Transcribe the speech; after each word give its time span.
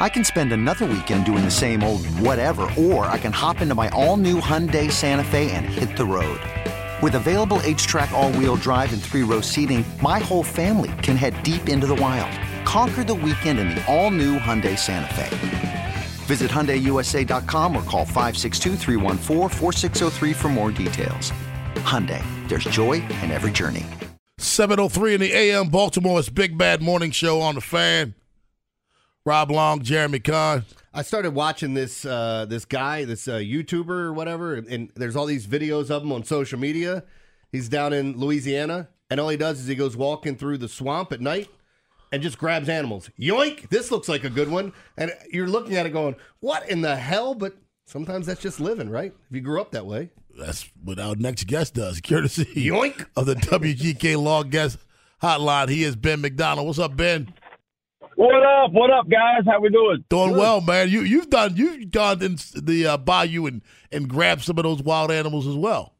I 0.00 0.08
can 0.08 0.24
spend 0.24 0.54
another 0.54 0.86
weekend 0.86 1.26
doing 1.26 1.44
the 1.44 1.50
same 1.50 1.82
old 1.82 2.06
whatever, 2.06 2.62
or 2.76 3.04
I 3.04 3.18
can 3.18 3.32
hop 3.32 3.60
into 3.60 3.74
my 3.74 3.90
all 3.90 4.16
new 4.16 4.40
Hyundai 4.40 4.90
Santa 4.90 5.22
Fe 5.22 5.50
and 5.52 5.66
hit 5.66 5.94
the 5.94 6.06
road. 6.06 6.40
With 7.02 7.14
available 7.14 7.58
HTRAC, 7.58 8.10
all 8.10 8.32
wheel 8.32 8.56
drive, 8.56 8.92
and 8.92 9.02
three 9.02 9.22
row 9.22 9.42
seating, 9.42 9.84
my 10.02 10.18
whole 10.18 10.42
family 10.42 10.90
can 11.02 11.16
head 11.16 11.42
deep 11.42 11.68
into 11.68 11.86
the 11.86 11.96
wild. 11.96 12.30
Conquer 12.66 13.04
the 13.04 13.14
weekend 13.14 13.58
in 13.58 13.68
the 13.68 13.82
all 13.86 14.10
new 14.10 14.38
Hyundai 14.38 14.78
Santa 14.78 15.14
Fe. 15.14 15.94
Visit 16.26 16.50
HyundaiUSA.com 16.50 17.76
or 17.76 17.82
call 17.84 18.04
562 18.04 18.76
for 20.34 20.48
more 20.48 20.70
details. 20.70 21.32
Hyundai, 21.76 22.22
there's 22.48 22.64
joy 22.64 22.94
in 23.22 23.30
every 23.30 23.50
journey. 23.50 23.84
703 24.38 25.14
in 25.14 25.20
the 25.20 25.32
AM 25.32 25.68
Baltimore's 25.68 26.28
Big 26.30 26.56
Bad 26.56 26.80
Morning 26.80 27.10
Show 27.10 27.40
on 27.40 27.54
the 27.56 27.60
fan. 27.60 28.14
Rob 29.24 29.50
Long, 29.50 29.82
Jeremy 29.82 30.20
Kahn. 30.20 30.64
I 30.92 31.02
started 31.02 31.34
watching 31.34 31.74
this 31.74 32.04
uh, 32.04 32.46
this 32.48 32.64
guy, 32.64 33.04
this 33.04 33.28
uh, 33.28 33.34
YouTuber 33.34 33.88
or 33.90 34.12
whatever, 34.12 34.54
and 34.54 34.90
there's 34.94 35.14
all 35.14 35.26
these 35.26 35.46
videos 35.46 35.90
of 35.90 36.02
him 36.02 36.12
on 36.12 36.24
social 36.24 36.58
media. 36.58 37.04
He's 37.52 37.68
down 37.68 37.92
in 37.92 38.16
Louisiana, 38.18 38.88
and 39.10 39.20
all 39.20 39.28
he 39.28 39.36
does 39.36 39.60
is 39.60 39.66
he 39.66 39.74
goes 39.74 39.96
walking 39.96 40.36
through 40.36 40.58
the 40.58 40.68
swamp 40.68 41.12
at 41.12 41.20
night 41.20 41.48
and 42.12 42.22
just 42.22 42.38
grabs 42.38 42.68
animals. 42.68 43.10
Yoink! 43.18 43.68
This 43.68 43.90
looks 43.90 44.08
like 44.08 44.24
a 44.24 44.30
good 44.30 44.48
one. 44.48 44.72
And 44.96 45.12
you're 45.30 45.48
looking 45.48 45.76
at 45.76 45.86
it 45.86 45.90
going, 45.90 46.16
what 46.40 46.68
in 46.68 46.80
the 46.80 46.96
hell? 46.96 47.34
But 47.34 47.54
sometimes 47.86 48.26
that's 48.26 48.40
just 48.40 48.60
living, 48.60 48.88
right? 48.88 49.12
If 49.30 49.36
you 49.36 49.40
grew 49.40 49.60
up 49.60 49.72
that 49.72 49.86
way. 49.86 50.10
That's 50.38 50.68
what 50.82 50.98
our 50.98 51.16
next 51.16 51.46
guest 51.46 51.74
does, 51.74 52.00
courtesy 52.04 52.44
Yoink! 52.44 53.06
of 53.16 53.26
the 53.26 53.34
WGK 53.34 54.20
Law 54.20 54.42
Guest 54.42 54.78
Hotline. 55.22 55.68
He 55.68 55.84
is 55.84 55.96
Ben 55.96 56.20
McDonald. 56.20 56.66
What's 56.66 56.78
up, 56.78 56.96
Ben? 56.96 57.32
What 58.16 58.44
up? 58.44 58.72
What 58.72 58.90
up, 58.90 59.08
guys? 59.08 59.44
How 59.46 59.60
we 59.60 59.70
doing? 59.70 60.04
Doing 60.08 60.36
well, 60.36 60.60
man. 60.60 60.88
You 60.90 61.02
you've 61.02 61.30
done 61.30 61.56
you've 61.56 61.90
gone 61.90 62.22
in 62.22 62.36
the 62.54 62.86
uh, 62.86 62.96
bayou 62.96 63.46
and 63.46 63.62
and 63.90 64.08
grabbed 64.08 64.42
some 64.42 64.58
of 64.58 64.64
those 64.64 64.82
wild 64.82 65.10
animals 65.10 65.46
as 65.46 65.54
well. 65.54 65.94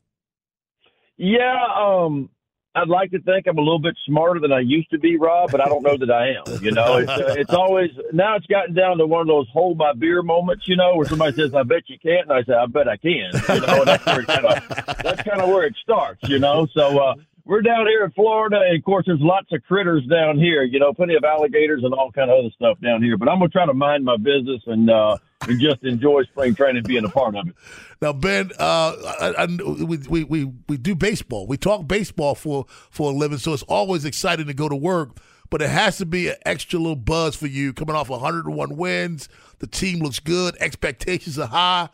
Yeah, 1.16 1.56
um, 1.78 2.31
I'd 2.75 2.88
like 2.88 3.11
to 3.11 3.20
think 3.20 3.47
I'm 3.47 3.58
a 3.58 3.61
little 3.61 3.78
bit 3.81 3.94
smarter 4.06 4.41
than 4.41 4.53
I 4.53 4.61
used 4.61 4.91
to 4.91 4.98
be, 4.98 5.16
Rob, 5.16 5.50
but 5.50 5.61
I 5.61 5.66
don't 5.66 5.83
know 5.83 5.97
that 5.98 6.11
I 6.11 6.28
am. 6.31 6.62
You 6.62 6.70
know, 6.70 6.98
it's, 6.98 7.11
uh, 7.11 7.34
it's 7.36 7.53
always 7.53 7.91
now 8.12 8.36
it's 8.36 8.47
gotten 8.47 8.75
down 8.75 8.98
to 8.98 9.06
one 9.06 9.22
of 9.22 9.27
those 9.27 9.48
hold 9.53 9.77
my 9.78 9.92
beer 9.92 10.22
moments, 10.22 10.66
you 10.69 10.77
know, 10.77 10.97
where 10.97 11.06
somebody 11.06 11.36
says, 11.36 11.54
"I 11.54 11.62
bet 11.62 11.82
you 11.88 11.99
can't," 11.99 12.28
and 12.28 12.32
I 12.32 12.43
say, 12.43 12.54
"I 12.54 12.66
bet 12.66 12.88
I 12.88 12.97
can." 12.97 13.31
You 13.49 13.66
know, 13.66 13.78
and 13.81 13.87
that's 13.87 14.06
where 14.06 14.22
kind 14.25 14.47
of 14.47 14.69
that's 15.03 15.22
kind 15.22 15.41
of 15.41 15.49
where 15.49 15.66
it 15.66 15.75
starts, 15.82 16.28
you 16.28 16.38
know. 16.38 16.66
So 16.72 16.99
uh, 16.99 17.15
we're 17.50 17.62
down 17.62 17.84
here 17.88 18.05
in 18.05 18.12
Florida, 18.12 18.61
and 18.65 18.78
of 18.78 18.84
course, 18.84 19.06
there's 19.06 19.21
lots 19.21 19.49
of 19.50 19.61
critters 19.65 20.06
down 20.06 20.38
here. 20.38 20.62
You 20.62 20.78
know, 20.78 20.94
plenty 20.94 21.16
of 21.16 21.25
alligators 21.25 21.83
and 21.83 21.93
all 21.93 22.12
kind 22.12 22.31
of 22.31 22.38
other 22.38 22.50
stuff 22.55 22.78
down 22.81 23.03
here. 23.03 23.19
But 23.19 23.28
I'm 23.28 23.41
gonna 23.41 23.49
try 23.49 23.66
to 23.66 23.75
mind 23.75 24.05
my 24.05 24.16
business 24.16 24.62
and 24.66 24.88
uh, 24.88 25.16
and 25.49 25.61
just 25.61 25.83
enjoy 25.83 26.22
spring 26.22 26.55
training, 26.55 26.84
being 26.84 27.05
a 27.05 27.09
part 27.09 27.34
of 27.34 27.49
it. 27.49 27.55
Now, 28.00 28.12
Ben, 28.12 28.53
uh, 28.56 28.94
I, 29.21 29.34
I, 29.37 29.47
we, 29.47 29.97
we 29.97 30.25
we 30.25 30.44
we 30.69 30.77
do 30.77 30.94
baseball. 30.94 31.49
We 31.49 31.56
talk 31.56 31.88
baseball 31.88 32.37
for 32.37 32.66
for 32.69 33.11
a 33.11 33.15
living, 33.15 33.38
so 33.38 33.53
it's 33.53 33.65
always 33.65 34.05
exciting 34.05 34.47
to 34.47 34.55
go 34.55 34.69
to 34.69 34.77
work. 34.77 35.19
But 35.50 35.61
it 35.61 35.71
has 35.71 35.99
to 35.99 36.06
be 36.06 36.28
an 36.28 36.37
extra 36.47 36.78
little 36.78 36.94
buzz 36.94 37.34
for 37.34 37.49
you 37.49 37.72
coming 37.72 37.97
off 37.97 38.09
101 38.09 38.77
wins. 38.77 39.28
The 39.59 39.67
team 39.67 39.99
looks 39.99 40.21
good. 40.21 40.56
Expectations 40.61 41.37
are 41.41 41.49
high. 41.49 41.88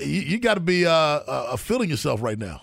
You, 0.00 0.20
you 0.20 0.40
got 0.40 0.54
to 0.54 0.60
be 0.60 0.84
uh, 0.84 0.90
uh, 0.92 1.56
feeling 1.56 1.88
yourself 1.88 2.20
right 2.20 2.36
now. 2.36 2.62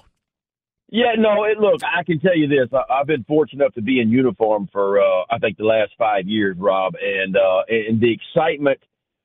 Yeah, 0.89 1.15
no, 1.17 1.43
it, 1.43 1.59
look, 1.59 1.81
I 1.83 2.03
can 2.03 2.19
tell 2.19 2.35
you 2.35 2.47
this. 2.47 2.69
I, 2.71 2.81
I've 2.93 3.07
been 3.07 3.25
fortunate 3.25 3.63
enough 3.63 3.73
to 3.73 3.81
be 3.81 3.99
in 3.99 4.09
uniform 4.09 4.69
for, 4.71 5.01
uh, 5.01 5.25
I 5.29 5.37
think, 5.37 5.57
the 5.57 5.65
last 5.65 5.91
five 5.97 6.27
years, 6.27 6.55
Rob, 6.57 6.93
and 7.01 7.35
uh, 7.35 7.63
and 7.67 7.99
the 7.99 8.13
excitement 8.13 8.79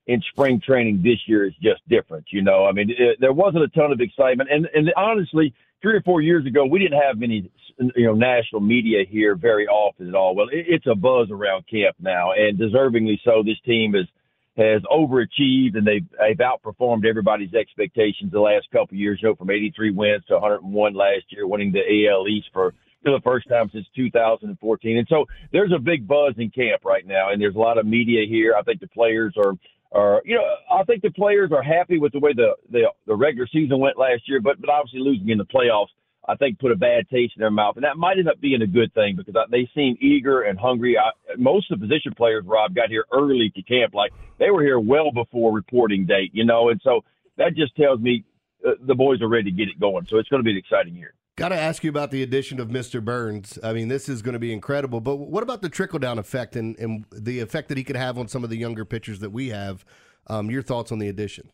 in 0.07 0.21
spring 0.31 0.61
training 0.65 1.01
this 1.01 1.19
year 1.25 1.47
is 1.47 1.53
just 1.61 1.81
different. 1.87 2.25
You 2.31 2.41
know, 2.41 2.65
I 2.65 2.73
mean, 2.73 2.89
it, 2.89 3.17
there 3.21 3.31
wasn't 3.31 3.63
a 3.63 3.69
ton 3.69 3.93
of 3.93 4.01
excitement, 4.01 4.49
and 4.51 4.67
and 4.73 4.91
honestly, 4.97 5.53
three 5.81 5.95
or 5.95 6.01
four 6.01 6.21
years 6.21 6.45
ago, 6.45 6.65
we 6.65 6.79
didn't 6.79 7.01
have 7.01 7.17
many, 7.17 7.49
you 7.95 8.05
know, 8.05 8.13
national 8.13 8.59
media 8.59 9.05
here 9.09 9.35
very 9.35 9.65
often 9.65 10.09
at 10.09 10.15
all. 10.15 10.35
Well, 10.35 10.49
it, 10.49 10.65
it's 10.67 10.87
a 10.87 10.95
buzz 10.95 11.29
around 11.31 11.63
camp 11.69 11.95
now, 11.97 12.33
and 12.33 12.59
deservingly 12.59 13.19
so. 13.23 13.41
This 13.41 13.59
team 13.65 13.95
is 13.95 14.07
has 14.55 14.81
overachieved 14.83 15.75
and 15.75 15.85
they've, 15.85 16.05
they've 16.19 16.37
outperformed 16.37 17.05
everybody's 17.05 17.53
expectations 17.53 18.31
the 18.31 18.39
last 18.39 18.67
couple 18.71 18.95
of 18.95 18.99
years. 18.99 19.19
You 19.21 19.29
know, 19.29 19.35
from 19.35 19.49
83 19.49 19.91
wins 19.91 20.23
to 20.27 20.35
101 20.35 20.93
last 20.93 21.25
year, 21.29 21.47
winning 21.47 21.71
the 21.71 22.07
AL 22.07 22.27
East 22.27 22.47
for 22.53 22.73
for 23.03 23.11
the 23.11 23.21
first 23.21 23.49
time 23.49 23.69
since 23.73 23.85
2014. 23.95 24.97
And 24.97 25.07
so 25.09 25.25
there's 25.51 25.73
a 25.75 25.79
big 25.79 26.07
buzz 26.07 26.35
in 26.37 26.49
camp 26.49 26.85
right 26.85 27.05
now, 27.05 27.31
and 27.31 27.41
there's 27.41 27.55
a 27.55 27.59
lot 27.59 27.77
of 27.77 27.85
media 27.85 28.25
here. 28.27 28.55
I 28.57 28.63
think 28.63 28.79
the 28.79 28.87
players 28.87 29.35
are 29.37 29.53
are 29.91 30.21
you 30.25 30.35
know 30.35 30.43
I 30.71 30.83
think 30.83 31.01
the 31.01 31.11
players 31.11 31.51
are 31.51 31.63
happy 31.63 31.99
with 31.99 32.13
the 32.13 32.19
way 32.19 32.33
the 32.33 32.53
the, 32.71 32.83
the 33.05 33.15
regular 33.15 33.47
season 33.51 33.79
went 33.79 33.97
last 33.97 34.23
year, 34.27 34.39
but 34.41 34.59
but 34.61 34.69
obviously 34.69 34.99
losing 34.99 35.29
in 35.29 35.37
the 35.37 35.45
playoffs 35.45 35.87
I 36.27 36.35
think 36.35 36.59
put 36.59 36.71
a 36.71 36.75
bad 36.75 37.09
taste 37.09 37.33
in 37.35 37.41
their 37.41 37.51
mouth, 37.51 37.75
and 37.75 37.83
that 37.83 37.97
might 37.97 38.17
end 38.17 38.29
up 38.29 38.39
being 38.39 38.61
a 38.61 38.67
good 38.67 38.93
thing 38.93 39.15
because 39.17 39.35
they 39.51 39.69
seem 39.75 39.97
eager 39.99 40.41
and 40.41 40.57
hungry. 40.57 40.97
I, 40.97 41.11
most 41.37 41.69
of 41.71 41.79
the 41.79 41.85
position 41.85 42.13
players, 42.15 42.45
Rob, 42.45 42.73
got 42.73 42.89
here 42.89 43.05
early 43.11 43.51
to 43.55 43.61
camp, 43.63 43.93
like 43.93 44.11
they 44.39 44.49
were 44.49 44.61
here 44.61 44.79
well 44.79 45.11
before 45.11 45.51
reporting 45.51 46.05
date, 46.05 46.31
you 46.33 46.45
know, 46.45 46.69
and 46.69 46.79
so 46.83 47.01
that 47.37 47.55
just 47.55 47.75
tells 47.75 47.99
me 47.99 48.23
uh, 48.65 48.71
the 48.85 48.95
boys 48.95 49.21
are 49.21 49.27
ready 49.27 49.51
to 49.51 49.57
get 49.57 49.67
it 49.67 49.79
going. 49.79 50.07
So 50.09 50.17
it's 50.17 50.29
going 50.29 50.41
to 50.41 50.45
be 50.45 50.51
an 50.51 50.57
exciting 50.57 50.95
year. 50.95 51.13
Got 51.35 51.49
to 51.49 51.59
ask 51.59 51.83
you 51.83 51.89
about 51.89 52.11
the 52.11 52.21
addition 52.21 52.59
of 52.59 52.69
Mr. 52.69 53.03
Burnes. 53.03 53.57
I 53.63 53.73
mean, 53.73 53.87
this 53.87 54.07
is 54.07 54.21
going 54.21 54.33
to 54.33 54.39
be 54.39 54.53
incredible. 54.53 55.01
But 55.01 55.15
what 55.15 55.41
about 55.41 55.63
the 55.63 55.69
trickle 55.69 55.97
down 55.97 56.19
effect 56.19 56.55
and, 56.55 56.77
and 56.77 57.05
the 57.11 57.39
effect 57.39 57.69
that 57.69 57.77
he 57.77 57.83
could 57.83 57.95
have 57.95 58.19
on 58.19 58.27
some 58.27 58.43
of 58.43 58.51
the 58.51 58.55
younger 58.55 58.85
pitchers 58.85 59.19
that 59.19 59.31
we 59.31 59.49
have? 59.49 59.83
Um, 60.27 60.51
your 60.51 60.61
thoughts 60.61 60.91
on 60.91 60.99
the 60.99 61.09
addition? 61.09 61.49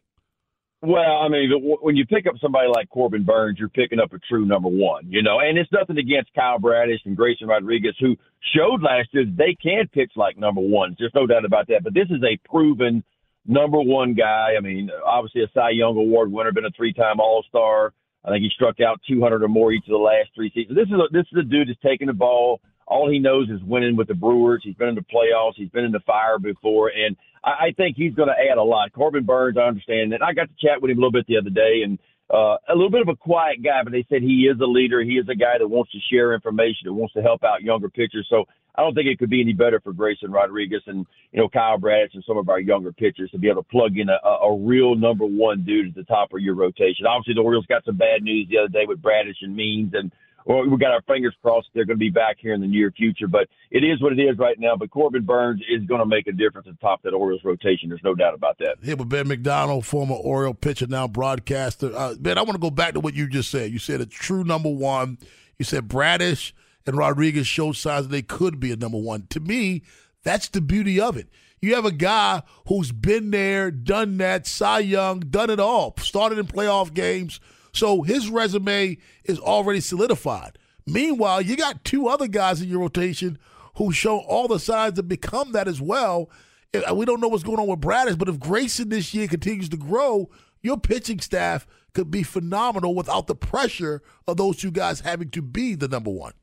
Well, 0.82 1.20
I 1.22 1.28
mean, 1.28 1.52
when 1.82 1.98
you 1.98 2.06
pick 2.06 2.26
up 2.26 2.36
somebody 2.42 2.70
like 2.74 2.90
Corbin 2.90 3.26
Burnes, 3.26 3.58
you're 3.60 3.68
picking 3.68 4.00
up 4.00 4.14
a 4.14 4.20
true 4.30 4.46
number 4.46 4.70
one, 4.70 5.12
you 5.12 5.22
know, 5.22 5.40
and 5.42 5.58
it's 5.58 5.72
nothing 5.74 5.98
against 5.98 6.34
Kyle 6.34 6.58
Bradish 6.58 7.02
and 7.04 7.18
Grayson 7.18 7.50
Rodriguez, 7.50 7.96
who 8.00 8.16
showed 8.56 8.82
last 8.82 9.10
year 9.12 9.26
they 9.26 9.58
can 9.62 9.90
pitch 9.92 10.12
like 10.16 10.38
number 10.38 10.62
ones. 10.62 10.96
There's 10.98 11.12
no 11.14 11.28
doubt 11.28 11.44
about 11.44 11.68
that. 11.68 11.84
But 11.84 11.94
this 11.94 12.08
is 12.10 12.24
a 12.24 12.40
proven 12.50 13.04
number 13.46 13.82
one 13.82 14.14
guy. 14.14 14.54
I 14.58 14.62
mean, 14.62 14.90
obviously 15.06 15.44
a 15.44 15.48
Cy 15.54 15.72
Young 15.72 15.98
Award 15.98 16.32
winner, 16.32 16.54
been 16.54 16.64
a 16.64 16.72
three 16.78 16.94
time 16.94 17.20
All 17.20 17.44
Star. 17.50 17.94
I 18.24 18.30
think 18.30 18.44
he 18.44 18.50
struck 18.56 18.80
out 18.80 19.02
200 19.08 19.44
or 19.44 19.48
more 19.50 19.74
each 19.74 19.84
of 19.84 19.92
the 19.92 19.98
last 19.98 20.30
three 20.34 20.52
seasons. 20.54 20.78
This 20.78 20.88
is 20.88 20.94
a, 20.94 21.08
this 21.12 21.26
is 21.32 21.40
a 21.40 21.44
dude 21.44 21.68
that's 21.68 21.80
taking 21.84 22.08
the 22.08 22.14
ball. 22.14 22.62
All 22.88 23.10
he 23.10 23.20
knows 23.20 23.50
is 23.50 23.62
winning 23.64 23.96
with 23.96 24.08
the 24.08 24.16
Brewers. 24.16 24.62
He's 24.64 24.76
been 24.76 24.90
in 24.90 24.96
the 24.96 25.02
playoffs. 25.02 25.54
He's 25.56 25.70
been 25.70 25.86
in 25.86 25.92
the 25.92 26.00
fire 26.06 26.40
before, 26.40 26.90
and 26.90 27.16
I, 27.44 27.50
I 27.50 27.74
think 27.76 27.96
he's 27.98 28.14
going 28.14 28.30
to 28.30 28.52
add 28.52 28.58
a 28.58 28.64
lot. 28.64 28.92
Corbin 28.94 29.26
Burnes, 29.26 29.58
I 29.58 29.68
understand 29.68 30.12
that. 30.12 30.24
I 30.24 30.34
got 30.34 30.50
to 30.50 30.68
chat 30.68 30.82
with 30.82 30.92
him 30.92 30.98
a 30.98 31.02
little 31.02 31.12
bit 31.12 31.28
the 31.28 31.38
other 31.38 31.50
day, 31.50 31.82
and 31.84 32.00
uh, 32.30 32.58
a 32.70 32.76
little 32.76 32.92
bit 32.92 33.02
of 33.02 33.10
a 33.10 33.16
quiet 33.16 33.64
guy, 33.64 33.82
but 33.84 33.92
they 33.92 34.06
said 34.10 34.22
he 34.22 34.50
is 34.52 34.60
a 34.62 34.66
leader. 34.66 35.02
He 35.02 35.18
is 35.18 35.28
a 35.30 35.36
guy 35.36 35.58
that 35.58 35.68
wants 35.68 35.92
to 35.94 36.00
share 36.12 36.34
information, 36.34 36.86
that 36.86 36.94
wants 36.94 37.14
to 37.16 37.22
help 37.22 37.44
out 37.44 37.64
younger 37.64 37.90
pitchers. 37.90 38.28
So 38.30 38.46
I 38.76 38.84
don't 38.84 38.94
think 38.94 39.08
it 39.08 39.18
could 39.18 39.32
be 39.32 39.42
any 39.42 39.54
better 39.54 39.80
for 39.80 39.94
Grayson 39.94 40.32
Rodriguez 40.32 40.84
and 40.86 41.06
you 41.32 41.40
know 41.40 41.50
Kyle 41.50 41.80
Bradish 41.80 42.14
and 42.14 42.24
some 42.26 42.38
of 42.38 42.48
our 42.50 42.60
younger 42.60 42.94
pitchers 42.94 43.32
to 43.32 43.40
be 43.40 43.50
able 43.50 43.64
to 43.64 43.70
plug 43.70 43.98
in 43.98 44.10
a, 44.10 44.28
a 44.28 44.58
real 44.58 44.96
number 44.96 45.26
one 45.26 45.64
dude 45.66 45.90
at 45.90 45.96
the 45.96 46.04
top 46.04 46.32
of 46.32 46.40
your 46.40 46.56
rotation. 46.56 47.06
Obviously, 47.08 47.34
the 47.34 47.42
Orioles 47.42 47.66
got 47.66 47.84
some 47.84 47.98
bad 47.98 48.22
news 48.22 48.48
the 48.50 48.60
other 48.60 48.70
day 48.70 48.86
with 48.88 49.02
Bradish 49.02 49.38
and 49.42 49.56
Means 49.56 49.94
and 49.94 50.12
well, 50.46 50.68
we 50.68 50.78
got 50.78 50.92
our 50.92 51.02
fingers 51.04 51.36
crossed 51.42 51.68
they're 51.74 51.86
going 51.86 51.98
to 51.98 52.00
be 52.00 52.10
back 52.10 52.38
here 52.40 52.54
in 52.54 52.62
the 52.62 52.68
near 52.68 52.92
future. 52.92 53.28
But 53.28 53.48
it 53.72 53.84
is 53.84 54.02
what 54.02 54.14
it 54.14 54.20
is 54.20 54.38
right 54.38 54.60
now. 54.60 54.76
But 54.76 54.90
Corbin 54.92 55.26
Burnes 55.26 55.62
is 55.70 55.84
going 55.86 56.00
to 56.00 56.06
make 56.06 56.28
a 56.28 56.32
difference 56.32 56.68
at 56.68 56.80
top 56.80 57.02
that 57.04 57.14
Orioles 57.14 57.44
rotation. 57.44 57.90
There's 57.90 58.04
no 58.04 58.16
doubt 58.16 58.34
about 58.34 58.58
that. 58.60 58.78
Here 58.82 58.96
with 58.96 59.10
Ben 59.10 59.28
McDonald, 59.28 59.86
former 59.86 60.16
Oriole 60.16 60.54
pitcher, 60.54 60.88
now 60.88 61.08
broadcaster. 61.08 61.96
Uh, 61.96 62.16
ben, 62.20 62.38
I 62.38 62.42
want 62.42 62.54
to 62.54 62.60
go 62.60 62.72
back 62.72 62.94
to 62.94 63.00
what 63.00 63.14
you 63.14 63.28
just 63.28 63.52
said. 63.52 63.72
You 63.72 63.80
said 63.80 64.02
a 64.02 64.06
true 64.06 64.44
number 64.44 64.70
one. 64.70 65.18
You 65.58 65.66
said 65.66 65.88
Bradish 65.88 66.54
and 66.86 66.98
Rodriguez 66.98 67.48
showed 67.48 67.76
signs 67.76 68.08
that 68.08 68.12
they 68.12 68.22
could 68.22 68.60
be 68.60 68.72
a 68.72 68.76
number 68.76 68.98
one. 68.98 69.28
To 69.30 69.40
me, 69.40 69.84
that's 70.24 70.50
the 70.50 70.62
beauty 70.62 71.00
of 71.00 71.18
it. 71.18 71.28
You 71.62 71.76
have 71.76 71.86
a 71.86 71.92
guy 71.92 72.42
who's 72.68 72.92
been 72.92 73.32
there, 73.32 73.70
done 73.70 74.18
that, 74.18 74.48
Cy 74.48 74.80
Young, 74.80 75.20
done 75.20 75.50
it 75.50 75.60
all, 75.60 75.94
started 76.00 76.40
in 76.40 76.48
playoff 76.48 76.94
games. 76.94 77.40
So 77.72 78.02
his 78.02 78.30
resume 78.30 78.98
is 79.24 79.40
already 79.40 79.80
solidified. 79.80 80.58
Meanwhile, 80.86 81.44
you 81.44 81.56
got 81.56 81.84
two 81.84 82.08
other 82.08 82.28
guys 82.28 82.62
in 82.62 82.70
your 82.70 82.80
rotation 82.80 83.38
who 83.76 83.92
show 83.92 84.20
all 84.20 84.48
the 84.48 84.60
signs 84.60 84.96
to 84.96 85.04
become 85.04 85.52
that 85.52 85.68
as 85.68 85.80
well. 85.80 86.30
Uh, 86.74 86.94
we 86.94 87.06
don't 87.06 87.22
know 87.22 87.28
what's 87.28 87.44
going 87.44 87.60
on 87.60 87.68
with 87.68 87.82
Bradish, 87.82 88.16
but 88.16 88.30
if 88.30 88.40
Grayson 88.40 88.90
this 88.90 89.14
year 89.14 89.28
continues 89.28 89.70
to 89.70 89.78
grow, 89.78 90.30
your 90.62 90.78
pitching 90.78 91.20
staff 91.20 91.66
could 91.94 92.12
be 92.12 92.24
phenomenal 92.24 92.94
without 92.94 93.28
the 93.28 93.36
pressure 93.36 94.02
of 94.28 94.38
those 94.38 94.58
two 94.58 94.72
guys 94.72 95.02
having 95.02 95.30
to 95.32 95.42
be 95.42 95.76
the 95.76 95.88
number 95.88 96.12
one. 96.12 96.34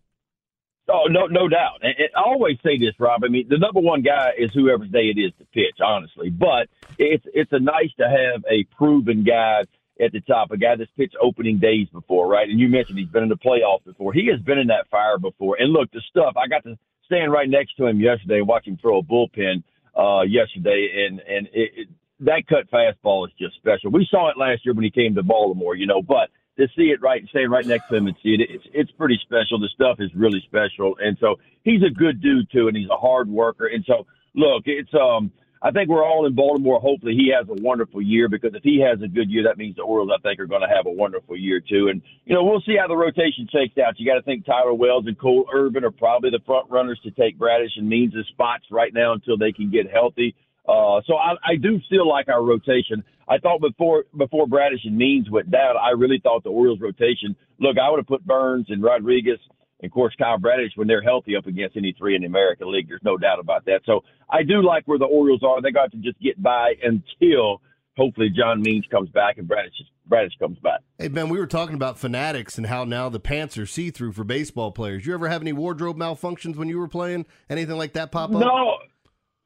Oh, 0.89 1.07
no, 1.09 1.27
no 1.27 1.49
doubt. 1.49 1.81
And, 1.83 1.95
I 2.17 2.21
always 2.25 2.59
say 2.65 2.79
this, 2.79 2.95
Rob. 2.99 3.25
I 3.25 3.29
mean, 3.29 3.49
the 3.49 3.59
number 3.59 3.81
one 3.81 4.03
guy 4.03 4.31
is 4.39 4.51
whoever's 4.55 4.91
day 4.91 5.13
it 5.15 5.19
is 5.19 5.33
to 5.39 5.45
pitch, 5.47 5.79
honestly. 5.85 6.31
But 6.31 6.69
it's 6.99 7.25
it's 7.35 7.53
a 7.53 7.59
nice 7.59 7.91
to 7.99 8.05
have 8.05 8.45
a 8.49 8.65
proven 8.77 9.25
guy 9.25 9.65
at 10.01 10.13
the 10.13 10.21
top, 10.21 10.51
a 10.51 10.57
guy 10.57 10.77
that's 10.77 10.91
pitched 10.97 11.17
opening 11.21 11.59
days 11.59 11.89
before, 11.93 12.29
right? 12.29 12.49
And 12.49 12.61
you 12.61 12.69
mentioned 12.69 12.99
he's 12.99 13.09
been 13.09 13.23
in 13.23 13.29
the 13.29 13.37
playoffs 13.37 13.85
before. 13.85 14.13
He 14.13 14.29
has 14.31 14.41
been 14.41 14.59
in 14.59 14.67
that 14.69 14.89
fire 14.91 15.19
before. 15.19 15.57
And 15.59 15.73
look, 15.73 15.91
the 15.93 16.03
stuff 16.11 16.35
I 16.37 16.49
got 16.49 16.65
to 16.65 16.79
stand 17.07 17.33
right 17.33 17.49
next 17.49 17.77
to 17.77 17.87
him 17.87 18.01
yesterday 18.01 18.41
watch 18.43 18.67
him 18.67 18.77
throw 18.81 18.99
a 18.99 19.03
bullpen 19.03 19.63
uh, 19.97 20.23
yesterday, 20.23 21.07
and 21.09 21.21
and 21.21 21.47
it, 21.53 21.71
it, 21.77 21.89
that 22.21 22.43
cut 22.49 22.71
fastball 22.71 23.27
is 23.27 23.33
just 23.39 23.57
special. 23.57 23.91
We 23.91 24.07
saw 24.11 24.31
it 24.31 24.37
last 24.37 24.65
year 24.65 24.75
when 24.75 24.85
he 24.85 24.91
came 24.91 25.15
to 25.15 25.23
Baltimore, 25.23 25.75
you 25.75 25.87
know, 25.87 26.03
but 26.03 26.31
to 26.59 26.67
see 26.77 26.85
it 26.85 27.03
right, 27.03 27.27
stand 27.29 27.51
right 27.51 27.67
next 27.67 27.89
to 27.89 27.97
him 27.97 28.07
and 28.07 28.17
see 28.23 28.35
it, 28.35 28.41
it's 28.49 28.65
it's 28.73 28.91
pretty 28.93 29.19
special. 29.23 29.59
The 29.59 29.71
stuff 29.75 29.97
is 30.01 30.11
really 30.15 30.43
special, 30.47 30.97
and 31.01 31.17
so 31.21 31.37
he's 31.63 31.83
a 31.83 31.91
good 31.93 32.21
dude 32.21 32.51
too, 32.51 32.69
and 32.69 32.77
he's 32.77 32.89
a 32.91 32.97
hard 32.97 33.29
worker. 33.29 33.67
And 33.67 33.85
so, 33.87 34.07
look, 34.35 34.65
it's 34.67 34.93
um, 34.95 35.31
I 35.63 35.71
think 35.71 35.89
we're 35.89 36.05
all 36.05 36.27
in 36.27 36.35
Baltimore. 36.35 36.81
Hopefully, 36.81 37.15
he 37.15 37.33
has 37.37 37.49
a 37.49 37.63
wonderful 37.63 38.03
year 38.03 38.29
because 38.29 38.55
if 38.55 38.63
he 38.63 38.81
has 38.81 39.01
a 39.03 39.09
good 39.09 39.31
year, 39.31 39.45
that 39.45 39.59
means 39.59 39.77
the 39.77 39.83
Orioles, 39.83 40.11
I 40.15 40.21
think, 40.21 40.39
are 40.39 40.47
going 40.47 40.63
to 40.63 40.75
have 40.75 40.87
a 40.87 40.91
wonderful 40.91 41.37
year 41.37 41.61
too. 41.61 41.89
And 41.89 42.03
you 42.25 42.35
know, 42.35 42.45
we'll 42.45 42.61
see 42.61 42.77
how 42.79 42.89
the 42.89 42.97
rotation 42.97 43.49
shakes 43.51 43.77
out. 43.79 43.99
You 43.99 44.07
got 44.07 44.17
to 44.17 44.23
think 44.23 44.45
Tyler 44.45 44.75
Wells 44.75 45.05
and 45.07 45.19
Cole 45.19 45.47
Irvin 45.53 45.85
are 45.85 45.91
probably 45.91 46.31
the 46.31 46.45
front 46.45 46.71
runners 46.71 47.01
to 47.05 47.11
take 47.11 47.39
Bradish 47.39 47.73
and 47.77 47.89
Means' 47.89 48.15
spots 48.29 48.65
right 48.71 48.93
now 48.93 49.13
until 49.13 49.39
they 49.39 49.53
can 49.53 49.71
get 49.71 49.91
healthy. 49.91 50.35
Uh, 50.69 51.01
so 51.07 51.15
I, 51.15 51.35
I 51.45 51.57
do 51.57 51.81
still 51.87 52.09
like 52.09 52.29
our 52.29 52.43
rotation. 52.43 53.05
I 53.29 53.39
thought 53.39 53.61
before 53.61 54.05
before 54.17 54.47
Bradish 54.47 54.85
and 54.85 54.97
Means 54.97 55.31
went 55.31 55.51
down, 55.51 55.77
I 55.77 55.91
really 55.91 56.21
thought 56.23 56.45
the 56.45 56.51
Orioles 56.51 56.81
rotation. 56.81 57.35
Look, 57.59 57.77
I 57.79 57.91
would 57.91 57.99
have 57.99 58.07
put 58.07 58.25
Burnes 58.27 58.67
and 58.69 58.83
Rodriguez 58.83 59.39
and 59.81 59.91
of 59.91 59.93
course 59.93 60.15
Kyle 60.19 60.39
Bradish 60.39 60.73
when 60.77 60.89
they're 60.89 61.03
healthy 61.03 61.37
up 61.37 61.47
against 61.47 61.77
any 61.77 61.95
three 61.97 62.15
in 62.15 62.23
the 62.23 62.27
American 62.29 62.73
League. 62.73 62.89
There's 62.89 63.03
no 63.05 63.17
doubt 63.17 63.39
about 63.39 63.65
that. 63.67 63.81
So 63.85 64.03
I 64.31 64.43
do 64.43 64.63
like 64.63 64.87
where 64.87 64.99
the 64.99 65.05
Orioles 65.05 65.43
are. 65.43 65.61
They 65.61 65.71
got 65.71 65.91
to 65.93 65.99
just 65.99 66.21
get 66.21 66.43
by 66.43 66.75
until 66.83 67.61
hopefully 67.97 68.31
John 68.31 68.63
Means 68.63 68.85
comes 68.91 69.09
back 69.11 69.39
and 69.39 69.49
Bradish 69.49 69.75
Bradish 70.07 70.35
comes 70.39 70.59
back. 70.61 70.81
Hey 70.99 71.09
Ben, 71.09 71.29
we 71.29 71.39
were 71.39 71.47
talking 71.47 71.75
about 71.75 71.99
fanatics 71.99 72.59
and 72.59 72.67
how 72.67 72.85
now 72.85 73.09
the 73.09 73.21
pants 73.21 73.59
are 73.59 73.67
see 73.67 73.91
through 73.91 74.13
for 74.13 74.25
baseball 74.25 74.71
players. 74.73 75.07
You 75.07 75.15
ever 75.15 75.29
have 75.29 75.43
any 75.43 75.53
wardrobe 75.53 75.97
malfunctions 75.97 76.57
when 76.57 76.69
you 76.69 76.79
were 76.79 76.89
playing? 76.89 77.27
Anything 77.51 77.77
like 77.77 77.95
that 77.95 78.13
pop 78.13 78.31
up? 78.31 78.41
No. 78.41 78.79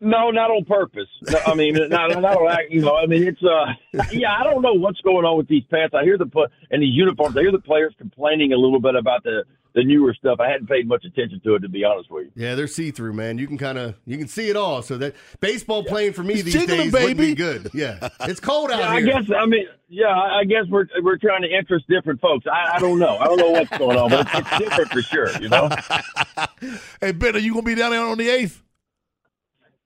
No, 0.00 0.30
not 0.30 0.50
on 0.50 0.64
purpose. 0.64 1.08
No, 1.22 1.38
I 1.46 1.54
mean, 1.54 1.74
not, 1.74 2.10
not 2.20 2.36
on 2.36 2.58
you 2.70 2.80
know. 2.80 2.96
I 2.96 3.06
mean, 3.06 3.22
it's 3.22 3.42
uh, 3.42 4.02
yeah. 4.12 4.32
I 4.32 4.44
don't 4.44 4.62
know 4.62 4.72
what's 4.72 5.00
going 5.02 5.26
on 5.26 5.36
with 5.36 5.46
these 5.46 5.64
pants. 5.70 5.94
I 5.94 6.04
hear 6.04 6.16
the 6.16 6.26
put 6.26 6.50
and 6.70 6.82
these 6.82 6.94
uniforms. 6.94 7.36
I 7.36 7.40
hear 7.40 7.52
the 7.52 7.58
players 7.58 7.94
complaining 7.98 8.54
a 8.54 8.56
little 8.56 8.80
bit 8.80 8.94
about 8.94 9.24
the 9.24 9.44
the 9.74 9.84
newer 9.84 10.14
stuff. 10.14 10.40
I 10.40 10.48
hadn't 10.48 10.68
paid 10.68 10.88
much 10.88 11.04
attention 11.04 11.40
to 11.44 11.54
it, 11.54 11.60
to 11.60 11.68
be 11.68 11.84
honest 11.84 12.10
with 12.10 12.26
you. 12.26 12.32
Yeah, 12.34 12.54
they're 12.54 12.66
see 12.66 12.90
through, 12.90 13.12
man. 13.12 13.36
You 13.36 13.46
can 13.46 13.58
kind 13.58 13.76
of 13.76 13.94
you 14.06 14.16
can 14.16 14.26
see 14.26 14.48
it 14.48 14.56
all. 14.56 14.80
So 14.80 14.96
that 14.98 15.14
baseball 15.40 15.82
yeah. 15.84 15.90
playing 15.90 16.12
for 16.14 16.22
me 16.22 16.34
it's 16.34 16.44
these 16.44 16.66
days 16.66 16.92
baby. 16.92 17.04
would 17.04 17.16
be 17.18 17.34
good. 17.34 17.70
Yeah, 17.74 18.08
it's 18.22 18.40
cold 18.40 18.70
out 18.70 18.78
yeah, 18.78 18.98
here. 18.98 19.16
I 19.16 19.20
guess. 19.20 19.30
I 19.36 19.46
mean, 19.46 19.66
yeah, 19.88 20.08
I 20.08 20.44
guess 20.44 20.64
we're 20.70 20.86
we're 21.02 21.18
trying 21.18 21.42
to 21.42 21.48
interest 21.48 21.86
different 21.88 22.20
folks. 22.20 22.46
I, 22.50 22.76
I 22.76 22.78
don't 22.78 22.98
know. 22.98 23.18
I 23.18 23.26
don't 23.26 23.38
know 23.38 23.50
what's 23.50 23.76
going 23.76 23.98
on, 23.98 24.08
but 24.08 24.20
it's, 24.20 24.34
it's 24.34 24.58
different 24.58 24.90
for 24.90 25.02
sure. 25.02 25.42
You 25.42 25.50
know. 25.50 25.68
hey 27.02 27.12
Ben, 27.12 27.36
are 27.36 27.38
you 27.38 27.52
gonna 27.52 27.64
be 27.64 27.74
down 27.74 27.90
there 27.90 28.02
on 28.02 28.16
the 28.16 28.30
eighth? 28.30 28.62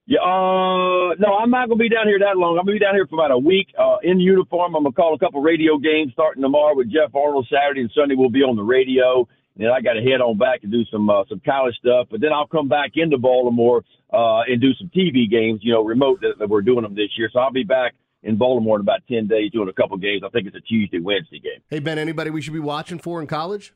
Yeah, 0.06 0.21
uh, 0.21 1.17
no, 1.17 1.41
I'm 1.41 1.51
not 1.51 1.69
gonna 1.69 1.81
be 1.81 1.89
down 1.89 2.06
here 2.06 2.19
that 2.19 2.37
long. 2.37 2.59
I'm 2.59 2.67
gonna 2.67 2.77
be 2.77 2.79
down 2.79 2.95
here 2.95 3.06
for 3.06 3.17
about 3.17 3.31
a 3.31 3.39
week 3.39 3.69
uh, 3.79 3.97
in 4.03 4.21
uniform. 4.21 4.77
I'm 4.77 4.83
gonna 4.83 4.93
call 4.93 5.15
a 5.15 5.19
couple 5.19 5.41
radio 5.41 5.79
games 5.79 6.12
starting 6.12 6.43
tomorrow 6.43 6.77
with 6.77 6.93
Geoff 6.93 7.15
Arnold. 7.15 7.49
Saturday 7.51 7.81
and 7.81 7.91
Sunday 7.95 8.15
we'll 8.15 8.29
be 8.29 8.43
on 8.43 8.56
the 8.56 8.62
radio. 8.62 9.27
And 9.56 9.65
then 9.65 9.71
I 9.71 9.81
got 9.81 9.95
to 9.95 10.03
head 10.03 10.21
on 10.21 10.37
back 10.37 10.61
and 10.62 10.73
do 10.73 10.85
some 10.91 11.09
uh, 11.09 11.25
some 11.29 11.41
college 11.41 11.75
stuff, 11.77 12.09
but 12.11 12.21
then 12.21 12.33
I'll 12.35 12.47
come 12.47 12.69
back 12.69 12.93
into 12.97 13.17
Baltimore 13.17 13.83
uh, 14.12 14.43
and 14.47 14.61
do 14.61 14.75
some 14.75 14.91
TV 14.95 15.31
games. 15.31 15.61
You 15.62 15.73
know, 15.73 15.83
remote 15.83 16.21
that, 16.21 16.35
that 16.39 16.50
we're 16.50 16.62
doing 16.62 16.83
them 16.83 16.95
this 16.95 17.17
year. 17.17 17.31
So 17.33 17.39
I'll 17.39 17.53
be 17.53 17.65
back 17.65 17.95
in 18.23 18.37
Baltimore 18.37 18.77
in 18.77 18.83
about 18.83 19.00
ten 19.09 19.27
days 19.27 19.53
doing 19.53 19.71
a 19.71 19.73
couple 19.73 19.97
games. 19.97 20.23
I 20.27 20.29
think 20.29 20.47
it's 20.47 20.57
a 20.57 20.61
Tuesday 20.61 20.99
Wednesday 21.00 21.39
game. 21.39 21.62
Hey 21.71 21.79
Ben, 21.79 21.99
anybody 21.99 22.29
we 22.29 22.43
should 22.43 22.53
be 22.53 22.61
watching 22.61 22.99
for 22.99 23.23
in 23.23 23.27
college? 23.27 23.73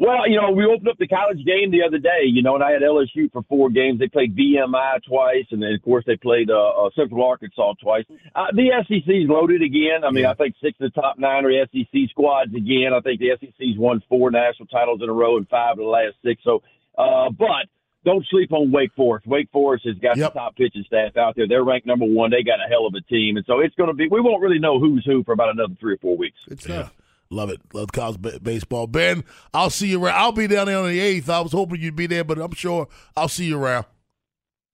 Well, 0.00 0.30
you 0.30 0.40
know, 0.40 0.52
we 0.52 0.64
opened 0.64 0.88
up 0.88 0.98
the 0.98 1.08
college 1.08 1.44
game 1.44 1.72
the 1.72 1.82
other 1.82 1.98
day, 1.98 2.22
you 2.22 2.40
know, 2.40 2.54
and 2.54 2.62
I 2.62 2.70
had 2.70 2.82
LSU 2.82 3.32
for 3.32 3.42
four 3.48 3.68
games. 3.68 3.98
They 3.98 4.06
played 4.06 4.36
VMI 4.36 5.02
twice, 5.02 5.46
and 5.50 5.60
then, 5.60 5.72
of 5.72 5.82
course, 5.82 6.04
they 6.06 6.16
played 6.16 6.50
uh, 6.50 6.86
uh, 6.86 6.90
Central 6.94 7.26
Arkansas 7.26 7.74
twice. 7.82 8.04
Uh, 8.34 8.46
the 8.54 8.70
SEC's 8.86 9.28
loaded 9.28 9.60
again. 9.60 10.04
I 10.06 10.12
mean, 10.12 10.24
I 10.24 10.34
think 10.34 10.54
six 10.62 10.78
of 10.80 10.92
the 10.92 11.00
top 11.00 11.18
nine 11.18 11.44
are 11.44 11.66
SEC 11.66 12.10
squads 12.10 12.54
again. 12.54 12.94
I 12.94 13.00
think 13.00 13.18
the 13.18 13.34
SEC's 13.40 13.76
won 13.76 14.00
four 14.08 14.30
national 14.30 14.68
titles 14.68 15.00
in 15.02 15.08
a 15.08 15.12
row 15.12 15.36
and 15.36 15.48
five 15.48 15.72
of 15.72 15.78
the 15.78 15.84
last 15.84 16.14
six. 16.24 16.42
So, 16.44 16.62
uh, 16.96 17.30
but 17.30 17.66
don't 18.04 18.24
sleep 18.30 18.52
on 18.52 18.70
Wake 18.70 18.92
Forest. 18.94 19.26
Wake 19.26 19.50
Forest 19.50 19.84
has 19.84 19.96
got 19.96 20.16
yep. 20.16 20.32
the 20.32 20.38
top 20.38 20.54
pitching 20.54 20.84
staff 20.86 21.16
out 21.16 21.34
there. 21.34 21.48
They're 21.48 21.64
ranked 21.64 21.88
number 21.88 22.06
one. 22.06 22.30
They 22.30 22.44
got 22.44 22.64
a 22.64 22.68
hell 22.70 22.86
of 22.86 22.94
a 22.94 23.00
team, 23.00 23.36
and 23.36 23.44
so 23.46 23.58
it's 23.58 23.74
going 23.74 23.88
to 23.88 23.94
be. 23.94 24.06
We 24.08 24.20
won't 24.20 24.42
really 24.42 24.60
know 24.60 24.78
who's 24.78 25.04
who 25.04 25.24
for 25.24 25.32
about 25.32 25.50
another 25.50 25.74
three 25.80 25.94
or 25.94 25.98
four 25.98 26.16
weeks. 26.16 26.38
It's 26.46 26.68
yeah. 26.68 26.90
Love 27.30 27.50
it. 27.50 27.60
Love 27.74 27.92
college 27.92 28.20
baseball. 28.42 28.86
Ben, 28.86 29.24
I'll 29.52 29.70
see 29.70 29.88
you 29.88 30.02
around. 30.02 30.16
I'll 30.16 30.32
be 30.32 30.46
down 30.46 30.66
there 30.66 30.78
on 30.78 30.88
the 30.88 30.98
8th. 30.98 31.28
I 31.28 31.40
was 31.40 31.52
hoping 31.52 31.80
you'd 31.80 31.96
be 31.96 32.06
there, 32.06 32.24
but 32.24 32.38
I'm 32.38 32.54
sure 32.54 32.88
I'll 33.16 33.28
see 33.28 33.44
you 33.46 33.58
around. 33.58 33.84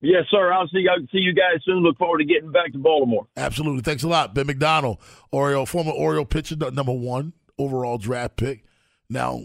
Yes, 0.00 0.24
sir. 0.30 0.52
I'll 0.52 0.68
see, 0.68 0.86
I'll 0.88 1.06
see 1.10 1.18
you 1.18 1.34
guys 1.34 1.64
soon. 1.64 1.82
Look 1.82 1.96
forward 1.96 2.18
to 2.18 2.24
getting 2.24 2.52
back 2.52 2.72
to 2.72 2.78
Baltimore. 2.78 3.26
Absolutely. 3.36 3.80
Thanks 3.80 4.02
a 4.02 4.08
lot. 4.08 4.34
Ben 4.34 4.46
McDonald, 4.46 4.98
Oriole, 5.32 5.66
former 5.66 5.92
Oriole 5.92 6.26
pitcher, 6.26 6.56
number 6.56 6.92
one 6.92 7.32
overall 7.58 7.96
draft 7.98 8.36
pick. 8.36 8.64
Now, 9.08 9.40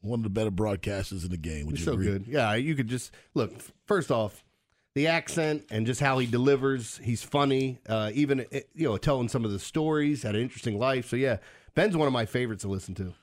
one 0.00 0.20
of 0.20 0.24
the 0.24 0.30
better 0.30 0.50
broadcasters 0.50 1.24
in 1.24 1.30
the 1.30 1.36
game. 1.36 1.66
Would 1.66 1.78
you 1.78 1.84
so 1.84 1.92
agree? 1.92 2.06
good. 2.06 2.26
Yeah, 2.28 2.54
you 2.54 2.74
could 2.74 2.88
just 2.88 3.12
look. 3.34 3.52
First 3.86 4.10
off, 4.10 4.44
the 4.94 5.08
accent 5.08 5.64
and 5.70 5.84
just 5.84 6.00
how 6.00 6.18
he 6.18 6.26
delivers. 6.26 6.98
He's 7.02 7.22
funny. 7.22 7.78
Uh, 7.88 8.10
even 8.14 8.46
eh, 8.52 8.60
you 8.74 8.88
know, 8.88 8.96
telling 8.96 9.28
some 9.28 9.44
of 9.44 9.50
the 9.50 9.58
stories. 9.58 10.22
Had 10.22 10.34
an 10.36 10.42
interesting 10.42 10.78
life. 10.78 11.08
So 11.08 11.16
yeah, 11.16 11.38
Ben's 11.78 11.96
one 11.96 12.08
of 12.08 12.12
my 12.12 12.26
favorites 12.26 12.62
to 12.62 12.68
listen 12.68 12.96
to. 12.96 13.14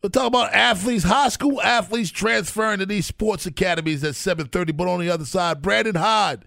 We'll 0.00 0.10
talk 0.10 0.28
about 0.28 0.54
athletes, 0.54 1.02
high 1.02 1.30
school 1.30 1.60
athletes 1.60 2.12
transferring 2.12 2.78
to 2.78 2.86
these 2.86 3.06
sports 3.06 3.44
academies 3.44 4.04
at 4.04 4.14
7:30. 4.14 4.70
But 4.70 4.86
on 4.86 5.00
the 5.00 5.10
other 5.10 5.24
side, 5.24 5.62
Brandon 5.62 5.96
Hyde. 5.96 6.44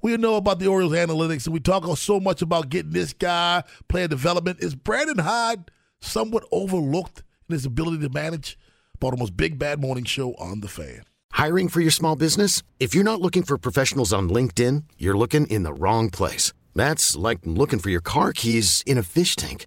We 0.00 0.16
know 0.16 0.36
about 0.36 0.60
the 0.60 0.66
Orioles 0.66 0.94
analytics, 0.94 1.44
and 1.44 1.52
we 1.52 1.60
talk 1.60 1.84
so 1.98 2.20
much 2.20 2.40
about 2.40 2.70
getting 2.70 2.92
this 2.92 3.12
guy 3.12 3.64
player 3.86 4.08
development. 4.08 4.60
Is 4.60 4.74
Brandon 4.74 5.18
Hyde 5.18 5.70
somewhat 6.00 6.44
overlooked 6.50 7.22
in 7.50 7.52
his 7.52 7.66
ability 7.66 7.98
to 7.98 8.08
manage? 8.08 8.58
Baltimore's 8.98 9.30
Big 9.30 9.58
Bad 9.58 9.82
Morning 9.82 10.04
Show 10.04 10.32
on 10.38 10.60
the 10.60 10.68
Fan. 10.68 11.02
Hiring 11.32 11.68
for 11.68 11.82
your 11.82 11.90
small 11.90 12.16
business? 12.16 12.62
If 12.80 12.94
you're 12.94 13.04
not 13.04 13.20
looking 13.20 13.42
for 13.42 13.58
professionals 13.58 14.10
on 14.14 14.30
LinkedIn, 14.30 14.84
you're 14.96 15.18
looking 15.18 15.46
in 15.48 15.64
the 15.64 15.74
wrong 15.74 16.08
place. 16.08 16.54
That's 16.74 17.14
like 17.14 17.40
looking 17.44 17.78
for 17.78 17.90
your 17.90 18.00
car 18.00 18.32
keys 18.32 18.82
in 18.86 18.96
a 18.96 19.02
fish 19.02 19.36
tank. 19.36 19.66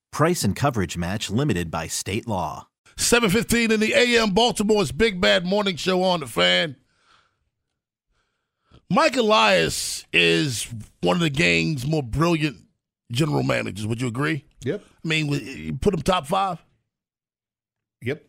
Price 0.11 0.43
and 0.43 0.55
coverage 0.55 0.97
match 0.97 1.29
limited 1.29 1.71
by 1.71 1.87
state 1.87 2.27
law. 2.27 2.67
715 2.97 3.71
in 3.71 3.79
the 3.79 3.93
AM 3.93 4.31
Baltimore's 4.31 4.91
Big 4.91 5.21
Bad 5.21 5.45
Morning 5.45 5.77
Show 5.77 6.03
on 6.03 6.19
the 6.19 6.27
fan. 6.27 6.75
Mike 8.89 9.15
Elias 9.15 10.05
is 10.11 10.67
one 10.99 11.15
of 11.15 11.21
the 11.21 11.29
gang's 11.29 11.87
more 11.87 12.03
brilliant 12.03 12.57
general 13.09 13.43
managers. 13.43 13.87
Would 13.87 14.01
you 14.01 14.07
agree? 14.09 14.43
Yep. 14.65 14.83
I 15.03 15.07
mean, 15.07 15.27
you 15.31 15.73
put 15.75 15.93
him 15.93 16.01
top 16.01 16.27
five? 16.27 16.61
Yep. 18.01 18.23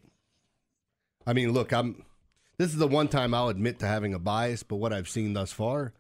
I 1.27 1.33
mean, 1.33 1.53
look, 1.53 1.73
I'm. 1.73 2.05
This 2.59 2.71
is 2.71 2.77
the 2.77 2.87
one 2.87 3.09
time 3.09 3.35
I'll 3.35 3.49
admit 3.49 3.81
to 3.81 3.87
having 3.87 4.15
a 4.15 4.21
bias, 4.21 4.63
but 4.63 4.77
what 4.77 4.93
I've 4.93 5.09
seen 5.09 5.33
thus 5.33 5.51
far, 5.51 5.95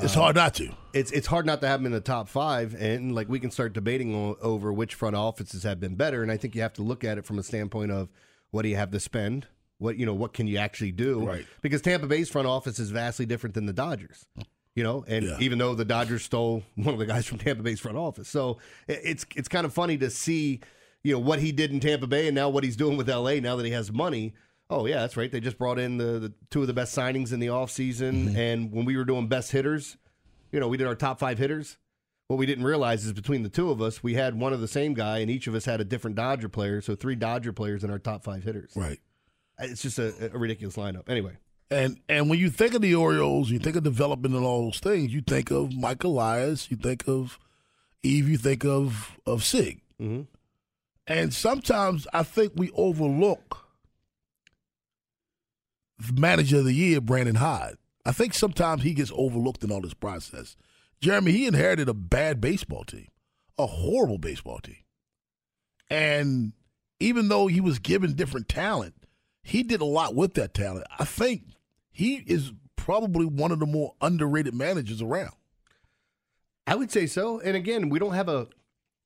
It's 0.00 0.14
hard 0.14 0.36
not 0.36 0.54
to. 0.54 0.70
it's 0.94 1.10
it's 1.12 1.26
hard 1.26 1.44
not 1.44 1.60
to 1.60 1.68
have 1.68 1.80
him 1.80 1.86
in 1.86 1.92
the 1.92 2.00
top 2.00 2.28
five, 2.28 2.74
and 2.74 3.14
like 3.14 3.28
we 3.28 3.38
can 3.38 3.50
start 3.50 3.74
debating 3.74 4.14
o- 4.14 4.36
over 4.40 4.72
which 4.72 4.94
front 4.94 5.14
offices 5.16 5.64
have 5.64 5.80
been 5.80 5.96
better, 5.96 6.22
and 6.22 6.32
I 6.32 6.36
think 6.38 6.54
you 6.54 6.62
have 6.62 6.72
to 6.74 6.82
look 6.82 7.04
at 7.04 7.18
it 7.18 7.26
from 7.26 7.38
a 7.38 7.42
standpoint 7.42 7.90
of 7.92 8.08
what 8.50 8.62
do 8.62 8.68
you 8.68 8.76
have 8.76 8.90
to 8.92 9.00
spend, 9.00 9.48
what 9.78 9.98
you 9.98 10.06
know, 10.06 10.14
what 10.14 10.32
can 10.32 10.46
you 10.46 10.56
actually 10.56 10.92
do, 10.92 11.26
Right. 11.26 11.46
Because 11.60 11.82
Tampa 11.82 12.06
Bay's 12.06 12.30
front 12.30 12.48
office 12.48 12.78
is 12.78 12.90
vastly 12.90 13.26
different 13.26 13.54
than 13.54 13.66
the 13.66 13.72
Dodgers, 13.74 14.24
you 14.74 14.82
know, 14.82 15.04
and 15.06 15.26
Yeah. 15.26 15.36
even 15.40 15.58
though 15.58 15.74
the 15.74 15.84
Dodgers 15.84 16.22
stole 16.22 16.62
one 16.76 16.94
of 16.94 16.98
the 16.98 17.06
guys 17.06 17.26
from 17.26 17.36
Tampa 17.38 17.62
Bay's 17.62 17.80
front 17.80 17.98
office, 17.98 18.28
so 18.28 18.58
it- 18.88 19.00
it's 19.04 19.26
it's 19.36 19.48
kind 19.48 19.66
of 19.66 19.74
funny 19.74 19.98
to 19.98 20.08
see, 20.08 20.60
you 21.04 21.12
know, 21.12 21.18
what 21.18 21.38
he 21.38 21.52
did 21.52 21.70
in 21.70 21.80
Tampa 21.80 22.06
Bay 22.06 22.28
and 22.28 22.34
now 22.34 22.48
what 22.48 22.64
he's 22.64 22.76
doing 22.76 22.96
with 22.96 23.10
LA 23.10 23.40
now 23.40 23.56
that 23.56 23.66
he 23.66 23.72
has 23.72 23.92
money. 23.92 24.32
Oh 24.70 24.86
yeah, 24.86 25.00
that's 25.00 25.16
right. 25.16 25.30
They 25.30 25.40
just 25.40 25.58
brought 25.58 25.78
in 25.78 25.98
the, 25.98 26.18
the 26.18 26.32
two 26.50 26.62
of 26.62 26.66
the 26.66 26.72
best 26.72 26.96
signings 26.96 27.32
in 27.32 27.40
the 27.40 27.48
offseason. 27.48 28.36
and 28.36 28.72
when 28.72 28.84
we 28.84 28.96
were 28.96 29.04
doing 29.04 29.28
best 29.28 29.52
hitters, 29.52 29.96
you 30.50 30.60
know, 30.60 30.68
we 30.68 30.76
did 30.76 30.86
our 30.86 30.94
top 30.94 31.18
five 31.18 31.38
hitters. 31.38 31.76
What 32.28 32.38
we 32.38 32.46
didn't 32.46 32.64
realize 32.64 33.04
is 33.04 33.12
between 33.12 33.42
the 33.42 33.50
two 33.50 33.70
of 33.70 33.82
us, 33.82 34.02
we 34.02 34.14
had 34.14 34.38
one 34.38 34.54
of 34.54 34.60
the 34.62 34.68
same 34.68 34.94
guy, 34.94 35.18
and 35.18 35.30
each 35.30 35.46
of 35.46 35.54
us 35.54 35.66
had 35.66 35.80
a 35.82 35.84
different 35.84 36.16
Dodger 36.16 36.48
player. 36.48 36.80
So 36.80 36.94
three 36.94 37.14
Dodger 37.16 37.52
players 37.52 37.84
in 37.84 37.90
our 37.90 37.98
top 37.98 38.24
five 38.24 38.42
hitters. 38.44 38.72
Right. 38.74 38.98
It's 39.58 39.82
just 39.82 39.98
a, 39.98 40.30
a 40.34 40.38
ridiculous 40.38 40.76
lineup. 40.76 41.10
Anyway, 41.10 41.36
And 41.70 42.00
and 42.08 42.30
when 42.30 42.38
you 42.38 42.48
think 42.48 42.72
of 42.72 42.80
the 42.80 42.94
Orioles, 42.94 43.50
you 43.50 43.58
think 43.58 43.76
of 43.76 43.82
development 43.82 44.34
and 44.34 44.44
all 44.44 44.64
those 44.64 44.80
things. 44.80 45.12
You 45.12 45.20
think 45.20 45.50
of 45.50 45.74
Mike 45.76 46.02
Elias, 46.04 46.70
you 46.70 46.78
think 46.78 47.06
of 47.06 47.38
Eve, 48.02 48.28
you 48.30 48.38
think 48.38 48.64
of 48.64 49.18
of 49.26 49.44
Sig. 49.44 49.82
Mhm. 50.00 50.26
And 51.06 51.34
sometimes 51.34 52.06
I 52.14 52.22
think 52.22 52.52
we 52.56 52.70
overlook 52.70 53.61
manager 56.14 56.58
of 56.58 56.64
the 56.64 56.72
year, 56.72 57.00
Brandon 57.00 57.36
Hyde. 57.36 57.76
I 58.04 58.12
think 58.12 58.34
sometimes 58.34 58.82
he 58.82 58.94
gets 58.94 59.12
overlooked 59.14 59.62
in 59.62 59.70
all 59.70 59.80
this 59.80 59.94
process. 59.94 60.56
Jeremy, 61.00 61.32
he 61.32 61.46
inherited 61.46 61.88
a 61.88 61.94
bad 61.94 62.40
baseball 62.40 62.84
team, 62.84 63.08
a 63.58 63.66
horrible 63.66 64.18
baseball 64.18 64.58
team. 64.60 64.76
And 65.90 66.52
even 67.00 67.28
though 67.28 67.48
he 67.48 67.60
was 67.60 67.78
given 67.78 68.14
different 68.14 68.48
talent, 68.48 68.94
he 69.42 69.62
did 69.62 69.80
a 69.80 69.84
lot 69.84 70.14
with 70.14 70.34
that 70.34 70.54
talent. 70.54 70.86
I 70.98 71.04
think 71.04 71.42
he 71.90 72.16
is 72.26 72.52
probably 72.76 73.26
one 73.26 73.52
of 73.52 73.58
the 73.58 73.66
more 73.66 73.94
underrated 74.00 74.54
managers 74.54 75.02
around. 75.02 75.34
I 76.66 76.76
would 76.76 76.90
say 76.90 77.06
so. 77.06 77.40
And 77.40 77.56
again, 77.56 77.88
we 77.88 77.98
don't 77.98 78.14
have 78.14 78.28
a 78.28 78.48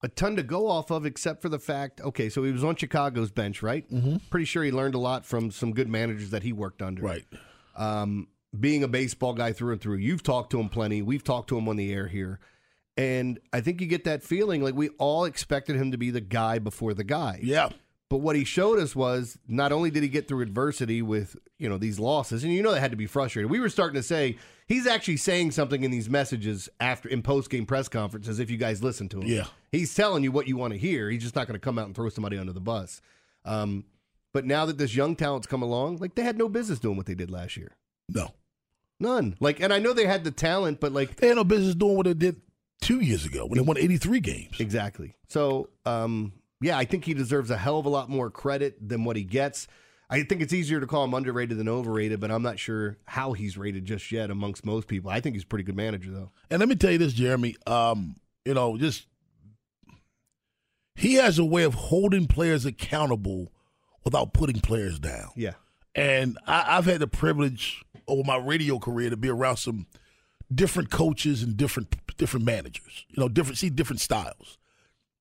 a 0.02 0.08
ton 0.08 0.36
to 0.36 0.42
go 0.42 0.68
off 0.68 0.90
of 0.90 1.06
except 1.06 1.42
for 1.42 1.48
the 1.48 1.58
fact. 1.58 2.00
Okay, 2.00 2.28
so 2.28 2.42
he 2.44 2.52
was 2.52 2.62
on 2.64 2.76
Chicago's 2.76 3.30
bench, 3.30 3.62
right? 3.62 3.88
Mm-hmm. 3.90 4.16
Pretty 4.30 4.46
sure 4.46 4.62
he 4.62 4.70
learned 4.70 4.94
a 4.94 4.98
lot 4.98 5.24
from 5.24 5.50
some 5.50 5.72
good 5.72 5.88
managers 5.88 6.30
that 6.30 6.42
he 6.42 6.52
worked 6.52 6.82
under. 6.82 7.02
Right. 7.02 7.24
um, 7.76 8.28
being 8.58 8.82
a 8.82 8.88
baseball 8.88 9.34
guy 9.34 9.52
through 9.52 9.72
and 9.72 9.80
through. 9.80 9.96
You've 9.96 10.22
talked 10.22 10.50
to 10.52 10.60
him 10.60 10.68
plenty. 10.68 11.02
We've 11.02 11.24
talked 11.24 11.48
to 11.50 11.58
him 11.58 11.68
on 11.68 11.76
the 11.76 11.92
air 11.92 12.06
here. 12.06 12.40
And 12.96 13.38
I 13.52 13.60
think 13.60 13.82
you 13.82 13.86
get 13.86 14.04
that 14.04 14.22
feeling 14.22 14.62
like 14.62 14.74
we 14.74 14.88
all 14.98 15.26
expected 15.26 15.76
him 15.76 15.90
to 15.90 15.98
be 15.98 16.10
the 16.10 16.22
guy 16.22 16.58
before 16.58 16.94
the 16.94 17.04
guy. 17.04 17.40
Yeah. 17.42 17.68
But 18.08 18.18
what 18.18 18.36
he 18.36 18.44
showed 18.44 18.78
us 18.78 18.96
was 18.96 19.36
not 19.46 19.72
only 19.72 19.90
did 19.90 20.02
he 20.02 20.08
get 20.08 20.28
through 20.28 20.40
adversity 20.40 21.02
with, 21.02 21.36
you 21.58 21.68
know, 21.68 21.76
these 21.76 21.98
losses, 21.98 22.44
and 22.44 22.52
you 22.54 22.62
know 22.62 22.72
they 22.72 22.80
had 22.80 22.92
to 22.92 22.96
be 22.96 23.06
frustrated. 23.06 23.50
We 23.50 23.60
were 23.60 23.68
starting 23.68 23.96
to 23.96 24.02
say 24.02 24.38
he's 24.66 24.86
actually 24.86 25.16
saying 25.16 25.52
something 25.52 25.82
in 25.84 25.90
these 25.90 26.08
messages 26.10 26.68
after 26.80 27.08
in 27.08 27.22
post 27.22 27.50
game 27.50 27.66
press 27.66 27.88
conferences 27.88 28.38
if 28.40 28.50
you 28.50 28.56
guys 28.56 28.82
listen 28.82 29.08
to 29.10 29.20
him. 29.20 29.26
Yeah. 29.26 29.46
He's 29.72 29.94
telling 29.94 30.22
you 30.24 30.32
what 30.32 30.46
you 30.48 30.56
want 30.56 30.72
to 30.72 30.78
hear. 30.78 31.10
He's 31.10 31.22
just 31.22 31.34
not 31.36 31.46
going 31.46 31.58
to 31.58 31.64
come 31.64 31.78
out 31.78 31.86
and 31.86 31.94
throw 31.94 32.08
somebody 32.08 32.38
under 32.38 32.52
the 32.52 32.60
bus. 32.60 33.00
Um, 33.44 33.84
but 34.32 34.44
now 34.44 34.66
that 34.66 34.76
this 34.78 34.94
young 34.94 35.16
talent's 35.16 35.46
come 35.46 35.62
along, 35.62 35.98
like 35.98 36.14
they 36.14 36.22
had 36.22 36.36
no 36.36 36.48
business 36.48 36.78
doing 36.78 36.96
what 36.96 37.06
they 37.06 37.14
did 37.14 37.30
last 37.30 37.56
year. 37.56 37.72
No. 38.08 38.28
None. 39.00 39.36
Like, 39.40 39.60
and 39.60 39.72
I 39.72 39.78
know 39.78 39.92
they 39.92 40.06
had 40.06 40.24
the 40.24 40.30
talent, 40.30 40.80
but 40.80 40.92
like, 40.92 41.16
They 41.16 41.28
had 41.28 41.36
no 41.36 41.44
business 41.44 41.74
doing 41.74 41.96
what 41.96 42.06
they 42.06 42.14
did 42.14 42.40
two 42.80 43.00
years 43.00 43.24
ago 43.26 43.46
when 43.46 43.56
they 43.58 43.64
won 43.64 43.78
83 43.78 44.20
games. 44.20 44.60
exactly. 44.60 45.14
So, 45.28 45.70
um, 45.84 46.32
yeah, 46.60 46.78
I 46.78 46.84
think 46.86 47.04
he 47.04 47.12
deserves 47.14 47.50
a 47.50 47.56
hell 47.56 47.78
of 47.78 47.86
a 47.86 47.90
lot 47.90 48.08
more 48.08 48.30
credit 48.30 48.76
than 48.88 49.04
what 49.04 49.16
he 49.16 49.22
gets. 49.24 49.68
I 50.08 50.22
think 50.22 50.40
it's 50.40 50.52
easier 50.52 50.78
to 50.78 50.86
call 50.86 51.04
him 51.04 51.14
underrated 51.14 51.58
than 51.58 51.68
overrated, 51.68 52.20
but 52.20 52.30
I'm 52.30 52.42
not 52.42 52.58
sure 52.58 52.96
how 53.06 53.32
he's 53.32 53.58
rated 53.58 53.84
just 53.84 54.12
yet 54.12 54.30
amongst 54.30 54.64
most 54.64 54.86
people. 54.86 55.10
I 55.10 55.20
think 55.20 55.34
he's 55.34 55.42
a 55.42 55.46
pretty 55.46 55.64
good 55.64 55.76
manager, 55.76 56.12
though. 56.12 56.30
And 56.48 56.60
let 56.60 56.68
me 56.68 56.76
tell 56.76 56.92
you 56.92 56.98
this, 56.98 57.12
Jeremy. 57.12 57.56
Um, 57.66 58.14
you 58.44 58.54
know, 58.54 58.76
just 58.78 59.06
he 60.94 61.14
has 61.14 61.38
a 61.38 61.44
way 61.44 61.64
of 61.64 61.74
holding 61.74 62.26
players 62.26 62.64
accountable 62.64 63.52
without 64.04 64.32
putting 64.32 64.60
players 64.60 64.98
down. 64.98 65.30
Yeah. 65.34 65.54
And 65.94 66.38
I, 66.46 66.76
I've 66.76 66.86
had 66.86 67.00
the 67.00 67.08
privilege 67.08 67.84
over 68.06 68.22
my 68.24 68.36
radio 68.36 68.78
career 68.78 69.10
to 69.10 69.16
be 69.16 69.28
around 69.28 69.56
some 69.56 69.86
different 70.54 70.90
coaches 70.90 71.42
and 71.42 71.56
different 71.56 71.96
different 72.16 72.46
managers. 72.46 73.04
You 73.10 73.20
know, 73.20 73.28
different 73.28 73.58
see 73.58 73.70
different 73.70 74.00
styles. 74.00 74.58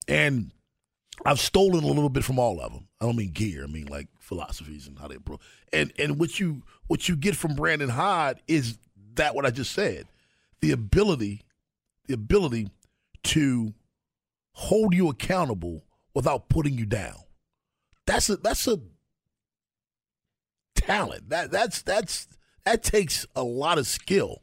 And 0.08 0.51
I've 1.25 1.39
stolen 1.39 1.84
a 1.84 1.88
little 1.88 2.10
bit 2.10 2.24
from 2.24 2.38
all 2.38 2.62
of 2.62 2.72
them. 2.72 2.88
I 3.01 3.06
don't 3.06 3.15
mean 3.15 3.32
gear. 3.32 3.63
I 3.63 3.68
mean 3.68 3.88
like 3.88 4.08
philosophies 4.25 4.88
and 4.88 4.98
how 5.00 5.08
they 5.08 5.15
approach. 5.15 5.39
And 5.72 5.94
and 5.98 6.20
what 6.20 6.39
you 6.39 6.63
what 6.88 7.08
you 7.08 7.15
get 7.15 7.36
from 7.36 7.55
Brandon 7.55 7.89
Hyde 7.89 8.41
is 8.48 8.77
that 9.15 9.36
what 9.36 9.46
I 9.46 9.51
just 9.51 9.72
said, 9.72 10.08
the 10.62 10.72
ability, 10.72 11.41
the 12.08 12.13
ability 12.15 12.70
to 13.24 13.74
hold 14.51 14.94
you 14.94 15.10
accountable 15.10 15.84
without 16.13 16.50
putting 16.50 16.77
you 16.77 16.86
down. 16.86 17.15
That's 18.05 18.29
a 18.29 18.38
that's 18.38 18.67
a 18.67 18.79
talent. 20.75 21.29
That 21.29 21.51
that's 21.51 21.82
that's 21.82 22.27
that 22.65 22.84
takes 22.84 23.25
a 23.36 23.44
lot 23.44 23.77
of 23.77 23.88
skill. 23.88 24.41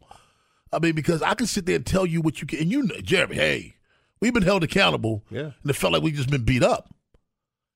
I 0.73 0.79
mean, 0.79 0.95
because 0.95 1.23
I 1.23 1.35
can 1.35 1.47
sit 1.47 1.67
there 1.67 1.77
and 1.77 1.85
tell 1.87 2.07
you 2.07 2.21
what 2.23 2.41
you 2.41 2.47
can, 2.47 2.61
and 2.61 2.71
you, 2.71 2.83
know, 2.85 2.95
Jeremy. 3.03 3.37
Hey, 3.37 3.75
we've 4.21 4.33
been 4.33 4.43
held 4.43 4.65
accountable, 4.65 5.23
Yeah. 5.31 5.51
and 5.61 5.69
it 5.71 5.75
felt 5.75 5.93
like 5.93 6.03
we 6.03 6.13
just 6.13 6.31
been 6.31 6.45
beat 6.45 6.63
up. 6.63 6.95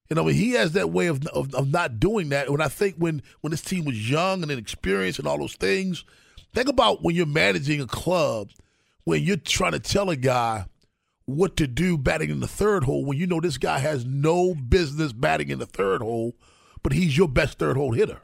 You 0.09 0.17
know, 0.17 0.23
I 0.23 0.27
mean, 0.27 0.35
he 0.37 0.53
has 0.53 0.73
that 0.73 0.91
way 0.91 1.07
of, 1.07 1.27
of 1.29 1.55
of 1.55 1.71
not 1.71 1.99
doing 1.99 2.29
that. 2.31 2.51
When 2.51 2.61
I 2.61 2.69
think 2.69 2.97
when 2.97 3.23
when 3.41 3.51
this 3.51 3.63
team 3.63 3.85
was 3.85 4.11
young 4.11 4.43
and 4.43 4.51
inexperienced 4.51 5.19
and 5.19 5.27
all 5.27 5.39
those 5.39 5.57
things, 5.57 6.05
think 6.55 6.69
about 6.69 7.03
when 7.03 7.15
you're 7.15 7.27
managing 7.27 7.81
a 7.81 7.87
club, 7.87 8.51
when 9.05 9.23
you're 9.23 9.37
trying 9.37 9.73
to 9.73 9.81
tell 9.81 10.11
a 10.11 10.17
guy 10.17 10.67
what 11.27 11.57
to 11.57 11.67
do 11.67 11.99
batting 11.99 12.31
in 12.31 12.41
the 12.41 12.47
third 12.47 12.85
hole 12.85 13.05
when 13.05 13.19
you 13.19 13.27
know 13.27 13.41
this 13.41 13.59
guy 13.59 13.79
has 13.79 14.05
no 14.05 14.55
business 14.55 15.13
batting 15.13 15.51
in 15.51 15.59
the 15.59 15.67
third 15.67 16.01
hole, 16.01 16.37
but 16.83 16.93
he's 16.93 17.17
your 17.17 17.29
best 17.29 17.59
third 17.59 17.77
hole 17.77 17.93
hitter. 17.93 18.21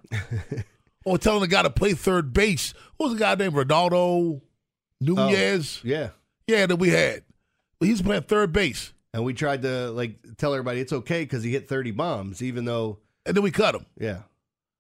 or 1.04 1.18
telling 1.18 1.40
the 1.40 1.48
guy 1.48 1.62
to 1.62 1.70
play 1.70 1.94
third 1.94 2.32
base. 2.32 2.74
What 2.96 3.06
was 3.06 3.14
the 3.14 3.20
guy 3.20 3.34
named 3.34 3.54
Ronaldo 3.54 3.92
oh, 3.92 4.42
Nunez? 5.00 5.80
Yeah. 5.82 6.10
Yeah, 6.46 6.66
that 6.66 6.76
we 6.76 6.90
had. 6.90 7.24
But 7.78 7.88
he's 7.88 8.02
playing 8.02 8.22
third 8.22 8.52
base, 8.52 8.92
And 9.14 9.24
we 9.24 9.34
tried 9.34 9.62
to 9.62 9.90
like 9.90 10.16
tell 10.38 10.54
everybody 10.54 10.80
it's 10.80 10.92
okay 10.92 11.22
because 11.22 11.42
he 11.42 11.50
hit 11.52 11.68
30 11.68 11.90
bombs, 11.90 12.42
even 12.42 12.64
though, 12.64 12.98
and 13.26 13.36
then 13.36 13.42
we 13.42 13.50
cut 13.50 13.74
him. 13.74 13.86
yeah. 13.98 14.20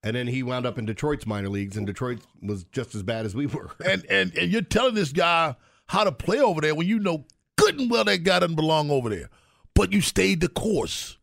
And 0.04 0.16
then 0.16 0.26
he 0.26 0.42
wound 0.42 0.66
up 0.66 0.78
in 0.78 0.84
Detroit's 0.84 1.28
minor 1.28 1.48
leagues, 1.48 1.76
and 1.76 1.86
Detroit 1.86 2.18
was 2.42 2.64
just 2.64 2.96
as 2.96 3.04
bad 3.04 3.24
as 3.24 3.36
we 3.36 3.46
were. 3.54 3.70
And 3.86 4.04
and 4.10 4.36
and 4.36 4.50
you're 4.50 4.62
telling 4.62 4.94
this 4.94 5.12
guy 5.12 5.54
how 5.86 6.02
to 6.04 6.10
play 6.10 6.40
over 6.40 6.60
there 6.60 6.74
when 6.74 6.88
you 6.88 6.98
know 6.98 7.24
good 7.56 7.78
and 7.78 7.88
well 7.88 8.02
that 8.04 8.24
guy 8.24 8.40
doesn't 8.40 8.56
belong 8.56 8.90
over 8.90 9.08
there. 9.08 9.30
But 9.74 9.92
you 9.92 10.00
stayed 10.00 10.40
the 10.40 10.48
course. 10.48 11.18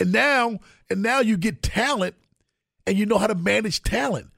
And 0.00 0.10
now 0.12 0.58
and 0.88 1.02
now 1.02 1.20
you 1.20 1.36
get 1.36 1.62
talent 1.62 2.14
and 2.86 2.96
you 2.96 3.04
know 3.04 3.18
how 3.18 3.26
to 3.26 3.34
manage 3.34 3.82
talent. 3.82 4.28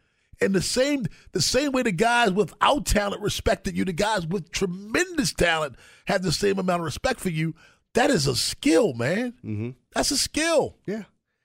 And 0.40 0.52
the 0.52 0.62
same 0.62 1.07
the 1.30 1.42
same 1.42 1.71
way 1.71 1.83
the 1.83 1.92
guys 1.92 2.33
without 2.33 2.87
talent 2.87 3.23
respected 3.23 3.76
you, 3.76 3.85
the 3.85 3.92
guys 3.92 4.26
with 4.26 4.50
tremendous 4.50 5.33
talent 5.33 5.76
have 6.07 6.23
the 6.23 6.33
same 6.33 6.59
amount 6.59 6.80
of 6.80 6.87
respect 6.87 7.21
for 7.21 7.28
you. 7.28 7.54
That 7.94 8.11
is 8.11 8.26
a 8.26 8.37
skill, 8.37 8.94
man. 8.94 9.32
mm-hmm. 9.44 9.70
That's 9.94 10.11
a 10.11 10.18
skill. 10.18 10.76
Yeah, 10.87 11.04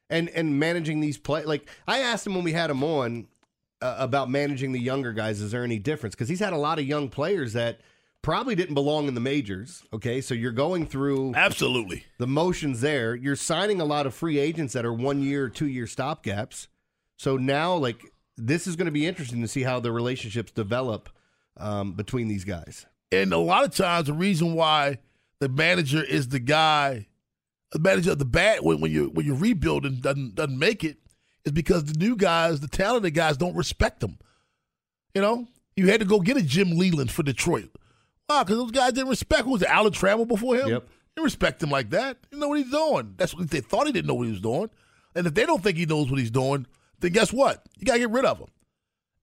and 0.09 0.29
and 0.29 0.59
managing 0.59 0.99
these 0.99 1.17
play 1.17 1.43
like 1.43 1.69
I 1.87 1.99
asked 1.99 2.27
him 2.27 2.35
when 2.35 2.43
we 2.43 2.53
had 2.53 2.69
him 2.69 2.83
on 2.83 3.27
uh, 3.81 3.95
about 3.99 4.29
managing 4.29 4.71
the 4.71 4.79
younger 4.79 5.13
guys. 5.13 5.41
Is 5.41 5.51
there 5.51 5.63
any 5.63 5.79
difference? 5.79 6.15
Because 6.15 6.29
he's 6.29 6.39
had 6.39 6.53
a 6.53 6.57
lot 6.57 6.79
of 6.79 6.85
young 6.85 7.09
players 7.09 7.53
that 7.53 7.81
probably 8.21 8.55
didn't 8.55 8.73
belong 8.73 9.07
in 9.07 9.13
the 9.13 9.21
majors. 9.21 9.83
Okay, 9.93 10.21
so 10.21 10.33
you're 10.33 10.51
going 10.51 10.87
through 10.87 11.33
Absolutely. 11.35 12.05
the 12.17 12.27
motions 12.27 12.81
there. 12.81 13.15
You're 13.15 13.35
signing 13.35 13.79
a 13.79 13.85
lot 13.85 14.07
of 14.07 14.15
free 14.15 14.39
agents 14.39 14.73
that 14.73 14.85
are 14.85 14.93
one 14.93 15.21
year, 15.21 15.47
two 15.49 15.67
year 15.67 15.85
stopgaps. 15.85 16.67
So 17.17 17.37
now, 17.37 17.75
like 17.75 18.11
this 18.37 18.67
is 18.67 18.75
going 18.75 18.87
to 18.87 18.91
be 18.91 19.05
interesting 19.05 19.41
to 19.41 19.47
see 19.47 19.63
how 19.63 19.79
the 19.79 19.91
relationships 19.91 20.51
develop 20.51 21.09
um, 21.57 21.93
between 21.93 22.27
these 22.27 22.43
guys. 22.43 22.85
And 23.11 23.31
a 23.31 23.37
lot 23.37 23.63
of 23.63 23.75
times, 23.75 24.07
the 24.07 24.13
reason 24.13 24.55
why 24.55 24.97
the 25.39 25.49
manager 25.49 26.03
is 26.03 26.29
the 26.29 26.39
guy, 26.39 27.07
the 27.71 27.79
manager 27.79 28.11
of 28.11 28.19
the 28.19 28.25
bat 28.25 28.63
when, 28.63 28.79
when 28.79 28.91
you 28.91 29.09
when 29.13 29.25
you're 29.25 29.35
rebuilding 29.35 29.99
doesn't 30.01 30.35
doesn't 30.35 30.57
make 30.57 30.83
it, 30.83 30.97
is 31.43 31.51
because 31.51 31.85
the 31.85 31.99
new 31.99 32.15
guys, 32.15 32.59
the 32.59 32.67
talented 32.67 33.13
guys, 33.13 33.37
don't 33.37 33.55
respect 33.55 33.99
them. 33.99 34.17
You 35.13 35.21
know, 35.21 35.47
you 35.75 35.87
had 35.87 35.99
to 36.01 36.05
go 36.05 36.19
get 36.19 36.37
a 36.37 36.41
Jim 36.41 36.71
Leyland 36.71 37.11
for 37.11 37.23
Detroit. 37.23 37.69
Wow, 38.29 38.43
because 38.43 38.57
those 38.57 38.71
guys 38.71 38.93
didn't 38.93 39.09
respect. 39.09 39.43
Who 39.43 39.51
was 39.51 39.61
it, 39.61 39.69
Alan 39.69 39.93
Trammell 39.93 40.27
before 40.27 40.55
him? 40.55 40.67
Yep. 40.69 40.87
They 41.15 41.21
respect 41.21 41.63
him 41.63 41.69
like 41.69 41.91
that. 41.91 42.17
You 42.31 42.39
know 42.39 42.49
what 42.49 42.57
he's 42.57 42.71
doing. 42.71 43.13
That's 43.17 43.33
what 43.33 43.49
they 43.49 43.61
thought 43.61 43.87
he 43.87 43.93
didn't 43.93 44.07
know 44.07 44.15
what 44.15 44.25
he 44.25 44.31
was 44.31 44.41
doing. 44.41 44.69
And 45.15 45.27
if 45.27 45.33
they 45.33 45.45
don't 45.45 45.63
think 45.63 45.77
he 45.77 45.85
knows 45.85 46.09
what 46.09 46.19
he's 46.19 46.31
doing, 46.31 46.67
then 46.99 47.11
guess 47.13 47.31
what? 47.31 47.63
You 47.77 47.85
gotta 47.85 47.99
get 47.99 48.09
rid 48.09 48.25
of 48.25 48.39
him. 48.39 48.47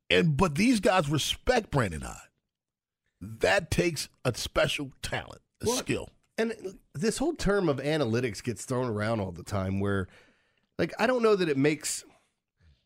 And 0.09 0.37
but 0.37 0.54
these 0.54 0.81
guys 0.81 1.09
respect 1.09 1.71
Brandon 1.71 2.02
Hyde. 2.02 2.16
That 3.21 3.71
takes 3.71 4.09
a 4.25 4.35
special 4.35 4.92
talent, 5.02 5.42
a 5.62 5.66
Well, 5.66 5.76
skill. 5.76 6.09
And 6.38 6.54
this 6.95 7.19
whole 7.19 7.35
term 7.35 7.69
of 7.69 7.76
analytics 7.78 8.42
gets 8.42 8.64
thrown 8.64 8.88
around 8.88 9.21
all 9.21 9.33
the 9.33 9.42
time 9.42 9.81
where 9.81 10.09
like 10.78 10.92
I 10.99 11.07
don't 11.07 11.23
know 11.23 11.37
that 11.37 11.49
it 11.49 11.57
makes 11.57 12.04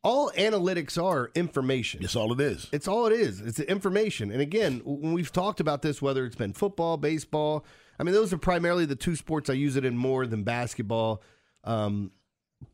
all 0.03 0.31
analytics 0.33 1.03
are 1.03 1.31
information. 1.35 2.01
That's 2.03 2.15
all 2.15 2.33
it 2.33 2.41
is. 2.41 2.69
It's 2.73 2.87
all 2.87 3.07
it 3.07 3.13
is. 3.13 3.41
It's 3.41 3.59
information. 3.59 4.31
And 4.31 4.41
again, 4.41 4.81
when 4.85 5.13
we've 5.13 5.33
talked 5.33 5.59
about 5.59 5.83
this, 5.83 6.01
whether 6.01 6.25
it's 6.25 6.37
been 6.37 6.53
football, 6.53 6.97
baseball, 6.97 7.65
I 7.99 8.05
mean, 8.05 8.15
those 8.15 8.33
are 8.33 8.39
primarily 8.39 8.87
the 8.87 8.95
two 8.95 9.17
sports 9.17 9.51
I 9.51 9.55
use 9.55 9.75
it 9.75 9.85
in 9.85 9.97
more 9.97 10.27
than 10.27 10.45
basketball. 10.45 11.23
Um, 11.65 12.13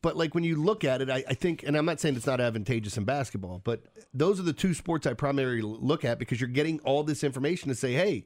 but 0.01 0.15
like 0.15 0.35
when 0.35 0.43
you 0.43 0.57
look 0.57 0.83
at 0.83 1.01
it, 1.01 1.09
I, 1.09 1.23
I 1.27 1.33
think, 1.33 1.63
and 1.63 1.75
I'm 1.75 1.85
not 1.85 1.99
saying 1.99 2.15
it's 2.15 2.27
not 2.27 2.39
advantageous 2.39 2.97
in 2.97 3.03
basketball, 3.03 3.61
but 3.63 3.83
those 4.13 4.39
are 4.39 4.43
the 4.43 4.53
two 4.53 4.73
sports 4.73 5.07
I 5.07 5.13
primarily 5.13 5.61
look 5.61 6.05
at 6.05 6.19
because 6.19 6.39
you're 6.39 6.49
getting 6.49 6.79
all 6.81 7.03
this 7.03 7.23
information 7.23 7.69
to 7.69 7.75
say, 7.75 7.93
hey, 7.93 8.25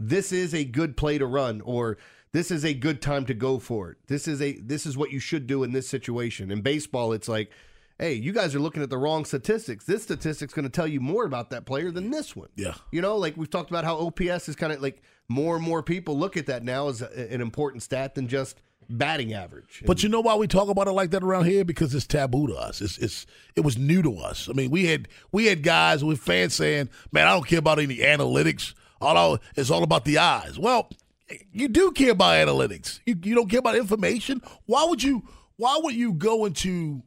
this 0.00 0.32
is 0.32 0.54
a 0.54 0.64
good 0.64 0.96
play 0.96 1.18
to 1.18 1.26
run, 1.26 1.60
or 1.60 1.98
this 2.32 2.50
is 2.50 2.64
a 2.64 2.74
good 2.74 3.02
time 3.02 3.26
to 3.26 3.34
go 3.34 3.58
for 3.58 3.90
it. 3.90 3.98
This 4.06 4.26
is 4.26 4.40
a 4.40 4.54
this 4.54 4.86
is 4.86 4.96
what 4.96 5.10
you 5.12 5.20
should 5.20 5.46
do 5.46 5.62
in 5.62 5.72
this 5.72 5.88
situation. 5.88 6.50
In 6.50 6.62
baseball, 6.62 7.12
it's 7.12 7.28
like, 7.28 7.50
hey, 7.98 8.14
you 8.14 8.32
guys 8.32 8.54
are 8.54 8.60
looking 8.60 8.82
at 8.82 8.90
the 8.90 8.98
wrong 8.98 9.24
statistics. 9.24 9.84
This 9.84 10.02
statistic's 10.02 10.54
going 10.54 10.64
to 10.64 10.70
tell 10.70 10.86
you 10.86 11.00
more 11.00 11.24
about 11.24 11.50
that 11.50 11.66
player 11.66 11.90
than 11.90 12.10
this 12.10 12.34
one. 12.34 12.48
Yeah. 12.56 12.74
You 12.90 13.02
know, 13.02 13.16
like 13.16 13.36
we've 13.36 13.50
talked 13.50 13.70
about 13.70 13.84
how 13.84 13.96
OPS 13.98 14.48
is 14.48 14.56
kind 14.56 14.72
of 14.72 14.80
like 14.80 15.02
more 15.28 15.56
and 15.56 15.64
more 15.64 15.82
people 15.82 16.18
look 16.18 16.36
at 16.36 16.46
that 16.46 16.64
now 16.64 16.88
as 16.88 17.02
a, 17.02 17.32
an 17.32 17.40
important 17.40 17.82
stat 17.82 18.14
than 18.14 18.26
just 18.26 18.62
batting 18.88 19.32
average. 19.32 19.82
But 19.86 20.02
you 20.02 20.08
know 20.08 20.20
why 20.20 20.34
we 20.34 20.46
talk 20.46 20.68
about 20.68 20.88
it 20.88 20.92
like 20.92 21.10
that 21.10 21.22
around 21.22 21.44
here? 21.44 21.64
Because 21.64 21.94
it's 21.94 22.06
taboo 22.06 22.46
to 22.48 22.54
us. 22.54 22.80
It's 22.80 22.96
it's 22.98 23.26
it 23.54 23.60
was 23.60 23.76
new 23.76 24.02
to 24.02 24.16
us. 24.16 24.48
I 24.48 24.52
mean, 24.52 24.70
we 24.70 24.86
had 24.86 25.08
we 25.30 25.46
had 25.46 25.62
guys 25.62 26.02
with 26.02 26.20
fans 26.20 26.54
saying, 26.54 26.88
"Man, 27.12 27.26
I 27.26 27.34
don't 27.34 27.46
care 27.46 27.58
about 27.58 27.78
any 27.78 27.98
analytics. 27.98 28.74
All 29.00 29.38
it's 29.56 29.70
all 29.70 29.82
about 29.82 30.04
the 30.04 30.18
eyes." 30.18 30.58
Well, 30.58 30.88
you 31.52 31.68
do 31.68 31.92
care 31.92 32.12
about 32.12 32.46
analytics. 32.46 33.00
You 33.06 33.16
you 33.22 33.34
don't 33.34 33.48
care 33.48 33.60
about 33.60 33.76
information. 33.76 34.42
Why 34.66 34.84
would 34.84 35.02
you? 35.02 35.22
Why 35.56 35.78
would 35.82 35.94
you 35.94 36.14
go 36.14 36.46
into 36.46 37.02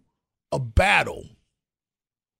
a 0.52 0.60
battle 0.60 1.26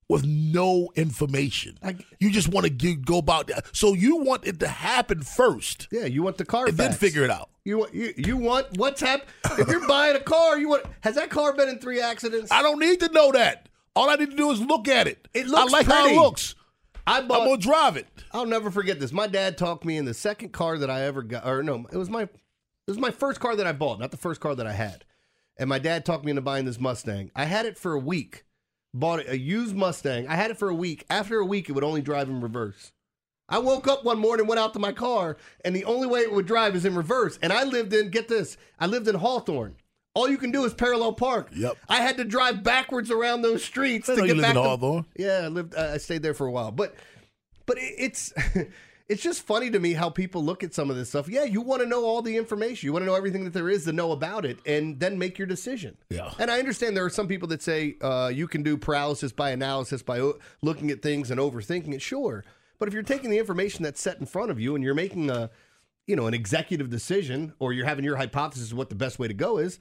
with 0.08 0.24
no 0.24 0.90
information? 0.94 1.78
I- 1.82 1.96
you 2.20 2.30
just 2.30 2.48
want 2.48 2.66
to 2.66 2.94
go 2.96 3.18
about 3.18 3.48
that. 3.48 3.74
So 3.76 3.94
you 3.94 4.16
want 4.16 4.46
it 4.46 4.60
to 4.60 4.68
happen 4.68 5.22
first, 5.22 5.88
yeah, 5.90 6.04
you 6.04 6.22
want 6.22 6.38
the 6.38 6.44
car 6.44 6.66
and 6.66 6.76
then 6.76 6.92
figure 6.92 7.24
it 7.24 7.30
out. 7.30 7.50
You 7.64 7.78
want 7.78 7.94
you, 7.94 8.12
you 8.16 8.36
want 8.36 8.76
what's 8.76 9.00
happened? 9.00 9.30
if 9.58 9.68
you're 9.68 9.86
buying 9.88 10.16
a 10.16 10.20
car, 10.20 10.58
you 10.58 10.68
want 10.68 10.84
has 11.00 11.14
that 11.16 11.30
car 11.30 11.52
been 11.54 11.68
in 11.68 11.78
three 11.78 12.00
accidents? 12.00 12.52
I 12.52 12.62
don't 12.62 12.78
need 12.78 13.00
to 13.00 13.10
know 13.12 13.32
that. 13.32 13.68
All 13.96 14.10
I 14.10 14.16
need 14.16 14.30
to 14.30 14.36
do 14.36 14.50
is 14.50 14.60
look 14.60 14.86
at 14.88 15.06
it. 15.06 15.28
It 15.34 15.46
looks 15.46 15.72
I 15.72 15.78
like 15.78 15.86
how 15.86 16.06
it 16.06 16.14
looks. 16.16 16.54
I 17.06 17.18
I'm 17.18 17.28
gonna 17.28 17.56
drive 17.56 17.96
it. 17.96 18.06
I'll 18.32 18.46
never 18.46 18.70
forget 18.70 18.98
this. 18.98 19.12
My 19.12 19.26
dad 19.26 19.58
talked 19.58 19.84
me 19.84 19.96
in 19.96 20.04
the 20.04 20.14
second 20.14 20.52
car 20.52 20.78
that 20.78 20.90
I 20.90 21.02
ever 21.02 21.22
got, 21.22 21.46
or 21.46 21.62
no, 21.62 21.86
it 21.92 21.96
was 21.96 22.08
my, 22.08 22.22
it 22.22 22.30
was 22.88 22.98
my 22.98 23.10
first 23.10 23.40
car 23.40 23.56
that 23.56 23.66
I 23.66 23.72
bought, 23.72 24.00
not 24.00 24.10
the 24.10 24.16
first 24.16 24.40
car 24.40 24.54
that 24.54 24.66
I 24.66 24.72
had. 24.72 25.04
And 25.56 25.68
my 25.68 25.78
dad 25.78 26.04
talked 26.04 26.24
me 26.24 26.30
into 26.30 26.42
buying 26.42 26.64
this 26.64 26.80
Mustang. 26.80 27.30
I 27.34 27.44
had 27.44 27.66
it 27.66 27.78
for 27.78 27.92
a 27.92 27.98
week. 27.98 28.44
Bought 28.92 29.20
it, 29.20 29.28
a 29.28 29.38
used 29.38 29.76
Mustang. 29.76 30.26
I 30.26 30.34
had 30.34 30.50
it 30.50 30.58
for 30.58 30.68
a 30.68 30.74
week. 30.74 31.04
After 31.10 31.38
a 31.38 31.46
week, 31.46 31.68
it 31.68 31.72
would 31.72 31.84
only 31.84 32.02
drive 32.02 32.28
in 32.28 32.40
reverse. 32.40 32.92
I 33.48 33.58
woke 33.58 33.86
up 33.86 34.04
one 34.04 34.18
morning, 34.18 34.46
went 34.46 34.58
out 34.58 34.72
to 34.72 34.78
my 34.78 34.92
car, 34.92 35.36
and 35.64 35.76
the 35.76 35.84
only 35.84 36.06
way 36.06 36.20
it 36.20 36.32
would 36.32 36.46
drive 36.46 36.74
is 36.74 36.84
in 36.84 36.94
reverse. 36.94 37.38
And 37.42 37.52
I 37.52 37.64
lived 37.64 37.92
in, 37.92 38.08
get 38.08 38.28
this, 38.28 38.56
I 38.78 38.86
lived 38.86 39.06
in 39.06 39.16
Hawthorne. 39.16 39.76
All 40.14 40.28
you 40.28 40.38
can 40.38 40.50
do 40.52 40.64
is 40.64 40.72
parallel 40.74 41.12
park. 41.12 41.48
Yep. 41.54 41.76
I 41.88 41.96
had 41.96 42.16
to 42.18 42.24
drive 42.24 42.62
backwards 42.62 43.10
around 43.10 43.42
those 43.42 43.64
streets 43.64 44.08
I 44.08 44.14
to 44.14 44.26
get 44.26 44.40
back 44.40 44.50
in 44.50 44.56
to 44.56 44.62
Hawthorne. 44.62 45.06
yeah, 45.16 45.42
I 45.44 45.48
lived. 45.48 45.74
I 45.74 45.98
stayed 45.98 46.22
there 46.22 46.34
for 46.34 46.46
a 46.46 46.50
while, 46.52 46.70
but 46.70 46.94
but 47.66 47.78
it- 47.78 47.94
it's 47.98 48.32
it's 49.08 49.22
just 49.22 49.42
funny 49.42 49.70
to 49.70 49.78
me 49.80 49.92
how 49.92 50.08
people 50.10 50.42
look 50.44 50.62
at 50.62 50.72
some 50.72 50.88
of 50.88 50.96
this 50.96 51.08
stuff. 51.10 51.28
Yeah, 51.28 51.44
you 51.44 51.60
want 51.60 51.82
to 51.82 51.88
know 51.88 52.04
all 52.04 52.22
the 52.22 52.36
information, 52.36 52.86
you 52.86 52.92
want 52.92 53.02
to 53.02 53.06
know 53.06 53.16
everything 53.16 53.44
that 53.44 53.52
there 53.52 53.68
is 53.68 53.84
to 53.86 53.92
know 53.92 54.12
about 54.12 54.44
it, 54.46 54.58
and 54.64 54.98
then 55.00 55.18
make 55.18 55.36
your 55.36 55.46
decision. 55.46 55.96
Yeah. 56.10 56.30
And 56.38 56.50
I 56.50 56.58
understand 56.60 56.96
there 56.96 57.04
are 57.04 57.10
some 57.10 57.26
people 57.28 57.48
that 57.48 57.60
say 57.62 57.96
uh, 58.00 58.30
you 58.32 58.46
can 58.46 58.62
do 58.62 58.76
paralysis 58.76 59.32
by 59.32 59.50
analysis 59.50 60.02
by 60.02 60.20
o- 60.20 60.38
looking 60.62 60.90
at 60.90 61.02
things 61.02 61.30
and 61.30 61.40
overthinking 61.40 61.92
it. 61.92 62.00
Sure, 62.02 62.44
but 62.78 62.86
if 62.88 62.94
you're 62.94 63.02
taking 63.02 63.30
the 63.30 63.38
information 63.38 63.82
that's 63.82 64.00
set 64.00 64.20
in 64.20 64.26
front 64.26 64.50
of 64.52 64.60
you 64.60 64.74
and 64.76 64.84
you're 64.84 64.94
making 64.94 65.28
a 65.28 65.50
you 66.06 66.14
know 66.14 66.26
an 66.28 66.34
executive 66.34 66.88
decision, 66.88 67.52
or 67.58 67.72
you're 67.72 67.86
having 67.86 68.04
your 68.04 68.16
hypothesis 68.16 68.70
of 68.70 68.78
what 68.78 68.90
the 68.90 68.94
best 68.94 69.18
way 69.18 69.26
to 69.26 69.34
go 69.34 69.58
is. 69.58 69.80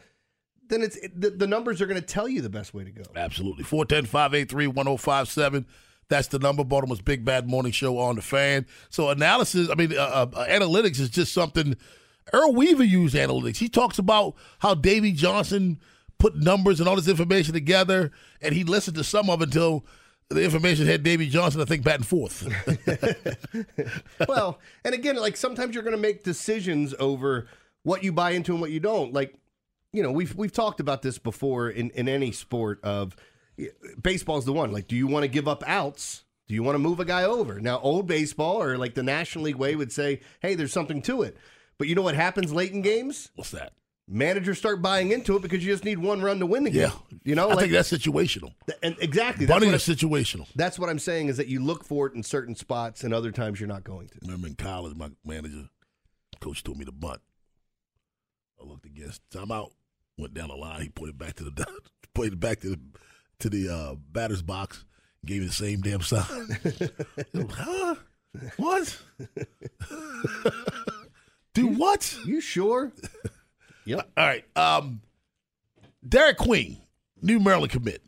Then 0.69 0.81
it's 0.81 0.97
the, 1.15 1.29
the 1.29 1.47
numbers 1.47 1.81
are 1.81 1.85
going 1.85 1.99
to 1.99 2.05
tell 2.05 2.27
you 2.27 2.41
the 2.41 2.49
best 2.49 2.73
way 2.73 2.83
to 2.83 2.91
go. 2.91 3.03
Absolutely. 3.15 3.63
410 3.63 4.05
583 4.09 4.67
1057. 4.67 5.65
That's 6.09 6.27
the 6.27 6.39
number. 6.39 6.63
Baltimore's 6.63 7.01
Big 7.01 7.25
Bad 7.25 7.47
Morning 7.47 7.71
Show 7.71 7.97
on 7.97 8.15
the 8.15 8.21
fan. 8.21 8.65
So 8.89 9.09
analysis, 9.09 9.69
I 9.69 9.75
mean, 9.75 9.93
uh, 9.93 10.27
uh, 10.33 10.47
analytics 10.47 10.99
is 10.99 11.09
just 11.09 11.33
something. 11.33 11.75
Earl 12.31 12.53
Weaver 12.53 12.83
used 12.83 13.15
analytics. 13.15 13.57
He 13.57 13.69
talks 13.69 13.97
about 13.99 14.35
how 14.59 14.73
Davey 14.75 15.11
Johnson 15.11 15.79
put 16.19 16.35
numbers 16.35 16.79
and 16.79 16.87
all 16.87 16.95
this 16.95 17.07
information 17.07 17.53
together, 17.53 18.11
and 18.41 18.53
he 18.53 18.63
listened 18.63 18.95
to 18.97 19.03
some 19.03 19.29
of 19.29 19.41
it 19.41 19.45
until 19.45 19.85
the 20.29 20.43
information 20.43 20.85
had 20.85 21.03
Davey 21.03 21.29
Johnson, 21.29 21.61
I 21.61 21.65
think, 21.65 21.83
batting 21.83 22.05
fourth. 22.05 22.47
well, 24.27 24.59
and 24.85 24.93
again, 24.93 25.17
like 25.17 25.37
sometimes 25.37 25.75
you're 25.75 25.83
going 25.83 25.95
to 25.95 26.01
make 26.01 26.23
decisions 26.23 26.95
over 26.99 27.47
what 27.83 28.03
you 28.03 28.11
buy 28.11 28.31
into 28.31 28.53
and 28.53 28.61
what 28.61 28.71
you 28.71 28.79
don't. 28.79 29.13
Like, 29.13 29.35
you 29.93 30.03
know, 30.03 30.11
we've 30.11 30.35
we've 30.35 30.51
talked 30.51 30.79
about 30.79 31.01
this 31.01 31.17
before 31.17 31.69
in 31.69 31.91
in 31.91 32.09
any 32.09 32.31
sport. 32.31 32.83
Of 32.83 33.15
baseball's 34.01 34.45
the 34.45 34.53
one. 34.53 34.71
Like, 34.71 34.87
do 34.87 34.95
you 34.95 35.07
want 35.07 35.23
to 35.23 35.27
give 35.29 35.47
up 35.47 35.63
outs? 35.65 36.23
Do 36.47 36.55
you 36.55 36.63
want 36.63 36.75
to 36.75 36.79
move 36.79 36.99
a 36.99 37.05
guy 37.05 37.23
over? 37.23 37.61
Now, 37.61 37.79
old 37.79 38.07
baseball 38.07 38.61
or 38.61 38.77
like 38.77 38.95
the 38.95 39.03
National 39.03 39.45
League 39.45 39.55
way 39.55 39.75
would 39.75 39.91
say, 39.91 40.19
hey, 40.41 40.55
there's 40.55 40.73
something 40.73 41.01
to 41.03 41.21
it. 41.21 41.37
But 41.77 41.87
you 41.87 41.95
know 41.95 42.01
what 42.01 42.15
happens 42.15 42.51
late 42.51 42.71
in 42.73 42.81
games? 42.81 43.29
What's 43.35 43.51
that? 43.51 43.73
Managers 44.07 44.57
start 44.57 44.81
buying 44.81 45.11
into 45.11 45.37
it 45.37 45.41
because 45.41 45.63
you 45.65 45.71
just 45.71 45.85
need 45.85 45.97
one 45.97 46.21
run 46.21 46.39
to 46.39 46.45
win 46.45 46.65
the 46.65 46.69
game. 46.69 46.81
Yeah. 46.81 47.17
You 47.23 47.35
know, 47.35 47.45
I 47.49 47.53
like 47.53 47.59
think 47.59 47.71
that's 47.71 47.89
situational. 47.91 48.53
and 48.81 48.97
exactly 48.99 49.45
that's 49.45 49.55
Bunting 49.57 49.73
is 49.73 49.81
situational. 49.87 50.47
that's 50.55 50.77
what 50.77 50.89
I'm 50.89 50.99
saying 50.99 51.29
is 51.29 51.37
that 51.37 51.47
you 51.47 51.61
look 51.63 51.85
for 51.85 52.07
it 52.07 52.13
in 52.13 52.21
certain 52.23 52.55
spots 52.55 53.05
and 53.05 53.13
other 53.13 53.31
times 53.31 53.61
you're 53.61 53.69
not 53.69 53.85
going 53.85 54.09
to. 54.09 54.19
remember 54.23 54.47
in 54.47 54.55
college, 54.55 54.95
my 54.97 55.09
manager, 55.23 55.69
coach 56.41 56.63
told 56.63 56.77
me 56.77 56.83
to 56.85 56.91
bunt. 56.91 57.21
I 58.61 58.65
looked 58.65 58.85
against 58.85 59.21
timeout, 59.29 59.71
went 60.17 60.33
down 60.33 60.49
the 60.49 60.55
line. 60.55 60.81
He 60.81 60.89
put 60.89 61.09
it 61.09 61.17
back 61.17 61.35
to 61.35 61.43
the 61.43 61.65
put 62.13 62.27
it 62.27 62.39
back 62.39 62.59
to 62.61 62.69
the 62.71 62.79
to 63.39 63.49
the 63.49 63.69
uh, 63.69 63.95
batter's 64.11 64.41
box. 64.41 64.85
Gave 65.25 65.41
me 65.41 65.47
the 65.47 65.53
same 65.53 65.81
damn 65.81 66.01
sign. 66.01 66.25
huh? 67.51 67.95
What? 68.57 68.97
Do 71.53 71.67
what? 71.67 72.17
You 72.25 72.41
sure? 72.41 72.91
yep. 73.85 74.09
All 74.17 74.25
right. 74.25 74.43
Um, 74.57 75.01
Derek 76.07 76.37
Queen, 76.37 76.77
New 77.21 77.39
Maryland 77.39 77.71
commit. 77.71 78.01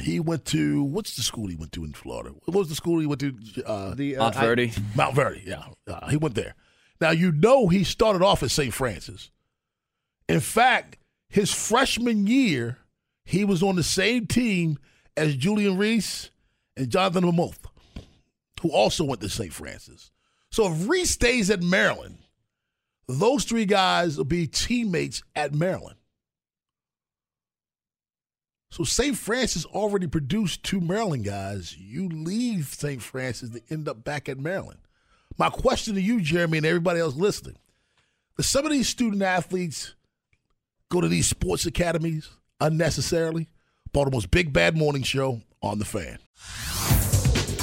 He 0.00 0.18
went 0.18 0.44
to 0.46 0.82
what's 0.82 1.14
the 1.16 1.22
school 1.22 1.46
he 1.46 1.54
went 1.54 1.70
to 1.72 1.84
in 1.84 1.92
Florida? 1.92 2.30
What 2.44 2.56
was 2.56 2.68
the 2.68 2.74
school 2.74 2.98
he 2.98 3.06
went 3.06 3.20
to? 3.20 3.32
Uh, 3.64 3.94
The 3.94 4.16
uh, 4.16 4.24
Mount 4.24 4.34
Verde. 4.34 4.72
Mount 4.96 5.14
Verde. 5.14 5.42
Yeah, 5.46 5.62
uh, 5.86 6.08
he 6.08 6.16
went 6.16 6.34
there. 6.34 6.54
Now 7.00 7.10
you 7.12 7.30
know 7.32 7.68
he 7.68 7.84
started 7.84 8.20
off 8.22 8.42
at 8.42 8.50
St. 8.50 8.74
Frances. 8.74 9.30
In 10.28 10.40
fact, 10.40 10.98
his 11.28 11.52
freshman 11.52 12.26
year, 12.26 12.78
he 13.24 13.44
was 13.44 13.62
on 13.62 13.76
the 13.76 13.82
same 13.82 14.26
team 14.26 14.78
as 15.16 15.36
Julian 15.36 15.76
Reese 15.76 16.30
and 16.76 16.88
Jahnathan 16.88 17.24
Lamothe, 17.24 17.66
who 18.62 18.70
also 18.70 19.04
went 19.04 19.20
to 19.20 19.28
St. 19.28 19.52
Frances. 19.52 20.10
So 20.50 20.70
if 20.72 20.88
Reese 20.88 21.10
stays 21.10 21.50
at 21.50 21.62
Maryland, 21.62 22.18
those 23.08 23.44
three 23.44 23.66
guys 23.66 24.16
will 24.16 24.24
be 24.24 24.46
teammates 24.46 25.22
at 25.34 25.54
Maryland. 25.54 25.96
So 28.70 28.82
St. 28.82 29.16
Frances 29.16 29.64
already 29.66 30.06
produced 30.06 30.64
two 30.64 30.80
Maryland 30.80 31.24
guys. 31.24 31.76
You 31.76 32.08
leave 32.08 32.66
St. 32.66 33.00
Frances 33.00 33.50
to 33.50 33.62
end 33.70 33.88
up 33.88 34.02
back 34.02 34.28
at 34.28 34.38
Maryland. 34.38 34.80
My 35.38 35.48
question 35.48 35.94
to 35.94 36.00
you, 36.00 36.20
Jeremy, 36.20 36.58
and 36.58 36.66
everybody 36.66 36.98
else 37.00 37.14
listening: 37.14 37.56
Does 38.36 38.46
some 38.46 38.64
of 38.64 38.72
these 38.72 38.88
student 38.88 39.22
athletes 39.22 39.94
go 40.94 41.00
to 41.00 41.08
these 41.08 41.26
sports 41.26 41.66
academies 41.66 42.30
unnecessarily? 42.60 43.48
Baltimore's 43.92 44.26
Big 44.26 44.52
Bad 44.52 44.76
Morning 44.76 45.02
Show 45.02 45.42
on 45.60 45.80
the 45.80 45.84
Fan. 45.84 46.18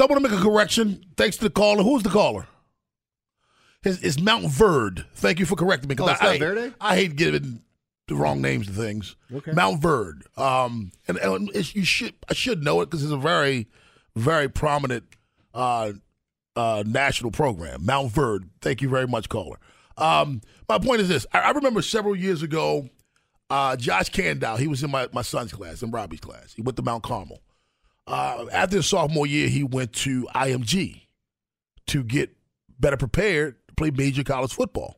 So 0.00 0.06
I 0.06 0.08
want 0.08 0.24
to 0.24 0.30
make 0.30 0.40
a 0.40 0.42
correction. 0.42 1.04
Thanks 1.18 1.36
to 1.36 1.44
the 1.44 1.50
caller. 1.50 1.82
Who's 1.82 2.02
the 2.02 2.08
caller? 2.08 2.46
His, 3.82 4.02
it's 4.02 4.18
Mount 4.18 4.46
Verd. 4.46 5.04
Thank 5.16 5.38
you 5.38 5.44
for 5.44 5.56
correcting 5.56 5.90
me. 5.90 5.96
Oh, 5.98 6.06
I, 6.06 6.16
I, 6.26 6.38
Verde? 6.38 6.74
I 6.80 6.96
hate 6.96 7.16
giving 7.16 7.60
the 8.08 8.14
wrong 8.14 8.40
names 8.40 8.66
to 8.68 8.72
things. 8.72 9.14
Okay. 9.30 9.52
Mount 9.52 9.82
Verd. 9.82 10.22
Um, 10.38 10.92
and, 11.06 11.18
and 11.18 11.50
you 11.74 11.84
should 11.84 12.14
I 12.30 12.32
should 12.32 12.64
know 12.64 12.80
it 12.80 12.86
because 12.86 13.02
it's 13.02 13.12
a 13.12 13.18
very, 13.18 13.68
very 14.16 14.48
prominent 14.48 15.04
uh, 15.52 15.92
uh, 16.56 16.82
national 16.86 17.30
program. 17.30 17.84
Mount 17.84 18.10
Verd. 18.10 18.48
Thank 18.62 18.80
you 18.80 18.88
very 18.88 19.06
much, 19.06 19.28
caller. 19.28 19.58
Um, 19.98 20.40
my 20.66 20.78
point 20.78 21.02
is 21.02 21.10
this: 21.10 21.26
I, 21.34 21.40
I 21.40 21.50
remember 21.50 21.82
several 21.82 22.16
years 22.16 22.42
ago, 22.42 22.88
uh, 23.50 23.76
Josh 23.76 24.08
Candow. 24.08 24.56
He 24.56 24.66
was 24.66 24.82
in 24.82 24.90
my, 24.90 25.08
my 25.12 25.20
son's 25.20 25.52
class, 25.52 25.82
in 25.82 25.90
Robbie's 25.90 26.20
class. 26.20 26.54
He 26.54 26.62
went 26.62 26.76
to 26.76 26.82
Mount 26.82 27.02
Carmel. 27.02 27.42
Uh, 28.10 28.46
after 28.52 28.76
his 28.76 28.86
sophomore 28.86 29.26
year, 29.26 29.48
he 29.48 29.62
went 29.62 29.92
to 29.92 30.26
IMG 30.34 31.02
to 31.86 32.02
get 32.02 32.36
better 32.78 32.96
prepared 32.96 33.56
to 33.68 33.74
play 33.74 33.90
major 33.90 34.24
college 34.24 34.52
football. 34.52 34.96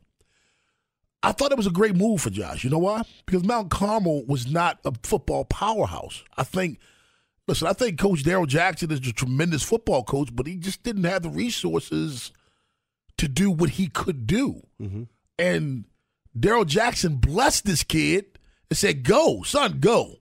I 1.23 1.33
thought 1.33 1.53
it 1.53 1.59
was 1.59 1.67
a 1.67 1.71
great 1.71 1.95
move 1.95 2.21
for 2.23 2.31
Josh. 2.31 2.65
You 2.65 2.71
know 2.71 2.79
why? 2.79 3.03
Because 3.27 3.45
Mount 3.45 3.71
Carmel 3.71 4.25
was 4.27 4.51
not 4.51 4.81
a 4.85 4.93
football 5.05 5.45
powerhouse. 5.45 6.25
I 6.37 6.43
think, 6.43 6.79
listen, 7.47 7.69
I 7.69 7.75
think 7.75 7.99
Coach 7.99 8.25
Daryl 8.25 8.47
Jackson 8.49 8.91
is 8.91 8.99
a 9.07 9.13
tremendous 9.13 9.63
football 9.63 10.03
coach, 10.03 10.31
but 10.35 10.47
he 10.47 10.57
just 10.57 10.83
didn't 10.83 11.05
have 11.05 11.23
the 11.23 11.31
resources 11.31 12.33
to 13.19 13.29
do 13.29 13.51
what 13.51 13.71
he 13.71 13.87
could 13.89 14.27
do. 14.27 14.63
And 15.39 15.85
Daryl 16.37 16.67
Jackson 16.67 17.17
blessed 17.17 17.67
this 17.67 17.85
kid 17.85 18.39
and 18.71 18.77
said, 18.77 19.05
Go, 19.05 19.43
son, 19.43 19.79
go. 19.79 20.17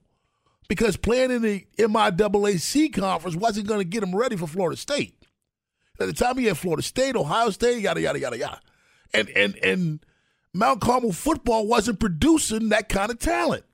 Because 0.68 0.96
playing 0.96 1.30
in 1.30 1.42
the 1.42 1.66
MIAAC 1.78 2.94
conference 2.94 3.36
wasn't 3.36 3.66
going 3.66 3.80
to 3.80 3.84
get 3.84 4.02
him 4.02 4.14
ready 4.14 4.36
for 4.36 4.46
Florida 4.46 4.76
State. 4.76 5.14
At 6.00 6.06
the 6.06 6.12
time 6.12 6.38
he 6.38 6.46
had 6.46 6.56
Florida 6.56 6.82
State, 6.82 7.14
Ohio 7.14 7.50
State, 7.50 7.80
yada 7.82 8.00
yada 8.00 8.18
yada 8.18 8.38
yada. 8.38 8.60
And 9.12 9.28
and 9.30 9.56
and 9.56 10.06
Mount 10.54 10.80
Carmel 10.80 11.12
football 11.12 11.66
wasn't 11.66 12.00
producing 12.00 12.70
that 12.70 12.88
kind 12.88 13.10
of 13.10 13.18
talent. 13.18 13.64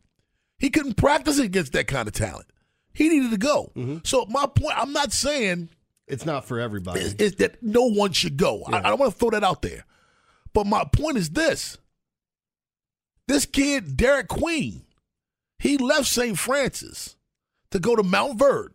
He 0.58 0.70
couldn't 0.70 0.96
practice 0.96 1.38
against 1.38 1.72
that 1.74 1.86
kind 1.86 2.08
of 2.08 2.14
talent. 2.14 2.46
He 2.92 3.08
needed 3.08 3.30
to 3.30 3.36
go. 3.38 3.70
Mm-hmm. 3.76 3.98
So 4.04 4.26
my 4.28 4.46
point, 4.46 4.76
I'm 4.76 4.92
not 4.92 5.12
saying 5.12 5.68
It's 6.08 6.26
not 6.26 6.44
for 6.46 6.58
everybody. 6.58 7.00
is, 7.00 7.14
is 7.14 7.34
that 7.36 7.62
no 7.62 7.84
one 7.88 8.10
should 8.12 8.36
go. 8.36 8.64
I, 8.66 8.78
I 8.78 8.82
don't 8.82 8.98
want 8.98 9.12
to 9.12 9.18
throw 9.18 9.30
that 9.30 9.44
out 9.44 9.62
there. 9.62 9.84
But 10.52 10.66
my 10.66 10.84
point 10.92 11.16
is 11.16 11.30
this. 11.30 11.78
This 13.28 13.46
kid, 13.46 13.96
Derek 13.96 14.26
Queen, 14.28 14.82
he 15.58 15.76
left 15.76 16.06
St. 16.06 16.38
Frances 16.38 17.16
to 17.70 17.78
go 17.78 17.96
to 17.96 18.02
Mount 18.02 18.38
Verde. 18.38 18.74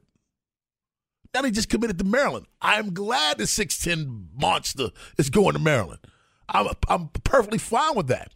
Now 1.34 1.44
he 1.44 1.52
just 1.52 1.70
committed 1.70 1.98
to 2.00 2.04
Maryland. 2.04 2.46
I'm 2.62 2.94
glad 2.94 3.38
the 3.40 3.46
6'10 3.46 4.28
monster 4.36 4.90
is 5.18 5.30
going 5.30 5.54
to 5.54 5.60
Maryland. 5.60 6.00
I'm, 6.48 6.68
I'm 6.88 7.08
perfectly 7.24 7.58
fine 7.58 7.96
with 7.96 8.08
that. 8.08 8.32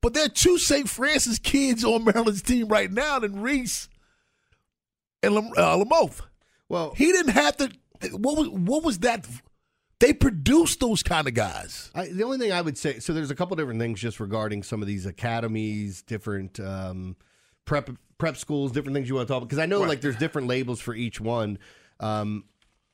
But 0.00 0.14
there 0.14 0.26
are 0.26 0.28
two 0.28 0.58
St. 0.58 0.88
Frances 0.88 1.38
kids 1.38 1.84
on 1.84 2.04
Maryland's 2.04 2.42
team 2.42 2.68
right 2.68 2.90
now 2.90 3.18
than 3.18 3.40
Reese 3.40 3.88
and 5.22 5.34
Lam- 5.34 5.52
uh, 5.56 5.76
Lamothe. 5.78 6.20
well, 6.68 6.92
He 6.96 7.06
didn't 7.12 7.32
have 7.32 7.56
to. 7.58 7.70
What 8.12 8.36
was 8.36 8.48
what 8.48 8.82
was 8.82 8.98
that? 9.00 9.26
They 10.00 10.12
produced 10.12 10.80
those 10.80 11.04
kind 11.04 11.28
of 11.28 11.34
guys. 11.34 11.92
I, 11.94 12.08
the 12.08 12.24
only 12.24 12.38
thing 12.38 12.50
I 12.50 12.60
would 12.60 12.76
say, 12.76 12.98
so 12.98 13.12
there's 13.12 13.30
a 13.30 13.36
couple 13.36 13.54
different 13.56 13.78
things 13.78 14.00
just 14.00 14.18
regarding 14.18 14.64
some 14.64 14.82
of 14.82 14.88
these 14.88 15.06
academies, 15.06 16.02
different 16.02 16.58
um, 16.58 17.14
prep 17.64 17.90
prep 18.18 18.36
schools, 18.36 18.72
different 18.72 18.94
things 18.94 19.08
you 19.08 19.14
want 19.16 19.26
to 19.28 19.32
talk 19.32 19.38
about. 19.38 19.48
Because 19.48 19.58
I 19.58 19.66
know 19.66 19.80
like 19.80 20.00
there's 20.00 20.16
different 20.16 20.48
labels 20.48 20.80
for 20.80 20.94
each 20.94 21.20
one. 21.20 21.58
Um, 22.00 22.44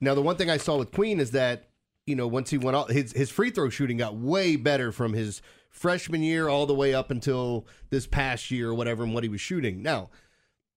now, 0.00 0.14
the 0.14 0.22
one 0.22 0.36
thing 0.36 0.50
I 0.50 0.56
saw 0.56 0.76
with 0.76 0.92
Queen 0.92 1.20
is 1.20 1.32
that 1.32 1.70
you 2.06 2.14
know 2.16 2.26
once 2.26 2.50
he 2.50 2.58
went 2.58 2.76
out, 2.76 2.90
his 2.90 3.12
his 3.12 3.30
free 3.30 3.50
throw 3.50 3.68
shooting 3.68 3.96
got 3.96 4.16
way 4.16 4.56
better 4.56 4.92
from 4.92 5.12
his 5.12 5.42
freshman 5.70 6.22
year 6.22 6.48
all 6.48 6.66
the 6.66 6.74
way 6.74 6.94
up 6.94 7.10
until 7.10 7.66
this 7.90 8.06
past 8.06 8.50
year 8.50 8.70
or 8.70 8.74
whatever, 8.74 9.04
and 9.04 9.14
what 9.14 9.22
he 9.22 9.28
was 9.28 9.40
shooting. 9.40 9.82
Now, 9.82 10.10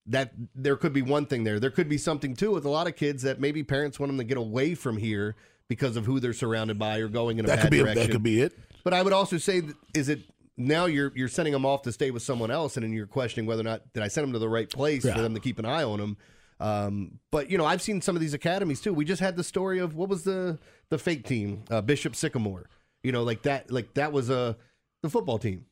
that 0.05 0.33
there 0.55 0.75
could 0.75 0.93
be 0.93 1.01
one 1.01 1.25
thing 1.25 1.43
there. 1.43 1.59
There 1.59 1.71
could 1.71 1.87
be 1.87 1.97
something 1.97 2.35
too 2.35 2.51
with 2.51 2.65
a 2.65 2.69
lot 2.69 2.87
of 2.87 2.95
kids 2.95 3.23
that 3.23 3.39
maybe 3.39 3.63
parents 3.63 3.99
want 3.99 4.09
them 4.09 4.17
to 4.17 4.23
get 4.23 4.37
away 4.37 4.75
from 4.75 4.97
here 4.97 5.35
because 5.67 5.95
of 5.95 6.05
who 6.05 6.19
they're 6.19 6.33
surrounded 6.33 6.77
by 6.77 6.97
or 6.97 7.07
going 7.07 7.39
in 7.39 7.45
a 7.45 7.47
That 7.47 7.55
bad 7.57 7.61
could 7.63 7.71
be 7.71 7.77
direction. 7.77 8.03
that 8.07 8.11
could 8.11 8.23
be 8.23 8.41
it. 8.41 8.57
But 8.83 8.93
I 8.93 9.01
would 9.01 9.13
also 9.13 9.37
say, 9.37 9.61
is 9.93 10.09
it 10.09 10.21
now 10.67 10.85
you're 10.85 11.11
you're 11.15 11.27
sending 11.27 11.53
them 11.53 11.65
off 11.65 11.81
to 11.83 11.91
stay 11.91 12.11
with 12.11 12.23
someone 12.23 12.51
else, 12.51 12.77
and 12.77 12.83
then 12.83 12.93
you're 12.93 13.07
questioning 13.07 13.45
whether 13.47 13.61
or 13.61 13.65
not 13.65 13.93
did 13.93 14.03
I 14.03 14.07
send 14.07 14.25
them 14.27 14.33
to 14.33 14.39
the 14.39 14.49
right 14.49 14.69
place 14.69 15.03
Yeah. 15.05 15.15
for 15.15 15.21
them 15.21 15.33
to 15.33 15.39
keep 15.39 15.59
an 15.59 15.65
eye 15.65 15.83
on 15.83 15.99
them. 15.99 16.17
Um, 16.59 17.19
but 17.31 17.49
you 17.49 17.57
know, 17.57 17.65
I've 17.65 17.81
seen 17.81 18.01
some 18.01 18.15
of 18.15 18.21
these 18.21 18.33
academies 18.33 18.81
too. 18.81 18.93
We 18.93 19.05
just 19.05 19.21
had 19.21 19.35
the 19.35 19.43
story 19.43 19.79
of 19.79 19.95
what 19.95 20.09
was 20.09 20.23
the 20.23 20.59
the 20.89 20.97
fake 20.97 21.25
team, 21.27 21.63
uh, 21.69 21.81
Bishop 21.81 22.15
Sycamore. 22.15 22.69
You 23.03 23.11
know, 23.11 23.23
like 23.23 23.41
that, 23.43 23.71
like 23.71 23.93
that 23.95 24.11
was 24.11 24.29
a 24.29 24.55
the 25.01 25.09
football 25.09 25.39
team. 25.39 25.65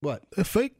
What? 0.00 0.22
They're 0.34 0.44
fake, 0.44 0.76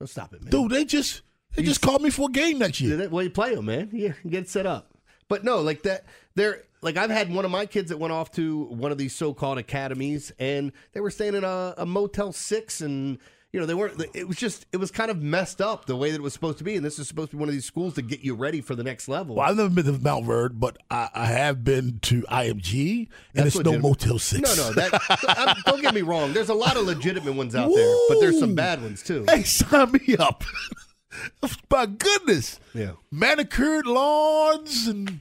Oh, 0.00 0.06
stop 0.06 0.32
it, 0.32 0.42
man. 0.42 0.50
dude. 0.50 0.70
They 0.72 0.84
just 0.86 1.20
they 1.54 1.62
just 1.62 1.82
called 1.82 2.00
me 2.00 2.08
for 2.08 2.28
a 2.30 2.32
game 2.32 2.58
next 2.58 2.80
year. 2.80 3.08
Well, 3.10 3.22
you 3.22 3.28
play 3.30 3.54
them, 3.54 3.66
man. 3.66 3.90
Yeah, 3.92 4.12
get 4.26 4.48
set 4.48 4.64
up. 4.66 4.91
But 5.32 5.44
no, 5.44 5.62
like 5.62 5.84
that. 5.84 6.04
They're 6.34 6.64
like 6.82 6.98
I've 6.98 7.08
had 7.08 7.32
one 7.32 7.46
of 7.46 7.50
my 7.50 7.64
kids 7.64 7.88
that 7.88 7.96
went 7.96 8.12
off 8.12 8.32
to 8.32 8.64
one 8.64 8.92
of 8.92 8.98
these 8.98 9.14
so-called 9.14 9.56
academies, 9.56 10.30
and 10.38 10.72
they 10.92 11.00
were 11.00 11.10
staying 11.10 11.34
in 11.34 11.42
a, 11.42 11.72
a 11.78 11.86
Motel 11.86 12.34
Six, 12.34 12.82
and 12.82 13.16
you 13.50 13.58
know 13.58 13.64
they 13.64 13.72
weren't. 13.72 13.98
It 14.12 14.28
was 14.28 14.36
just 14.36 14.66
it 14.72 14.76
was 14.76 14.90
kind 14.90 15.10
of 15.10 15.22
messed 15.22 15.62
up 15.62 15.86
the 15.86 15.96
way 15.96 16.10
that 16.10 16.16
it 16.16 16.22
was 16.22 16.34
supposed 16.34 16.58
to 16.58 16.64
be, 16.64 16.76
and 16.76 16.84
this 16.84 16.98
is 16.98 17.08
supposed 17.08 17.30
to 17.30 17.36
be 17.36 17.40
one 17.40 17.48
of 17.48 17.54
these 17.54 17.64
schools 17.64 17.94
to 17.94 18.02
get 18.02 18.20
you 18.20 18.34
ready 18.34 18.60
for 18.60 18.74
the 18.74 18.84
next 18.84 19.08
level. 19.08 19.36
Well, 19.36 19.48
I've 19.48 19.56
never 19.56 19.70
been 19.70 19.86
to 19.86 19.92
Mount 19.92 20.26
Verde, 20.26 20.54
but 20.54 20.76
I, 20.90 21.08
I 21.14 21.24
have 21.24 21.64
been 21.64 21.98
to 22.02 22.20
IMG, 22.24 22.98
and 22.98 23.08
That's 23.32 23.46
it's 23.46 23.64
no 23.64 23.70
legitimate. 23.70 23.82
Motel 23.88 24.18
Six. 24.18 24.54
No, 24.54 24.68
no, 24.68 24.72
that 24.74 25.00
I'm, 25.28 25.56
don't 25.64 25.80
get 25.80 25.94
me 25.94 26.02
wrong. 26.02 26.34
There's 26.34 26.50
a 26.50 26.54
lot 26.54 26.76
of 26.76 26.84
legitimate 26.84 27.32
ones 27.32 27.54
out 27.54 27.72
there, 27.74 27.96
but 28.10 28.20
there's 28.20 28.38
some 28.38 28.54
bad 28.54 28.82
ones 28.82 29.02
too. 29.02 29.24
hey, 29.30 29.44
sign 29.44 29.92
me 29.92 30.14
up. 30.18 30.44
My 31.70 31.86
goodness, 31.86 32.58
Yeah. 32.74 32.92
manicured 33.10 33.86
lawns 33.86 34.86
and 34.86 35.20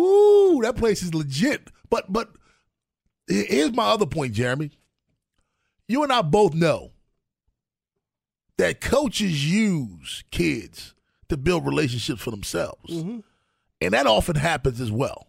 ooh, 0.00 0.60
that 0.62 0.76
place 0.76 1.02
is 1.02 1.14
legit. 1.14 1.70
But 1.90 2.12
but 2.12 2.30
here's 3.28 3.72
my 3.72 3.88
other 3.88 4.06
point, 4.06 4.34
Jeremy. 4.34 4.70
You 5.86 6.02
and 6.02 6.12
I 6.12 6.22
both 6.22 6.54
know 6.54 6.92
that 8.58 8.80
coaches 8.80 9.50
use 9.50 10.24
kids 10.30 10.94
to 11.28 11.36
build 11.36 11.64
relationships 11.66 12.20
for 12.20 12.30
themselves, 12.30 12.92
mm-hmm. 12.92 13.20
and 13.80 13.94
that 13.94 14.06
often 14.06 14.36
happens 14.36 14.80
as 14.80 14.90
well. 14.90 15.28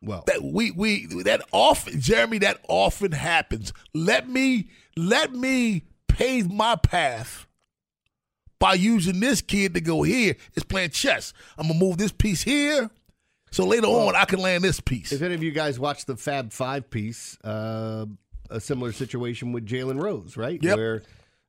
Well, 0.00 0.24
that 0.26 0.42
we 0.42 0.72
we 0.72 1.06
that 1.22 1.42
often 1.52 2.00
Jeremy 2.00 2.38
that 2.38 2.58
often 2.68 3.12
happens. 3.12 3.72
Let 3.94 4.28
me 4.28 4.68
let 4.96 5.32
me 5.32 5.84
pave 6.08 6.50
my 6.50 6.74
path 6.76 7.46
by 8.62 8.74
using 8.74 9.18
this 9.18 9.42
kid 9.42 9.74
to 9.74 9.80
go 9.80 10.02
here. 10.04 10.36
It's 10.54 10.64
playing 10.64 10.90
chess. 10.90 11.32
I'm 11.58 11.66
gonna 11.66 11.80
move 11.80 11.98
this 11.98 12.12
piece 12.12 12.42
here, 12.42 12.88
so 13.50 13.66
later 13.66 13.88
on 13.88 14.14
I 14.14 14.24
can 14.24 14.38
land 14.38 14.62
this 14.62 14.78
piece. 14.78 15.10
If 15.10 15.20
any 15.20 15.34
of 15.34 15.42
you 15.42 15.50
guys 15.50 15.80
watched 15.80 16.06
the 16.06 16.16
Fab 16.16 16.52
Five 16.52 16.88
piece, 16.88 17.36
uh, 17.42 18.06
a 18.50 18.60
similar 18.60 18.92
situation 18.92 19.50
with 19.50 19.66
Jalen 19.66 20.00
Rose, 20.00 20.36
right? 20.36 20.62
Yep. 20.62 20.76
Where 20.76 21.02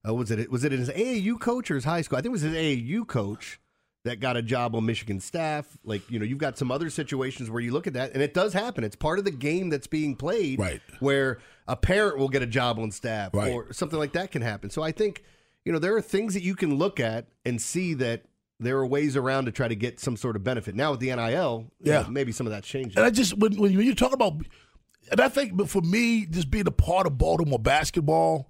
uh, 0.08 0.16
was 0.16 0.32
it? 0.32 0.50
Was 0.50 0.64
it 0.64 0.72
his 0.72 0.90
AAU 0.90 1.40
coach 1.40 1.70
or 1.70 1.76
his 1.76 1.84
high 1.84 2.02
school? 2.02 2.18
I 2.18 2.22
think 2.22 2.32
it 2.32 2.32
was 2.32 2.42
his 2.42 2.56
AAU 2.56 3.08
coach 3.08 3.60
that 4.06 4.20
got 4.20 4.36
a 4.36 4.42
job 4.42 4.76
on 4.76 4.84
Michigan 4.88 5.20
staff. 5.20 5.68
Like 5.84 6.10
you 6.10 6.18
know, 6.18 6.26
you've 6.26 6.40
got 6.40 6.58
some 6.58 6.72
other 6.72 6.90
situations 6.90 7.48
where 7.48 7.62
you 7.62 7.74
look 7.74 7.86
at 7.86 7.94
that, 7.94 8.14
and 8.14 8.24
it 8.24 8.34
does 8.34 8.54
happen. 8.54 8.84
It's 8.84 8.96
part 8.96 9.20
of 9.20 9.26
the 9.26 9.32
game 9.32 9.70
that's 9.70 9.86
being 9.86 10.16
played, 10.16 10.58
Right. 10.58 10.82
Where 11.00 11.38
a 11.68 11.76
parent 11.76 12.18
will 12.18 12.30
get 12.30 12.42
a 12.42 12.48
job 12.48 12.80
on 12.80 12.90
staff, 12.90 13.36
Right. 13.36 13.52
or 13.54 13.72
something 13.72 14.00
like 14.00 14.14
that 14.14 14.32
can 14.32 14.42
happen. 14.42 14.72
So 14.72 14.82
I 14.82 14.92
think 14.92 15.24
you 15.66 15.72
know 15.72 15.80
there 15.80 15.96
are 15.96 16.02
things 16.02 16.34
that 16.34 16.44
you 16.44 16.56
can 16.56 16.76
look 16.78 17.00
at 17.00 17.28
and 17.46 17.62
see 17.62 17.94
that. 17.96 18.24
There 18.60 18.78
are 18.78 18.86
ways 18.86 19.18
around 19.18 19.46
to 19.46 19.52
try 19.52 19.68
to 19.68 19.76
get 19.76 20.00
some 20.00 20.16
sort 20.16 20.38
of 20.38 20.44
benefit. 20.44 20.74
Now 20.74 20.92
with 20.92 21.02
the 21.02 21.14
NIL, 21.14 21.72
you 21.82 21.92
Yeah. 21.92 22.04
know, 22.04 22.10
maybe 22.10 22.32
some 22.32 22.48
of 22.48 22.52
that's 22.54 22.68
changing. 22.68 22.96
And 22.96 23.06
I 23.06 23.10
just 23.10 23.38
when 23.38 23.58
when 23.60 23.72
you 23.74 23.94
talk 23.96 24.14
about, 24.14 24.34
and 25.12 25.20
I 25.20 25.28
think 25.28 25.58
but 25.58 25.70
for 25.70 25.82
me, 25.82 26.26
just 26.28 26.50
being 26.50 26.68
a 26.68 26.72
part 26.72 27.06
of 27.06 27.18
Baltimore 27.18 27.60
basketball, 27.60 28.48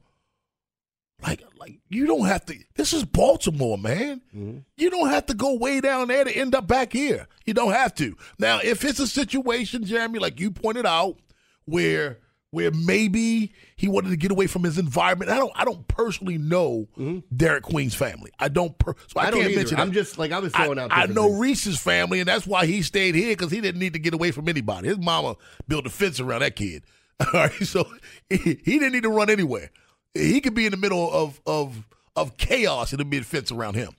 like 1.21 1.41
like 1.57 1.79
you 1.89 2.05
don't 2.05 2.25
have 2.27 2.45
to. 2.47 2.55
This 2.75 2.93
is 2.93 3.05
Baltimore, 3.05 3.77
man. 3.77 4.21
Mm-hmm. 4.35 4.57
You 4.77 4.89
don't 4.89 5.09
have 5.09 5.25
to 5.27 5.33
go 5.33 5.55
way 5.55 5.79
down 5.81 6.09
there 6.09 6.25
to 6.25 6.31
end 6.31 6.53
up 6.53 6.67
back 6.67 6.91
here. 6.93 7.27
You 7.45 7.53
don't 7.53 7.71
have 7.71 7.95
to. 7.95 8.15
Now, 8.37 8.59
if 8.63 8.83
it's 8.83 8.99
a 8.99 9.07
situation, 9.07 9.85
Jeremy, 9.85 10.19
like 10.19 10.39
you 10.39 10.51
pointed 10.51 10.85
out, 10.85 11.17
where 11.65 12.19
where 12.53 12.69
maybe 12.69 13.51
he 13.75 13.87
wanted 13.87 14.11
to 14.11 14.15
get 14.15 14.29
away 14.29 14.45
from 14.45 14.61
his 14.61 14.77
environment. 14.77 15.31
I 15.31 15.37
don't 15.37 15.51
I 15.55 15.65
don't 15.65 15.87
personally 15.87 16.37
know 16.37 16.87
mm-hmm. 16.95 17.19
Derek 17.35 17.63
Queen's 17.63 17.95
family. 17.95 18.31
I 18.37 18.47
don't. 18.47 18.77
Per, 18.77 18.93
so 19.07 19.19
I, 19.19 19.25
I 19.25 19.31
can't 19.31 19.55
mention. 19.55 19.79
I'm 19.79 19.91
just 19.91 20.19
like 20.19 20.31
I 20.31 20.37
was 20.37 20.53
I, 20.53 20.65
throwing 20.65 20.77
out. 20.77 20.91
I 20.93 21.07
know 21.07 21.29
things. 21.29 21.39
Reese's 21.39 21.79
family, 21.79 22.19
and 22.19 22.27
that's 22.27 22.45
why 22.45 22.67
he 22.67 22.83
stayed 22.83 23.15
here 23.15 23.29
because 23.29 23.51
he 23.51 23.59
didn't 23.59 23.79
need 23.79 23.93
to 23.93 23.99
get 23.99 24.13
away 24.13 24.29
from 24.29 24.47
anybody. 24.47 24.87
His 24.87 24.99
mama 24.99 25.35
built 25.67 25.87
a 25.87 25.89
fence 25.89 26.19
around 26.19 26.41
that 26.41 26.55
kid. 26.55 26.83
All 27.19 27.27
right, 27.33 27.51
so 27.63 27.87
he, 28.29 28.37
he 28.37 28.77
didn't 28.77 28.91
need 28.91 29.03
to 29.03 29.09
run 29.09 29.31
anywhere. 29.31 29.71
He 30.13 30.39
could 30.39 30.53
be 30.53 30.67
in 30.67 30.71
the 30.71 30.77
middle 30.77 31.11
of 31.11 31.41
of 31.47 31.87
of 32.15 32.37
chaos 32.37 32.91
and 32.91 32.99
there'd 32.99 33.09
be 33.09 33.17
a 33.17 33.23
fence 33.23 33.51
around 33.51 33.73
him. 33.73 33.93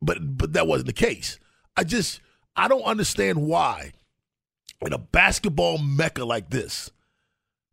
But 0.00 0.38
but 0.38 0.52
that 0.52 0.68
wasn't 0.68 0.86
the 0.86 0.92
case. 0.92 1.40
I 1.76 1.82
just 1.82 2.20
I 2.54 2.68
don't 2.68 2.84
understand 2.84 3.42
why 3.42 3.92
in 4.80 4.92
a 4.92 4.98
basketball 4.98 5.78
mecca 5.78 6.24
like 6.24 6.50
this, 6.50 6.90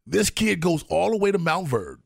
this 0.06 0.30
kid 0.30 0.60
goes 0.60 0.84
all 0.89 1.12
the 1.12 1.18
way 1.18 1.32
to 1.32 1.38
Mount 1.38 1.68
Verde. 1.68 2.02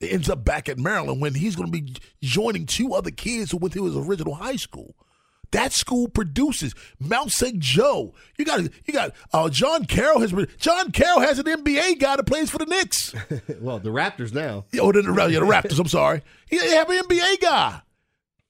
It 0.00 0.12
ends 0.12 0.28
up 0.28 0.44
back 0.44 0.68
at 0.68 0.78
Maryland 0.78 1.20
when 1.20 1.34
he's 1.34 1.56
going 1.56 1.72
to 1.72 1.80
be 1.80 1.94
joining 2.22 2.66
two 2.66 2.94
other 2.94 3.10
kids 3.10 3.50
who 3.50 3.56
went 3.56 3.72
to 3.74 3.84
his 3.84 3.96
original 3.96 4.34
high 4.34 4.56
school. 4.56 4.94
That 5.52 5.72
school 5.72 6.08
produces 6.08 6.74
Mount 6.98 7.32
St. 7.32 7.58
Joe. 7.58 8.14
You 8.36 8.44
got 8.44 8.60
you 8.62 8.92
got 8.92 9.12
uh, 9.32 9.48
John 9.48 9.84
Carroll 9.84 10.20
has 10.20 10.32
been 10.32 10.48
John 10.58 10.90
Carroll 10.90 11.20
has 11.20 11.38
an 11.38 11.46
NBA 11.46 12.00
guy 12.00 12.16
that 12.16 12.26
plays 12.26 12.50
for 12.50 12.58
the 12.58 12.66
Knicks. 12.66 13.14
well, 13.60 13.78
the 13.78 13.90
Raptors 13.90 14.34
now. 14.34 14.64
Oh, 14.80 14.92
the, 14.92 15.02
yeah, 15.30 15.40
the 15.40 15.46
Raptors. 15.46 15.78
I'm 15.78 15.88
sorry. 15.88 16.22
He 16.48 16.56
have 16.56 16.90
an 16.90 16.98
NBA 16.98 17.40
guy. 17.40 17.80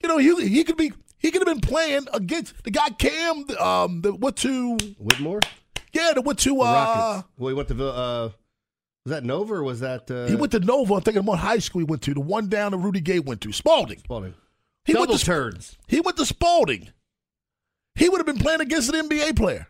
You 0.03 0.09
know, 0.09 0.19
he 0.19 0.49
he 0.49 0.65
could 0.65 0.77
be 0.77 0.93
he 1.19 1.31
could 1.31 1.47
have 1.47 1.55
been 1.55 1.61
playing 1.61 2.07
against 2.13 2.65
the 2.65 2.71
guy 2.71 2.89
Cam. 2.91 3.45
Um, 3.59 4.01
the 4.01 4.15
what 4.15 4.37
to 4.37 4.77
Whitmore, 4.99 5.41
yeah, 5.97 6.13
the 6.15 6.23
what 6.23 6.39
to 6.39 6.51
the 6.51 6.61
uh. 6.61 6.65
Rockets. 6.65 7.29
Well, 7.39 7.49
he 7.49 7.55
went 7.55 7.69
to 7.69 7.75
Vil- 7.75 7.91
uh, 7.91 8.31
was 9.05 9.11
that 9.11 9.25
Nova 9.25 9.55
or 9.55 9.63
was 9.63 9.81
that 9.81 10.11
uh, 10.11 10.27
He 10.27 10.35
went 10.35 10.53
to 10.53 10.61
Nova. 10.61 10.95
I'm 10.95 11.01
thinking 11.01 11.25
what 11.25 11.39
high 11.39 11.59
school 11.59 11.81
he 11.81 11.85
went 11.85 12.03
to. 12.03 12.15
The 12.15 12.21
one 12.21 12.49
down 12.49 12.73
that 12.73 12.79
Rudy 12.79 13.01
Gay 13.01 13.21
went 13.21 13.41
to. 13.43 13.53
Spalding. 13.53 13.99
Spalding? 13.99 14.35
He 14.85 14.93
Double 14.93 15.07
went 15.09 15.21
to 15.21 15.25
turns. 15.25 15.77
He 15.87 16.01
went 16.01 16.17
to 16.17 16.27
Spalding. 16.27 16.91
He 17.95 18.09
would 18.09 18.19
have 18.19 18.27
been 18.27 18.39
playing 18.39 18.61
against 18.61 18.93
an 18.93 19.09
NBA 19.09 19.37
player. 19.37 19.69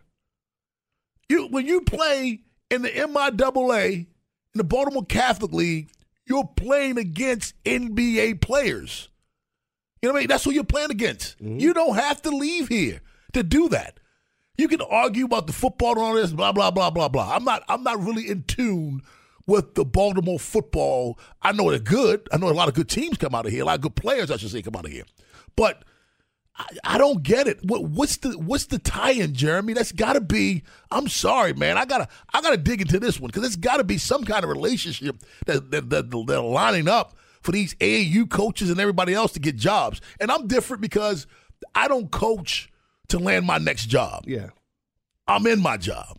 You 1.29 1.47
when 1.47 1.65
you 1.65 1.81
play 1.81 2.41
in 2.69 2.81
the 2.81 2.89
MIAA 2.89 3.93
in 3.95 4.07
the 4.53 4.63
Baltimore 4.63 5.05
Catholic 5.05 5.53
League, 5.53 5.91
you're 6.25 6.49
playing 6.55 6.97
against 6.97 7.61
NBA 7.63 8.41
players. 8.41 9.09
You 10.01 10.09
know 10.09 10.13
what 10.13 10.19
I 10.19 10.21
mean? 10.21 10.27
That's 10.29 10.43
who 10.43 10.51
you're 10.51 10.63
playing 10.63 10.91
against. 10.91 11.35
You 11.39 11.73
don't 11.73 11.95
have 11.95 12.21
to 12.23 12.29
leave 12.29 12.67
here 12.67 13.01
to 13.33 13.43
do 13.43 13.69
that. 13.69 13.99
You 14.57 14.67
can 14.67 14.81
argue 14.81 15.25
about 15.25 15.47
the 15.47 15.53
football 15.53 15.91
and 15.91 15.99
all 15.99 16.13
this, 16.15 16.31
blah 16.31 16.51
blah 16.51 16.71
blah 16.71 16.89
blah 16.89 17.07
blah. 17.07 17.35
I'm 17.35 17.43
not. 17.43 17.63
I'm 17.69 17.83
not 17.83 18.01
really 18.03 18.27
in 18.29 18.43
tune 18.43 19.03
with 19.45 19.75
the 19.75 19.85
Baltimore 19.85 20.39
football. 20.39 21.17
I 21.41 21.51
know 21.53 21.69
they're 21.69 21.79
good. 21.79 22.27
I 22.31 22.37
know 22.37 22.49
a 22.49 22.51
lot 22.51 22.67
of 22.67 22.73
good 22.73 22.89
teams 22.89 23.17
come 23.17 23.33
out 23.33 23.45
of 23.45 23.51
here. 23.51 23.63
A 23.63 23.65
lot 23.65 23.75
of 23.75 23.81
good 23.81 23.95
players, 23.95 24.29
I 24.29 24.37
should 24.37 24.51
say, 24.51 24.61
come 24.61 24.75
out 24.75 24.85
of 24.85 24.91
here. 24.91 25.05
But 25.55 25.83
I, 26.55 26.65
I 26.83 26.97
don't 26.97 27.23
get 27.23 27.47
it. 27.47 27.59
What, 27.63 27.83
what's 27.83 28.17
the 28.17 28.31
what's 28.37 28.65
the 28.65 28.79
tie-in, 28.79 29.33
Jeremy? 29.33 29.73
That's 29.73 29.91
got 29.91 30.13
to 30.13 30.21
be. 30.21 30.63
I'm 30.91 31.07
sorry, 31.07 31.53
man. 31.53 31.77
I 31.77 31.85
gotta 31.85 32.07
I 32.33 32.41
gotta 32.41 32.57
dig 32.57 32.81
into 32.81 32.99
this 32.99 33.19
one 33.19 33.27
because 33.27 33.45
it's 33.45 33.55
got 33.55 33.77
to 33.77 33.83
be 33.83 33.97
some 33.97 34.23
kind 34.23 34.43
of 34.43 34.49
relationship 34.49 35.17
that 35.45 35.71
that, 35.71 35.89
that 35.89 36.13
are 36.13 36.41
lining 36.41 36.87
up 36.87 37.15
for 37.41 37.51
these 37.51 37.75
AAU 37.75 38.29
coaches 38.29 38.69
and 38.69 38.79
everybody 38.79 39.13
else 39.13 39.31
to 39.33 39.39
get 39.39 39.55
jobs. 39.55 40.01
And 40.19 40.31
I'm 40.31 40.47
different 40.47 40.81
because 40.81 41.27
I 41.73 41.87
don't 41.87 42.11
coach 42.11 42.69
to 43.09 43.19
land 43.19 43.45
my 43.45 43.57
next 43.57 43.85
job. 43.85 44.23
Yeah. 44.27 44.49
I'm 45.27 45.45
in 45.47 45.61
my 45.61 45.77
job. 45.77 46.17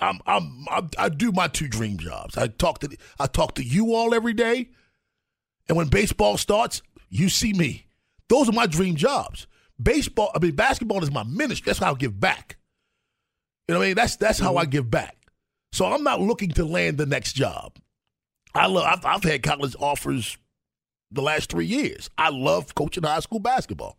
I'm, 0.00 0.20
I'm, 0.26 0.64
I'm 0.70 0.90
I 0.98 1.08
do 1.08 1.32
my 1.32 1.48
two 1.48 1.68
dream 1.68 1.98
jobs. 1.98 2.36
I 2.36 2.48
talk 2.48 2.80
to 2.80 2.96
I 3.18 3.26
talk 3.26 3.54
to 3.56 3.64
you 3.64 3.94
all 3.94 4.14
every 4.14 4.32
day, 4.32 4.68
and 5.68 5.76
when 5.76 5.88
baseball 5.88 6.36
starts, 6.36 6.82
you 7.08 7.28
see 7.28 7.52
me. 7.52 7.86
Those 8.28 8.48
are 8.48 8.52
my 8.52 8.66
dream 8.66 8.96
jobs. 8.96 9.46
Baseball, 9.82 10.30
I 10.34 10.38
mean 10.38 10.54
basketball 10.54 11.02
is 11.02 11.10
my 11.10 11.24
ministry. 11.24 11.70
That's 11.70 11.78
how 11.78 11.94
I 11.94 11.96
give 11.96 12.20
back. 12.20 12.58
You 13.66 13.74
know 13.74 13.80
what 13.80 13.86
I 13.86 13.88
mean? 13.88 13.96
That's 13.96 14.16
that's 14.16 14.38
how 14.38 14.50
mm-hmm. 14.50 14.58
I 14.58 14.64
give 14.66 14.90
back. 14.90 15.16
So 15.72 15.86
I'm 15.86 16.02
not 16.02 16.20
looking 16.20 16.50
to 16.50 16.64
land 16.64 16.98
the 16.98 17.06
next 17.06 17.34
job. 17.34 17.76
I 18.54 18.66
love. 18.66 18.84
I've, 18.86 19.04
I've 19.04 19.24
had 19.24 19.42
college 19.42 19.76
offers 19.78 20.38
the 21.10 21.22
last 21.22 21.50
three 21.50 21.66
years. 21.66 22.10
I 22.16 22.30
love 22.30 22.74
coaching 22.74 23.04
high 23.04 23.20
school 23.20 23.40
basketball. 23.40 23.98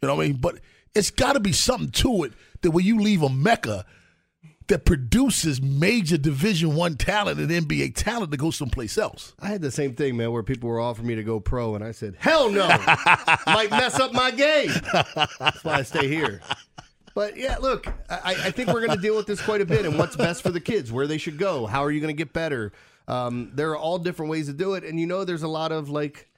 You 0.00 0.08
know 0.08 0.16
what 0.16 0.24
I 0.24 0.28
mean? 0.28 0.36
But 0.36 0.60
it's 0.94 1.10
got 1.10 1.34
to 1.34 1.40
be 1.40 1.52
something 1.52 1.90
to 1.90 2.24
it 2.24 2.32
that 2.62 2.70
when 2.70 2.84
you 2.84 3.00
leave 3.00 3.22
a 3.22 3.28
mecca 3.28 3.84
that 4.68 4.84
produces 4.84 5.60
major 5.60 6.16
Division 6.16 6.74
One 6.74 6.96
talent 6.96 7.38
and 7.38 7.50
NBA 7.50 7.94
talent 7.94 8.30
to 8.30 8.36
go 8.36 8.50
someplace 8.50 8.96
else. 8.96 9.34
I 9.40 9.48
had 9.48 9.60
the 9.60 9.70
same 9.70 9.94
thing, 9.94 10.16
man, 10.16 10.32
where 10.32 10.42
people 10.42 10.68
were 10.68 10.80
offering 10.80 11.08
me 11.08 11.14
to 11.16 11.22
go 11.22 11.40
pro, 11.40 11.74
and 11.74 11.84
I 11.84 11.92
said, 11.92 12.14
"Hell 12.18 12.50
no, 12.50 12.68
might 13.46 13.70
mess 13.70 13.98
up 13.98 14.12
my 14.12 14.30
game." 14.30 14.70
That's 15.38 15.64
why 15.64 15.74
I 15.74 15.82
stay 15.82 16.08
here. 16.08 16.40
But 17.14 17.36
yeah, 17.36 17.58
look, 17.58 17.86
I, 18.08 18.34
I 18.44 18.50
think 18.50 18.72
we're 18.72 18.86
going 18.86 18.96
to 18.96 19.02
deal 19.02 19.16
with 19.16 19.26
this 19.26 19.42
quite 19.42 19.60
a 19.60 19.66
bit, 19.66 19.84
and 19.84 19.98
what's 19.98 20.16
best 20.16 20.42
for 20.42 20.50
the 20.50 20.60
kids, 20.60 20.90
where 20.90 21.06
they 21.06 21.18
should 21.18 21.36
go, 21.36 21.66
how 21.66 21.84
are 21.84 21.90
you 21.90 22.00
going 22.00 22.14
to 22.14 22.18
get 22.18 22.32
better? 22.32 22.72
Um, 23.06 23.50
there 23.54 23.70
are 23.72 23.76
all 23.76 23.98
different 23.98 24.30
ways 24.30 24.46
to 24.46 24.54
do 24.54 24.74
it, 24.74 24.84
and 24.84 24.98
you 24.98 25.06
know, 25.06 25.24
there's 25.24 25.42
a 25.42 25.48
lot 25.48 25.72
of 25.72 25.90
like 25.90 26.30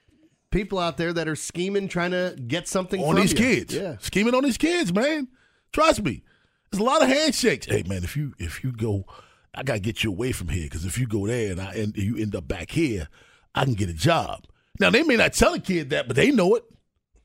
people 0.51 0.79
out 0.79 0.97
there 0.97 1.13
that 1.13 1.27
are 1.27 1.35
scheming, 1.35 1.87
trying 1.87 2.11
to 2.11 2.35
get 2.47 2.67
something 2.67 3.01
on 3.01 3.13
from 3.13 3.21
these 3.21 3.31
you. 3.31 3.37
kids. 3.37 3.73
Yeah, 3.73 3.97
Scheming 3.99 4.33
on 4.35 4.43
these 4.43 4.57
kids, 4.57 4.93
man. 4.93 5.27
Trust 5.71 6.03
me. 6.03 6.23
There's 6.71 6.81
a 6.81 6.83
lot 6.83 7.01
of 7.01 7.07
handshakes. 7.07 7.67
Hey 7.67 7.83
man, 7.83 8.03
if 8.03 8.17
you 8.17 8.33
if 8.37 8.63
you 8.63 8.71
go, 8.71 9.05
I 9.53 9.63
gotta 9.63 9.79
get 9.79 10.03
you 10.03 10.09
away 10.11 10.31
from 10.31 10.49
here 10.49 10.63
because 10.65 10.85
if 10.85 10.97
you 10.97 11.07
go 11.07 11.27
there 11.27 11.51
and 11.51 11.61
I 11.61 11.73
and 11.73 11.95
you 11.95 12.17
end 12.17 12.35
up 12.35 12.47
back 12.47 12.71
here, 12.71 13.07
I 13.53 13.65
can 13.65 13.73
get 13.75 13.89
a 13.89 13.93
job. 13.93 14.45
Now 14.79 14.89
they 14.89 15.03
may 15.03 15.15
not 15.15 15.33
tell 15.33 15.53
a 15.53 15.59
kid 15.59 15.91
that, 15.91 16.07
but 16.07 16.15
they 16.15 16.31
know 16.31 16.55
it. 16.55 16.63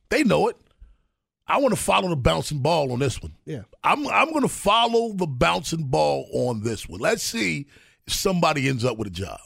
They 0.08 0.24
know 0.24 0.48
it. 0.48 0.56
I 1.46 1.58
want 1.58 1.74
to 1.74 1.80
follow 1.80 2.08
the 2.08 2.16
bouncing 2.16 2.60
ball 2.60 2.92
on 2.92 3.00
this 3.00 3.20
one. 3.20 3.34
Yeah. 3.44 3.62
I'm 3.82 4.06
I'm 4.06 4.30
going 4.30 4.42
to 4.42 4.48
follow 4.48 5.12
the 5.14 5.26
bouncing 5.26 5.84
ball 5.88 6.28
on 6.32 6.62
this 6.62 6.88
one. 6.88 7.00
Let's 7.00 7.24
see 7.24 7.66
if 8.06 8.12
somebody 8.12 8.68
ends 8.68 8.84
up 8.84 8.98
with 8.98 9.08
a 9.08 9.10
job. 9.10 9.40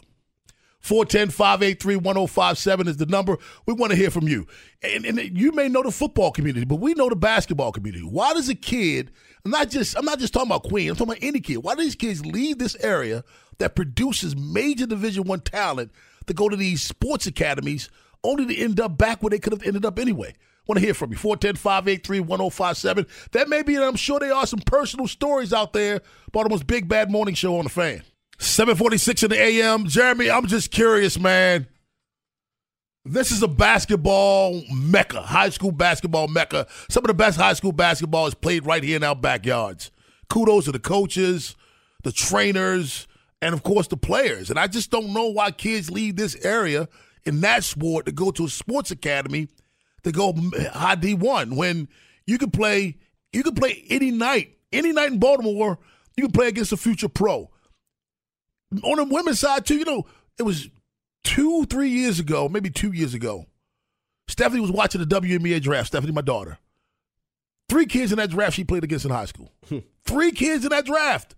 410-583-1057 0.85 2.89
is 2.89 2.97
the 2.99 3.07
number. 3.07 3.39
We 3.67 3.73
want 3.73 3.93
to 3.93 3.97
hear 3.97 4.11
from 4.11 4.29
you. 4.29 4.47
And, 4.83 5.07
and 5.07 5.39
you 5.39 5.53
may 5.53 5.69
know 5.69 5.83
the 5.83 5.91
football 5.91 6.31
community, 6.31 6.67
but 6.67 6.77
we 6.77 6.93
know 6.93 7.09
the 7.09 7.17
basketball 7.17 7.73
community. 7.73 8.05
Why 8.05 8.35
does 8.35 8.51
a 8.51 8.55
kid, 8.55 9.11
I'm 9.45 9.51
not 9.51 9.71
just 9.71 9.97
I'm 9.97 10.05
not 10.05 10.19
just 10.19 10.35
talking 10.35 10.51
about 10.51 10.65
Queen, 10.65 10.91
I'm 10.91 10.97
talking 10.97 11.15
about 11.15 11.25
any 11.25 11.41
kid. 11.41 11.57
Why 11.59 11.75
do 11.75 11.83
these 11.83 11.95
kids 11.95 12.27
leave 12.27 12.59
this 12.59 12.77
area 12.77 13.25
that 13.59 13.75
produces 13.75 14.37
major 14.37 14.87
division 14.87 15.25
one 15.25 15.41
talent 15.41 15.91
to 16.27 16.35
go 16.35 16.51
to 16.51 16.57
these 16.57 16.83
sports 16.83 17.27
academies 17.27 17.89
only 18.23 18.47
to 18.47 18.57
end 18.57 18.79
up 18.79 18.99
back 18.99 19.23
where 19.23 19.31
they 19.31 19.39
could 19.39 19.55
have 19.55 19.63
ended 19.63 19.87
up 19.87 19.99
anyway? 19.99 20.35
Want 20.67 20.79
to 20.79 20.85
hear 20.85 20.95
from 20.95 21.13
you. 21.13 21.19
410-583-1057. 21.19 23.07
That 23.33 23.51
may 23.51 23.63
be, 23.63 23.75
and 23.75 23.85
I'm 23.85 23.97
sure 23.97 24.19
there 24.19 24.35
are 24.35 24.47
some 24.47 24.61
personal 24.61 25.07
stories 25.07 25.53
out 25.53 25.75
there. 25.75 26.01
Baltimore's 26.33 26.63
Big 26.63 26.89
Bad 26.89 27.11
Morning 27.11 27.35
Show 27.35 27.59
on 27.59 27.65
the 27.65 27.71
fan. 27.71 28.03
746 28.39 29.23
in 29.23 29.31
the 29.31 29.41
AM. 29.41 29.87
Jeremy, 29.87 30.31
I'm 30.31 30.47
just 30.47 30.71
curious, 30.71 31.19
man. 31.19 31.67
This 33.05 33.31
is 33.31 33.43
a 33.43 33.49
basketball 33.49 34.63
mecca, 34.73 35.21
high 35.21 35.51
school 35.51 35.73
basketball 35.73 36.27
mecca. 36.27 36.67
Some 36.89 37.05
of 37.05 37.09
the 37.09 37.15
best 37.15 37.39
high 37.39 37.53
school 37.53 37.73
basketball 37.73 38.27
is 38.27 38.35
played 38.35 38.65
right 38.65 38.83
here 38.83 38.97
in 38.97 39.05
our 39.05 39.15
backyards. 39.15 39.91
kudos 40.31 40.65
to 40.65 40.73
the 40.73 40.79
coaches, 40.79 41.55
the 42.03 42.13
trainers, 42.13 43.07
and 43.43 43.55
of 43.55 43.63
course 43.63 43.89
the 43.89 43.97
players. 43.99 44.49
And 44.49 44.59
I 44.59 44.69
just 44.69 44.91
don't 44.91 45.13
know 45.13 45.27
why 45.27 45.51
kids 45.51 45.91
leave 45.91 46.17
this 46.17 46.35
area 46.45 46.89
in 47.25 47.43
that 47.43 47.63
sport 47.65 48.07
to 48.07 48.13
go 48.13 48.31
to 48.31 48.47
a 48.47 48.49
sports 48.49 48.91
academy 48.91 49.49
to 50.03 50.13
go 50.13 50.35
high 50.73 50.95
D 50.95 51.13
one 51.13 51.57
when 51.57 51.89
you 52.27 52.39
can 52.39 52.51
play 52.51 52.97
you 53.35 53.43
can 53.43 53.55
play 53.55 53.85
any 53.91 54.13
night, 54.13 54.57
any 54.73 54.93
night 54.93 55.13
in 55.13 55.19
Baltimore. 55.19 55.79
You 56.17 56.25
can 56.25 56.33
play 56.33 56.49
against 56.49 56.73
a 56.73 56.77
future 56.77 57.09
pro. 57.09 57.51
On 58.83 58.97
the 58.97 59.05
women's 59.05 59.41
side 59.41 59.67
too, 59.67 59.77
you 59.77 59.85
know, 59.85 60.07
it 60.39 60.43
was 60.43 60.69
two, 61.23 61.65
three 61.67 61.91
years 61.91 62.19
ago, 62.21 62.49
maybe 62.49 62.71
two 62.71 62.93
years 62.93 63.15
ago. 63.15 63.47
Stephanie 64.29 64.61
was 64.61 64.71
watching 64.71 65.01
the 65.01 65.07
WNBA 65.07 65.61
draft. 65.63 65.89
Stephanie, 65.89 66.13
my 66.13 66.21
daughter. 66.21 66.59
Three 67.69 67.87
kids 67.87 68.13
in 68.13 68.19
that 68.19 68.31
draft 68.31 68.57
she 68.57 68.65
played 68.65 68.85
against 68.85 69.05
in 69.05 69.11
high 69.11 69.25
school. 69.25 69.51
Hmm. 69.69 69.79
Three 70.05 70.33
kids 70.33 70.65
in 70.65 70.71
that 70.71 70.85
draft. 70.85 71.35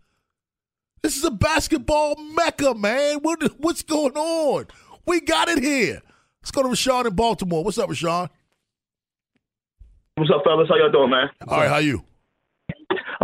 This 1.03 1.17
is 1.17 1.25
a 1.25 1.31
basketball 1.31 2.17
mecca, 2.17 2.75
man. 2.75 3.19
What, 3.19 3.43
what's 3.59 3.83
going 3.83 4.17
on? 4.17 4.67
We 5.07 5.21
got 5.21 5.49
it 5.49 5.63
here. 5.63 6.03
Let's 6.43 6.51
go 6.51 6.63
to 6.63 6.69
Rashawn 6.69 7.07
in 7.07 7.15
Baltimore. 7.15 7.63
What's 7.63 7.79
up, 7.79 7.89
Rashawn? 7.89 8.29
What's 10.17 10.31
up, 10.31 10.43
fellas? 10.45 10.69
How 10.69 10.77
y'all 10.77 10.91
doing, 10.91 11.11
man? 11.11 11.29
All 11.47 11.59
right, 11.59 11.69
how 11.69 11.79
you? 11.79 12.03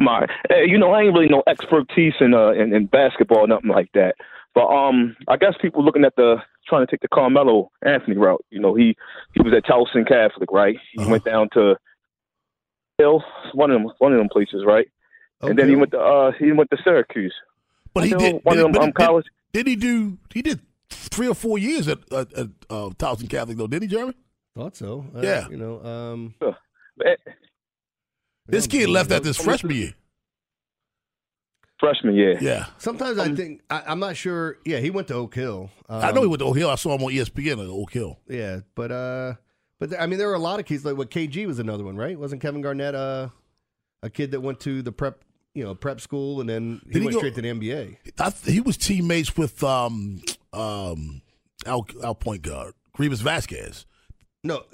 I'm 0.02 0.08
all 0.08 0.20
right. 0.20 0.30
Hey, 0.48 0.64
you 0.68 0.78
know, 0.78 0.92
I 0.92 1.02
ain't 1.02 1.14
really 1.14 1.28
no 1.28 1.42
expertise 1.46 2.14
in 2.20 2.34
uh 2.34 2.50
in, 2.50 2.74
in 2.74 2.86
basketball 2.86 3.38
or 3.38 3.46
nothing 3.48 3.70
like 3.70 3.90
that. 3.94 4.16
But 4.54 4.66
um, 4.66 5.16
I 5.28 5.36
guess 5.36 5.54
people 5.62 5.84
looking 5.84 6.04
at 6.04 6.14
the 6.16 6.36
trying 6.68 6.84
to 6.86 6.90
take 6.90 7.00
the 7.00 7.08
Carmelo 7.08 7.70
Anthony 7.84 8.16
route. 8.16 8.44
You 8.50 8.60
know, 8.60 8.74
he 8.74 8.96
he 9.34 9.40
was 9.42 9.52
at 9.54 9.64
Towson 9.64 10.06
Catholic, 10.06 10.50
right? 10.52 10.76
He 10.92 11.00
Uh-huh. 11.00 11.10
went 11.10 11.24
down 11.24 11.48
to 11.54 11.76
Hill, 12.98 13.24
one 13.54 13.70
of 13.70 13.80
them, 13.80 13.90
one 13.98 14.12
of 14.12 14.18
them 14.18 14.28
places, 14.28 14.64
right? 14.66 14.86
And 15.40 15.58
then 15.58 15.68
he 15.68 15.76
went 15.76 15.90
to 15.92 15.98
uh 15.98 16.32
he 16.38 16.52
went 16.52 16.70
to 16.70 16.76
Syracuse. 16.84 17.34
But 17.94 18.04
he 18.04 18.10
I 18.10 18.12
know 18.12 18.18
did. 18.18 18.40
one 18.44 18.56
did, 18.56 18.66
of 18.66 18.72
them 18.72 18.82
um, 18.82 18.88
did- 18.88 18.94
college. 18.94 19.26
Did, 19.52 19.66
he 19.66 19.76
do? 19.76 20.16
He 20.32 20.40
did 20.40 20.60
three 20.88 21.28
or 21.28 21.34
four 21.34 21.58
years 21.58 21.86
at 21.88 21.98
at, 22.12 22.32
at 22.32 22.46
uh, 22.70 22.88
Towson 22.96 23.28
Catholic, 23.28 23.58
though, 23.58 23.66
didn't 23.66 23.82
he, 23.82 23.88
Jeremy? 23.88 24.14
Thought 24.56 24.76
so. 24.76 25.04
Uh, 25.14 25.20
Yeah. 25.20 25.48
You 25.48 25.56
know, 25.58 25.84
um, 25.84 26.34
Eh, 27.04 27.16
This 28.46 28.66
kid 28.66 28.88
left 28.88 29.10
at 29.12 29.22
this 29.22 29.36
freshman 29.36 29.76
year. 29.76 29.94
Freshman, 31.78 32.14
year. 32.14 32.38
Yeah, 32.40 32.66
sometimes 32.78 33.18
I 33.18 33.34
think 33.34 33.60
I, 33.68 33.82
I'm 33.88 33.98
not 33.98 34.16
sure. 34.16 34.58
Yeah, 34.64 34.78
he 34.78 34.90
went 34.90 35.08
to 35.08 35.14
Oak 35.14 35.34
Hill. 35.34 35.68
Um, 35.88 36.00
I 36.04 36.12
know 36.12 36.20
he 36.22 36.28
went 36.28 36.38
to 36.38 36.44
Oak 36.46 36.56
Hill. 36.56 36.70
I 36.70 36.76
saw 36.76 36.94
him 36.94 37.02
on 37.02 37.10
ESPN 37.10 37.54
at 37.54 37.68
Oak 37.68 37.92
Hill. 37.92 38.20
Yeah, 38.28 38.60
but 38.76 38.92
uh, 38.92 39.34
but 39.80 39.90
th- 39.90 40.00
I 40.00 40.06
mean, 40.06 40.20
there 40.20 40.28
were 40.28 40.34
a 40.34 40.38
lot 40.38 40.60
of 40.60 40.66
kids. 40.66 40.84
Like 40.84 40.96
what 40.96 41.10
KG 41.10 41.44
was 41.44 41.58
another 41.58 41.82
one, 41.82 41.96
right? 41.96 42.16
Wasn't 42.16 42.40
Kevin 42.40 42.60
Garnett 42.62 42.94
uh, 42.94 43.30
a 44.00 44.10
kid 44.10 44.30
that 44.30 44.40
went 44.40 44.60
to 44.60 44.80
the 44.82 44.92
prep, 44.92 45.24
you 45.54 45.64
know, 45.64 45.74
prep 45.74 46.00
school, 46.00 46.40
and 46.40 46.48
then 46.48 46.80
he 46.86 46.92
Did 46.92 46.98
he 47.00 47.06
went 47.06 47.12
go- 47.14 47.18
straight 47.18 47.34
to 47.34 47.42
the 47.42 47.48
NBA? 47.48 47.96
I 48.20 48.30
th- 48.30 48.54
he 48.54 48.60
was 48.60 48.76
teammates 48.76 49.36
with 49.36 49.64
um 49.64 50.22
um 50.52 51.22
our, 51.66 51.82
our 52.04 52.14
point 52.14 52.42
guard 52.42 52.74
Greivis 52.96 53.22
Vasquez. 53.22 53.86
No, 54.44 54.64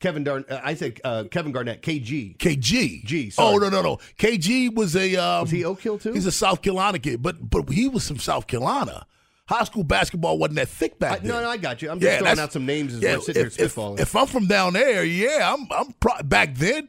Kevin 0.00 0.24
Durant. 0.24 0.50
Uh, 0.50 0.60
I 0.62 0.74
said 0.74 1.00
uh, 1.04 1.24
Kevin 1.30 1.52
Garnett, 1.52 1.82
KG. 1.82 2.36
KG. 2.38 3.04
G, 3.04 3.30
sorry. 3.30 3.54
Oh 3.54 3.58
no 3.58 3.68
no 3.68 3.82
no. 3.82 3.96
KG 4.18 4.74
was 4.74 4.96
a 4.96 5.16
um, 5.16 5.42
Was 5.42 5.50
he 5.50 5.64
Oak 5.64 5.80
Hill 5.80 5.98
too? 5.98 6.12
He's 6.12 6.26
a 6.26 6.32
South 6.32 6.62
Carolina 6.62 6.98
kid, 6.98 7.22
but 7.22 7.50
but 7.50 7.68
he 7.70 7.88
was 7.88 8.06
from 8.06 8.18
South 8.18 8.46
Carolina. 8.46 9.06
High 9.46 9.64
school 9.64 9.84
basketball 9.84 10.38
wasn't 10.38 10.56
that 10.56 10.68
thick 10.68 10.98
back 10.98 11.12
I, 11.12 11.18
then. 11.18 11.28
no, 11.28 11.42
no, 11.42 11.50
I 11.50 11.56
got 11.58 11.82
you. 11.82 11.90
I'm 11.90 12.00
just 12.00 12.18
throwing 12.18 12.38
out 12.38 12.52
some 12.52 12.64
names 12.64 12.94
as 12.94 13.02
yeah, 13.02 13.16
we're 13.16 13.22
sitting 13.22 13.46
if, 13.46 13.56
here 13.56 13.66
if, 13.66 14.00
if 14.00 14.16
I'm 14.16 14.26
from 14.26 14.46
down 14.46 14.72
there, 14.72 15.04
yeah, 15.04 15.52
I'm 15.52 15.66
I'm 15.70 15.92
pro- 16.00 16.22
back 16.22 16.54
then. 16.54 16.88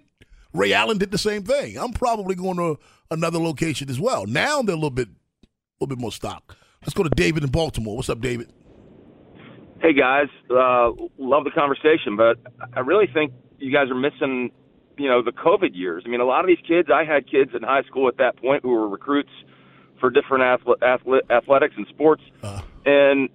Ray 0.53 0.71
Allen 0.71 0.99
did 0.99 1.11
the 1.11 1.17
same 1.17 1.43
thing. 1.43 1.77
I'm 1.77 1.93
probably 1.93 2.35
going 2.35 2.57
to 2.57 2.77
another 3.09 3.39
location 3.39 3.89
as 3.89 3.99
well. 3.99 4.27
Now 4.27 4.61
they're 4.61 4.75
a 4.75 4.77
little 4.77 4.91
bit, 4.91 5.07
a 5.07 5.45
little 5.81 5.95
bit 5.95 5.99
more 5.99 6.11
stock. 6.11 6.55
Let's 6.83 6.93
go 6.93 7.01
to 7.01 7.09
David 7.09 7.43
in 7.43 7.49
Baltimore. 7.49 7.95
What's 7.95 8.09
up, 8.09 8.21
David? 8.21 8.53
Hey 9.83 9.91
guys, 9.91 10.29
uh, 10.49 10.91
love 11.17 11.43
the 11.43 11.51
conversation, 11.53 12.15
but 12.15 12.37
I 12.73 12.79
really 12.79 13.05
think 13.13 13.33
you 13.59 13.69
guys 13.69 13.89
are 13.89 13.95
missing, 13.95 14.49
you 14.97 15.09
know, 15.09 15.21
the 15.21 15.33
COVID 15.33 15.71
years. 15.73 16.03
I 16.05 16.09
mean, 16.09 16.21
a 16.21 16.25
lot 16.25 16.39
of 16.39 16.47
these 16.47 16.65
kids, 16.65 16.87
I 16.89 17.03
had 17.03 17.29
kids 17.29 17.51
in 17.53 17.63
high 17.63 17.83
school 17.83 18.07
at 18.07 18.15
that 18.15 18.37
point 18.37 18.63
who 18.63 18.69
were 18.69 18.87
recruits 18.87 19.31
for 19.99 20.09
different 20.09 20.41
athle- 20.45 20.77
athle- 20.77 21.29
athletics 21.29 21.73
and 21.75 21.85
sports, 21.87 22.23
and 22.85 23.27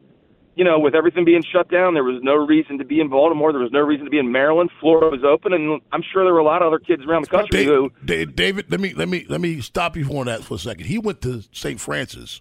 you 0.55 0.65
know, 0.65 0.79
with 0.79 0.95
everything 0.95 1.27
being 1.27 1.45
shut 1.53 1.71
down, 1.71 1.93
there 1.93 2.03
was 2.03 2.23
no 2.23 2.35
reason 2.35 2.79
to 2.79 2.85
be 2.85 2.99
in 2.99 3.11
Baltimore. 3.11 3.53
There 3.53 3.61
was 3.61 3.71
no 3.71 3.81
reason 3.81 4.07
to 4.07 4.11
be 4.11 4.19
in 4.19 4.33
Maryland. 4.33 4.71
Florida 4.81 5.15
was 5.15 5.25
open, 5.25 5.53
and 5.53 5.83
I'm 5.93 6.03
sure 6.15 6.25
there 6.25 6.33
were 6.33 6.41
a 6.41 6.45
lot 6.45 6.63
of 6.63 6.69
other 6.69 6.79
kids 6.79 7.05
around 7.05 7.27
the 7.27 7.29
country 7.29 7.67
Da- 7.67 7.71
who. 7.71 7.93
Da- 8.07 8.25
David, 8.25 8.71
let 8.71 8.81
me 8.81 8.95
let 8.95 9.11
me 9.11 9.27
let 9.29 9.43
me 9.43 9.61
stop 9.61 9.99
you 9.99 10.09
on 10.19 10.25
that 10.25 10.45
for 10.45 10.55
a 10.55 10.59
second. 10.59 10.87
He 10.87 10.97
went 10.97 11.21
to 11.21 11.43
St. 11.53 11.79
Francis. 11.79 12.41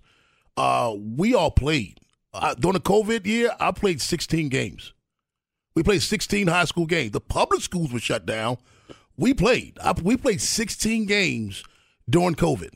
Uh, 0.56 0.96
we 0.98 1.36
all 1.36 1.52
played 1.52 2.00
uh, 2.34 2.54
during 2.56 2.74
the 2.74 2.80
COVID 2.80 3.26
year. 3.26 3.52
I 3.60 3.72
played 3.72 4.02
16 4.02 4.50
games. 4.50 4.94
We 5.76 5.84
played 5.84 6.02
16 6.02 6.48
high 6.48 6.66
school 6.66 6.86
games. 6.88 7.12
The 7.12 7.22
public 7.22 7.62
schools 7.62 7.94
were 7.94 8.00
shut 8.00 8.26
down. 8.26 8.58
We 9.16 9.34
played. 9.34 9.78
I, 9.84 9.94
we 9.94 10.18
played 10.18 10.42
16 10.42 11.06
games 11.06 11.64
during 12.10 12.36
COVID. 12.36 12.70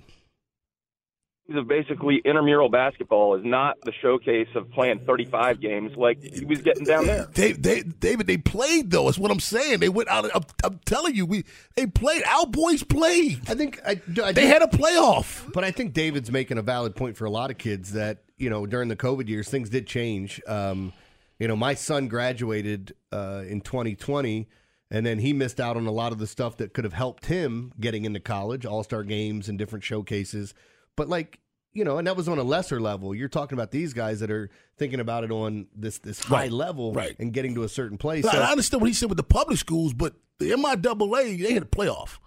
of 1.50 1.68
basically 1.68 2.22
intramural 2.24 2.70
basketball 2.70 3.36
is 3.36 3.44
not 3.44 3.78
the 3.84 3.92
showcase 4.02 4.48
of 4.56 4.70
playing 4.72 5.00
35 5.06 5.60
games 5.60 5.92
like 5.98 6.22
he 6.22 6.46
was 6.46 6.62
getting 6.62 6.84
down 6.86 7.08
there. 7.08 7.28
Dave, 7.34 7.62
Dave, 7.62 8.00
David, 8.00 8.28
they 8.28 8.38
played 8.38 8.92
though. 8.92 9.06
That's 9.06 9.18
what 9.18 9.32
I'm 9.32 9.40
saying. 9.40 9.80
They 9.80 9.90
went 9.90 10.08
out. 10.10 10.30
I'm, 10.34 10.44
I'm 10.64 10.80
telling 10.86 11.16
you, 11.16 11.26
we 11.26 11.44
they 11.76 11.88
played. 11.88 12.24
Our 12.24 12.46
boys 12.46 12.84
played. 12.84 13.42
I 13.50 13.56
think 13.56 13.80
I, 13.86 14.00
I 14.24 14.32
They 14.32 14.48
had 14.48 14.62
a 14.62 14.68
playoff. 14.68 15.52
But 15.54 15.64
I 15.64 15.72
think 15.72 15.94
David's 15.94 16.32
making 16.32 16.58
a 16.58 16.62
valid 16.62 16.96
point 16.96 17.18
for 17.18 17.26
a 17.26 17.32
lot 17.32 17.52
of 17.52 17.58
kids 17.58 17.94
that 17.94 18.20
you 18.42 18.50
know 18.50 18.66
during 18.66 18.90
the 18.90 18.96
COVID 18.96 19.28
years 19.30 19.48
things 19.50 19.70
did 19.70 19.88
change. 19.88 20.42
Um, 20.48 20.92
you 21.40 21.48
know, 21.48 21.56
my 21.56 21.74
son 21.74 22.08
graduated 22.08 22.94
uh, 23.12 23.44
in 23.48 23.62
2020, 23.62 24.48
and 24.92 25.06
then 25.06 25.20
he 25.20 25.34
missed 25.34 25.60
out 25.60 25.76
on 25.78 25.88
a 25.88 25.92
lot 25.92 26.12
of 26.12 26.20
the 26.20 26.28
stuff 26.28 26.58
that 26.58 26.74
could 26.74 26.84
have 26.84 26.94
helped 26.94 27.26
him 27.26 27.72
getting 27.80 28.06
into 28.06 28.20
college, 28.20 28.66
All 28.66 28.84
Star 28.84 29.04
games 29.04 29.50
and 29.50 29.58
different 29.58 29.84
showcases. 29.84 30.54
But 30.96 31.08
like 31.10 31.40
you 31.74 31.86
know, 31.86 31.98
and 31.98 32.06
that 32.06 32.18
was 32.18 32.28
on 32.28 32.38
a 32.38 32.44
lesser 32.44 32.82
level. 32.82 33.16
You're 33.16 33.30
talking 33.30 33.58
about 33.58 33.72
these 33.72 33.94
guys 33.94 34.20
that 34.20 34.30
are 34.30 34.50
thinking 34.78 35.00
about 35.00 35.24
it 35.24 35.32
on 35.32 35.68
this 35.76 36.00
this 36.00 36.20
high 36.22 36.42
Right, 36.44 36.52
level 36.52 36.92
right. 36.94 37.16
and 37.18 37.32
getting 37.32 37.56
to 37.56 37.64
a 37.64 37.70
certain 37.70 37.98
place. 37.98 38.26
I- 38.26 38.32
So- 38.34 38.42
I 38.42 38.52
understand 38.52 38.82
what 38.82 38.88
he 38.90 38.94
said 38.94 39.08
with 39.10 39.18
the 39.18 39.24
public 39.24 39.58
schools, 39.58 39.94
but 39.94 40.16
the 40.40 40.52
MIAA 40.52 41.42
they 41.42 41.54
had 41.54 41.64
a 41.64 41.66
playoff. 41.66 42.18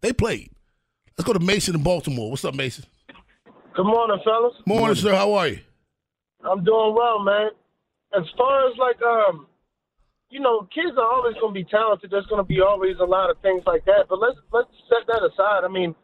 They 0.00 0.12
played. 0.14 0.50
Let's 1.18 1.26
go 1.26 1.32
to 1.34 1.38
Mason 1.40 1.74
in 1.74 1.82
Baltimore. 1.82 2.30
What's 2.30 2.44
up, 2.44 2.54
Mason? 2.54 2.84
Good 3.74 3.84
morning, 3.86 4.18
fellas. 4.24 4.54
Morning, 4.66 4.94
sir. 4.96 5.14
How 5.14 5.32
are 5.34 5.48
you? 5.48 5.60
I'm 6.44 6.62
doing 6.62 6.94
well, 6.94 7.20
man. 7.24 7.48
As 8.16 8.22
far 8.36 8.68
as 8.68 8.74
like 8.78 9.00
um, 9.02 9.46
you 10.30 10.40
know, 10.40 10.62
kids 10.74 10.96
are 10.96 11.12
always 11.12 11.34
going 11.40 11.52
to 11.54 11.60
be 11.60 11.64
talented. 11.64 12.10
There's 12.10 12.26
going 12.26 12.40
to 12.42 12.46
be 12.46 12.60
always 12.60 12.96
a 13.00 13.04
lot 13.04 13.30
of 13.30 13.38
things 13.42 13.62
like 13.66 13.84
that. 13.86 14.06
But 14.08 14.20
let's 14.20 14.36
let's 14.52 14.68
set 14.88 15.06
that 15.08 15.22
aside. 15.24 15.64
I 15.64 15.68
mean, 15.68 15.94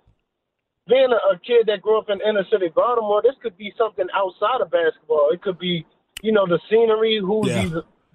being 0.89 1.11
a, 1.13 1.35
a 1.35 1.39
kid 1.39 1.67
that 1.67 1.83
grew 1.83 1.99
up 1.99 2.07
in 2.09 2.19
inner 2.27 2.45
city 2.51 2.69
Baltimore, 2.75 3.23
this 3.23 3.35
could 3.43 3.57
be 3.57 3.73
something 3.79 4.07
outside 4.15 4.61
of 4.63 4.71
basketball. 4.71 5.29
It 5.33 5.43
could 5.43 5.59
be, 5.59 5.87
you 6.23 6.33
know, 6.33 6.47
the 6.47 6.59
scenery, 6.69 7.21
who 7.23 7.47
Yeah. 7.47 7.63
he's 7.63 7.73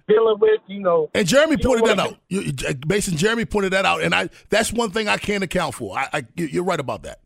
dealing 0.08 0.36
with. 0.38 0.60
You 0.66 0.80
know, 0.80 1.10
And 1.14 1.26
Jeremy 1.26 1.56
You 1.58 1.66
pointed 1.66 1.86
that 1.86 1.98
out. 2.00 2.18
You, 2.28 2.40
you- 2.42 2.52
Mason, 2.86 3.16
Jeremy 3.16 3.46
pointed 3.46 3.72
that 3.72 3.86
out, 3.86 4.02
and 4.02 4.14
I 4.14 4.28
that's 4.50 4.70
one 4.72 4.90
thing 4.90 5.08
I 5.08 5.16
can't 5.16 5.42
account 5.44 5.74
for. 5.74 5.96
I, 5.98 6.08
I 6.12 6.22
you're 6.36 6.64
right 6.64 6.80
about 6.80 7.04
that. 7.04 7.20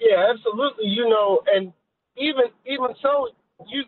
Yeah, 0.00 0.30
absolutely. 0.32 0.86
You 0.86 1.08
know, 1.08 1.40
and 1.54 1.72
even 2.16 2.44
even 2.66 2.94
so, 3.02 3.28
you 3.68 3.84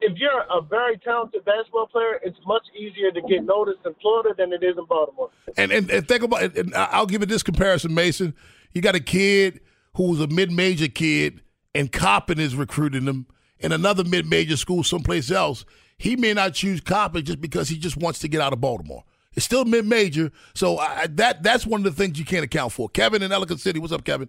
if 0.00 0.16
you're 0.18 0.44
a 0.50 0.60
very 0.60 0.98
talented 0.98 1.44
basketball 1.44 1.86
player, 1.86 2.20
it's 2.22 2.36
much 2.46 2.62
easier 2.78 3.10
to 3.12 3.20
get 3.22 3.44
noticed 3.44 3.78
in 3.84 3.94
Florida 4.00 4.34
than 4.36 4.52
it 4.52 4.62
is 4.62 4.76
in 4.78 4.84
Baltimore. 4.86 5.30
And 5.56 5.72
and, 5.72 5.90
and 5.90 6.06
think 6.06 6.22
about 6.22 6.42
it. 6.42 6.74
I'll 6.74 7.06
give 7.06 7.22
it 7.22 7.28
this 7.28 7.42
comparison, 7.42 7.94
Mason. 7.94 8.34
You 8.72 8.82
got 8.82 8.94
a 8.94 9.00
kid 9.00 9.60
who 9.94 10.10
was 10.10 10.20
a 10.20 10.26
mid-major 10.26 10.88
kid, 10.88 11.40
and 11.74 11.90
Coppin 11.90 12.38
is 12.38 12.54
recruiting 12.54 13.04
him 13.04 13.26
in 13.58 13.72
another 13.72 14.04
mid-major 14.04 14.56
school 14.58 14.84
someplace 14.84 15.30
else. 15.30 15.64
He 15.96 16.14
may 16.16 16.34
not 16.34 16.52
choose 16.52 16.82
Coppin 16.82 17.24
just 17.24 17.40
because 17.40 17.70
he 17.70 17.78
just 17.78 17.96
wants 17.96 18.18
to 18.18 18.28
get 18.28 18.42
out 18.42 18.52
of 18.52 18.60
Baltimore. 18.60 19.04
It's 19.32 19.46
still 19.46 19.64
mid-major, 19.64 20.30
so 20.54 20.78
I- 20.78 21.06
that 21.12 21.42
that's 21.42 21.66
one 21.66 21.80
of 21.80 21.84
the 21.84 21.92
things 21.92 22.18
you 22.18 22.26
can't 22.26 22.44
account 22.44 22.72
for. 22.72 22.88
Kevin 22.90 23.22
in 23.22 23.32
Ellicott 23.32 23.60
City, 23.60 23.78
what's 23.78 23.92
up, 23.94 24.04
Kevin? 24.04 24.28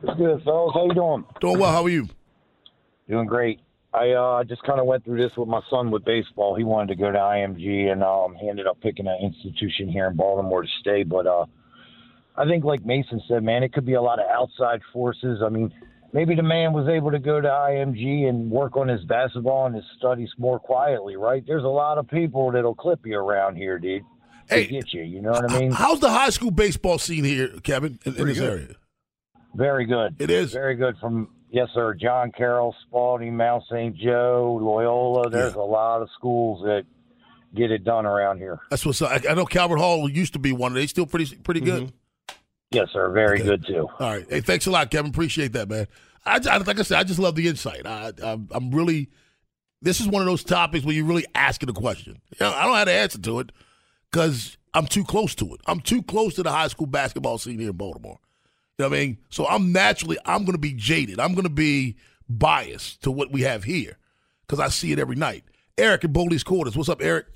What's 0.00 0.18
good, 0.18 0.42
fellas? 0.44 0.72
How 0.74 0.86
you 0.86 0.94
doing? 0.94 1.24
Doing 1.40 1.58
well. 1.58 1.72
How 1.72 1.82
are 1.82 1.88
you? 1.88 2.08
Doing 3.08 3.26
great. 3.26 3.60
I 3.92 4.10
uh, 4.10 4.44
just 4.44 4.62
kind 4.62 4.78
of 4.78 4.86
went 4.86 5.04
through 5.04 5.20
this 5.20 5.36
with 5.36 5.48
my 5.48 5.60
son 5.68 5.90
with 5.90 6.04
baseball. 6.04 6.54
He 6.54 6.64
wanted 6.64 6.88
to 6.88 6.94
go 6.94 7.10
to 7.10 7.18
IMG, 7.18 7.90
and 7.90 8.04
um, 8.04 8.36
he 8.40 8.48
ended 8.48 8.66
up 8.66 8.80
picking 8.80 9.06
an 9.08 9.18
institution 9.20 9.88
here 9.88 10.06
in 10.06 10.16
Baltimore 10.16 10.62
to 10.62 10.68
stay. 10.80 11.02
But 11.02 11.26
uh, 11.26 11.46
I 12.36 12.46
think, 12.46 12.64
like 12.64 12.84
Mason 12.86 13.20
said, 13.26 13.42
man, 13.42 13.62
it 13.62 13.72
could 13.72 13.84
be 13.84 13.94
a 13.94 14.02
lot 14.02 14.20
of 14.20 14.26
outside 14.30 14.80
forces. 14.92 15.40
I 15.44 15.48
mean, 15.48 15.72
maybe 16.12 16.36
the 16.36 16.42
man 16.42 16.72
was 16.72 16.88
able 16.88 17.10
to 17.10 17.18
go 17.18 17.40
to 17.40 17.48
IMG 17.48 18.28
and 18.28 18.50
work 18.50 18.76
on 18.76 18.86
his 18.88 19.04
basketball 19.04 19.66
and 19.66 19.74
his 19.74 19.84
studies 19.98 20.30
more 20.38 20.60
quietly, 20.60 21.16
right? 21.16 21.44
There's 21.44 21.64
a 21.64 21.68
lot 21.68 21.98
of 21.98 22.08
people 22.08 22.52
that'll 22.52 22.76
clip 22.76 23.00
you 23.04 23.18
around 23.18 23.56
here, 23.56 23.78
dude, 23.78 24.04
Hey, 24.48 24.66
get 24.66 24.94
you. 24.94 25.02
You 25.02 25.20
know 25.20 25.32
what 25.32 25.50
I 25.50 25.58
mean? 25.58 25.72
How's 25.72 26.00
the 26.00 26.10
high 26.10 26.30
school 26.30 26.52
baseball 26.52 26.98
scene 26.98 27.24
here, 27.24 27.48
Kevin, 27.62 27.98
in, 28.04 28.12
in 28.12 28.16
Pretty 28.16 28.32
this 28.32 28.38
good. 28.38 28.50
area? 28.50 28.76
Very 29.54 29.86
good. 29.86 30.16
It 30.18 30.30
is 30.30 30.52
very 30.52 30.76
good 30.76 30.96
from 30.98 31.28
yes, 31.50 31.68
sir. 31.74 31.94
John 31.94 32.32
Carroll, 32.32 32.74
Spalding, 32.86 33.36
Mount 33.36 33.64
St. 33.70 33.96
Joe, 33.96 34.58
Loyola. 34.62 35.30
There's 35.30 35.54
a 35.54 35.58
lot 35.58 36.02
of 36.02 36.08
schools 36.16 36.62
that 36.64 36.84
get 37.54 37.70
it 37.70 37.84
done 37.84 38.06
around 38.06 38.38
here. 38.38 38.60
That's 38.70 38.86
what's. 38.86 39.02
I, 39.02 39.20
I 39.28 39.34
know 39.34 39.44
Calvert 39.44 39.78
Hall 39.78 40.08
used 40.08 40.34
to 40.34 40.38
be 40.38 40.52
one. 40.52 40.74
They 40.74 40.86
still 40.86 41.06
pretty 41.06 41.34
pretty 41.36 41.60
good? 41.60 41.84
Mm-hmm. 41.84 42.36
Yes, 42.72 42.88
sir. 42.92 43.10
Very 43.10 43.40
good 43.40 43.66
too. 43.66 43.88
All 43.98 44.10
right. 44.10 44.26
Hey, 44.28 44.40
thanks 44.40 44.66
a 44.66 44.70
lot, 44.70 44.90
Kevin. 44.90 45.10
Appreciate 45.10 45.52
that, 45.54 45.68
man. 45.68 45.88
I, 46.24 46.40
I 46.48 46.58
like 46.58 46.78
I 46.78 46.82
said, 46.82 46.98
I 46.98 47.04
just 47.04 47.18
love 47.18 47.34
the 47.34 47.48
insight. 47.48 47.86
I, 47.86 48.12
I 48.22 48.38
I'm 48.52 48.70
really. 48.70 49.10
This 49.82 49.98
is 49.98 50.06
one 50.06 50.20
of 50.20 50.26
those 50.26 50.44
topics 50.44 50.84
where 50.84 50.94
you're 50.94 51.06
really 51.06 51.24
asking 51.34 51.70
a 51.70 51.72
question. 51.72 52.20
You 52.32 52.36
know, 52.40 52.52
I 52.52 52.66
don't 52.66 52.76
have 52.76 52.86
the 52.86 52.92
answer 52.92 53.18
to 53.18 53.40
it 53.40 53.50
because 54.10 54.58
I'm 54.74 54.86
too 54.86 55.04
close 55.04 55.34
to 55.36 55.54
it. 55.54 55.62
I'm 55.66 55.80
too 55.80 56.02
close 56.02 56.34
to 56.34 56.42
the 56.42 56.50
high 56.50 56.68
school 56.68 56.86
basketball 56.86 57.38
scene 57.38 57.58
here 57.58 57.70
in 57.70 57.76
Baltimore. 57.76 58.18
You 58.80 58.86
know 58.86 58.92
what 58.92 58.96
I 58.96 59.00
mean? 59.04 59.18
So 59.28 59.46
I'm 59.46 59.72
naturally 59.72 60.16
I'm 60.24 60.46
going 60.46 60.54
to 60.54 60.58
be 60.58 60.72
jaded. 60.72 61.20
I'm 61.20 61.34
going 61.34 61.44
to 61.44 61.50
be 61.50 61.96
biased 62.30 63.02
to 63.02 63.10
what 63.10 63.30
we 63.30 63.42
have 63.42 63.64
here 63.64 63.98
because 64.46 64.58
I 64.58 64.68
see 64.68 64.90
it 64.90 64.98
every 64.98 65.16
night. 65.16 65.44
Eric 65.76 66.04
in 66.04 66.12
Bowley's 66.12 66.42
Quarters. 66.42 66.78
What's 66.78 66.88
up, 66.88 67.02
Eric? 67.02 67.26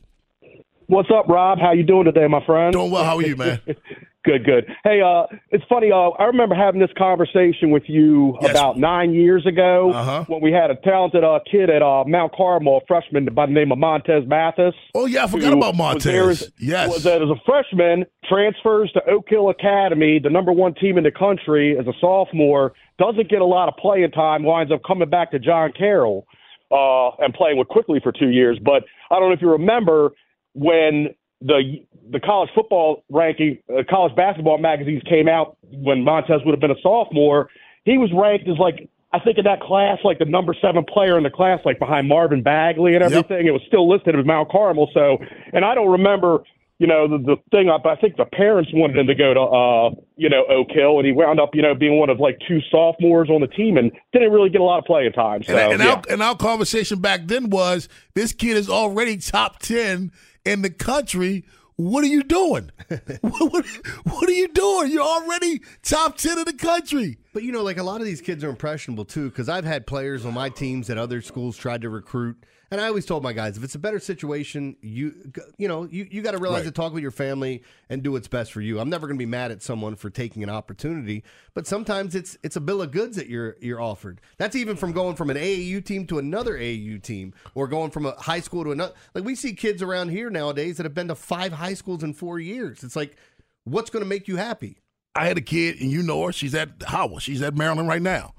What's 0.87 1.11
up, 1.15 1.29
Rob? 1.29 1.59
How 1.59 1.73
you 1.73 1.83
doing 1.83 2.07
today, 2.07 2.27
my 2.29 2.43
friend? 2.47 2.73
Doing 2.73 2.91
well. 2.91 3.05
How 3.05 3.17
are 3.17 3.23
you, 3.23 3.37
man? 3.37 3.61
good, 4.25 4.45
good. 4.45 4.67
Hey, 4.85 5.01
uh, 5.01 5.25
it's 5.51 5.65
funny. 5.69 5.93
Uh, 5.93 6.11
I 6.19 6.25
remember 6.25 6.55
having 6.55 6.81
this 6.81 6.91
conversation 6.97 7.71
with 7.71 7.85
you 7.87 8.37
about 8.43 8.79
nine 8.79 9.13
years 9.15 9.47
ago 9.47 9.91
Uh-huh. 9.95 10.25
when 10.29 10.41
we 10.41 10.51
had 10.53 10.71
a 10.71 10.77
talented 10.77 11.23
uh, 11.25 11.41
kid 11.51 11.71
at 11.71 11.83
uh, 11.83 12.05
Mount 12.07 12.33
Carmel, 12.35 12.79
a 12.83 12.87
freshman 12.87 13.27
by 13.35 13.47
the 13.47 13.53
name 13.53 13.71
of 13.73 13.79
Montez 13.79 14.25
Mathis. 14.27 14.75
Oh 14.95 15.07
yeah, 15.07 15.25
I 15.25 15.27
forgot 15.29 15.53
about 15.53 15.75
was 15.77 16.03
there 16.05 16.25
Montez. 16.25 16.43
as- 16.43 16.53
Yes. 16.59 16.89
was 16.93 17.03
that 17.05 17.23
as 17.23 17.29
a 17.29 17.37
freshman, 17.47 18.07
transfers 18.29 18.91
to 18.93 19.03
Oak 19.11 19.27
Hill 19.29 19.51
Academy, 19.51 20.19
the 20.19 20.31
number 20.31 20.53
one 20.53 20.75
team 20.75 20.99
in 20.99 21.05
the 21.05 21.11
country, 21.11 21.77
as 21.79 21.87
a 21.87 21.93
sophomore, 22.01 22.73
doesn't 22.99 23.29
get 23.29 23.41
a 23.41 23.45
lot 23.45 23.69
of 23.69 23.77
playing 23.77 24.11
time, 24.13 24.43
winds 24.45 24.73
up 24.73 24.81
coming 24.87 25.09
back 25.11 25.31
to 25.33 25.39
John 25.39 25.73
Carroll 25.77 26.27
uh, 26.71 27.11
and 27.19 27.35
playing 27.35 27.59
with 27.59 27.69
Quickley 27.69 28.01
for 28.03 28.13
two 28.13 28.31
years. 28.31 28.59
But 28.65 28.85
I 29.11 29.19
don't 29.19 29.29
know 29.29 29.35
if 29.35 29.43
you 29.43 29.51
remember 29.51 30.13
when 30.55 31.09
the 31.45 31.85
the 32.11 32.21
college 32.21 32.51
football 32.55 33.05
ranking, 33.11 33.59
uh, 33.71 33.83
college 33.89 34.15
basketball 34.17 34.59
magazines 34.59 35.03
came 35.09 35.29
out 35.29 35.57
when 35.71 36.03
Montez 36.03 36.41
would 36.45 36.53
have 36.53 36.61
been 36.61 36.71
a 36.71 36.81
sophomore. 36.83 37.49
He 37.85 37.99
was 37.99 38.11
ranked 38.15 38.49
as 38.49 38.59
like 38.59 38.89
I 39.13 39.21
think 39.21 39.39
in 39.39 39.45
that 39.45 39.61
class 39.61 39.99
like 40.05 40.19
the 40.19 40.25
number 40.25 40.55
seven 40.61 40.85
player 40.85 41.17
in 41.17 41.23
the 41.23 41.31
class, 41.31 41.61
like 41.65 41.79
behind 41.79 42.09
Marvin 42.09 42.43
Bagley 42.43 42.95
and 42.95 43.05
everything. 43.05 43.47
It 43.47 43.53
was 43.53 43.63
still 43.69 43.89
listed 43.89 44.19
as 44.19 44.25
Mount 44.25 44.51
Carmel. 44.51 44.91
So, 44.93 45.19
and 45.53 45.65
I 45.65 45.75
don't 45.75 45.91
remember. 45.91 46.41
You 46.79 46.89
know 46.89 47.07
the, 47.07 47.19
the 47.19 47.37
thing 47.53 47.69
up. 47.69 47.87
I 47.87 47.95
think 47.95 48.17
the 48.17 48.25
parents 48.25 48.69
wanted 48.75 48.99
him 48.99 49.07
to 49.07 49.15
go 49.15 49.33
to, 49.33 49.41
uh, 49.41 49.91
you 50.17 50.29
know, 50.29 50.45
Oak 50.51 50.73
Hill, 50.73 50.99
and 50.99 51.07
he 51.07 51.13
wound 51.13 51.39
up, 51.39 51.51
you 51.55 51.63
know, 51.63 51.73
being 51.73 52.01
one 52.01 52.11
of 52.11 52.19
like 52.19 52.37
two 52.49 52.59
sophomores 52.69 53.31
on 53.31 53.43
the 53.43 53.47
team, 53.47 53.77
and 53.77 53.93
didn't 54.13 54.33
really 54.33 54.51
get 54.51 54.61
a 54.61 54.65
lot 54.65 54.81
of 54.81 54.85
playing 54.85 55.13
time. 55.13 55.45
So, 55.45 55.57
and, 55.57 55.75
and, 55.75 55.83
yeah. 55.83 55.95
our, 55.95 56.03
and 56.11 56.21
our 56.21 56.35
conversation 56.35 56.99
back 56.99 57.21
then 57.27 57.49
was 57.49 57.89
this 58.15 58.33
kid 58.33 58.57
is 58.57 58.69
already 58.69 59.19
top 59.19 59.61
10 59.61 60.11
in 60.45 60.63
the 60.63 60.71
country. 60.71 61.45
What 61.77 62.05
are 62.05 62.09
you 62.09 62.23
doing? 62.23 62.71
what, 63.21 63.53
what, 63.53 63.67
what 64.05 64.29
are 64.29 64.33
you 64.33 64.49
doing? 64.49 64.93
You're 64.93 65.03
already 65.03 65.61
top 65.83 66.17
10 66.17 66.39
in 66.39 66.45
the 66.45 66.53
country. 66.53 67.19
But 67.33 67.43
you 67.43 67.51
know, 67.51 67.63
like 67.63 67.79
a 67.79 67.83
lot 67.83 68.01
of 68.01 68.07
these 68.07 68.21
kids 68.21 68.45
are 68.45 68.49
impressionable 68.51 69.05
too, 69.05 69.29
because 69.29 69.49
I've 69.49 69.65
had 69.65 69.87
players 69.87 70.25
on 70.25 70.35
my 70.35 70.51
teams 70.51 70.87
that 70.87 70.99
other 70.99 71.21
schools 71.21 71.57
tried 71.57 71.83
to 71.83 71.89
recruit, 71.89 72.37
and 72.71 72.81
I 72.81 72.87
always 72.89 73.07
told 73.07 73.23
my 73.23 73.33
guys, 73.33 73.57
if 73.57 73.65
it's 73.65 73.75
a 73.75 73.79
better 73.79 73.99
situation, 73.99 74.77
you 74.81 75.15
you 75.59 75.69
know, 75.69 75.85
you, 75.85 76.07
you 76.11 76.23
got 76.23 76.33
to 76.33 76.39
realize 76.39 76.61
Right. 76.65 76.67
to 76.67 76.73
talk 76.73 76.93
with 76.93 77.03
your 77.03 77.11
family 77.11 77.63
and 77.89 78.03
do 78.03 78.13
what's 78.13 78.29
best 78.29 78.53
for 78.53 78.61
you. 78.61 78.81
I'm 78.81 78.89
never 78.91 79.07
going 79.07 79.17
to 79.19 79.23
be 79.23 79.27
mad 79.31 79.51
at 79.51 79.63
someone 79.63 79.97
for 79.97 80.11
taking 80.11 80.43
an 80.43 80.51
opportunity, 80.51 81.23
but 81.55 81.67
sometimes 81.67 82.15
it's 82.15 82.37
it's 82.43 82.57
a 82.57 82.61
bill 82.61 82.83
of 82.83 82.91
goods 82.91 83.17
that 83.17 83.29
you're 83.29 83.57
you're 83.61 83.81
offered. 83.81 84.21
That's 84.39 84.57
even 84.57 84.77
from 84.77 84.93
going 84.93 85.17
from 85.17 85.31
an 85.31 85.37
AAU 85.37 85.85
team 85.85 86.07
to 86.09 86.19
another 86.19 86.55
AAU 86.59 87.03
team, 87.03 87.35
or 87.55 87.69
going 87.69 87.91
from 87.91 88.07
a 88.07 88.13
high 88.13 88.41
school 88.41 88.65
to 88.65 88.73
another. 88.73 88.95
Like 89.15 89.25
we 89.25 89.35
see 89.35 89.53
kids 89.55 89.83
around 89.83 90.09
here 90.11 90.31
nowadays 90.31 90.77
that 90.79 90.85
have 90.85 90.95
been 90.95 91.09
to 91.09 91.15
five 91.15 91.53
high 91.53 91.75
schools 91.75 92.03
in 92.03 92.15
four 92.15 92.39
years. 92.39 92.83
It's 92.85 92.97
like, 92.97 93.17
what's 93.65 93.91
going 93.91 94.03
to 94.05 94.09
make 94.09 94.27
you 94.29 94.37
happy? 94.37 94.79
I 95.15 95.27
had 95.27 95.39
a 95.39 95.43
kid, 95.43 95.81
and 95.81 95.91
you 95.93 96.03
know 96.03 96.27
her. 96.27 96.33
She's 96.33 96.55
at 96.57 96.71
Howell. 96.87 97.21
She's 97.21 97.41
at 97.41 97.55
Maryland 97.57 97.89
right 97.89 98.03
now. 98.03 98.35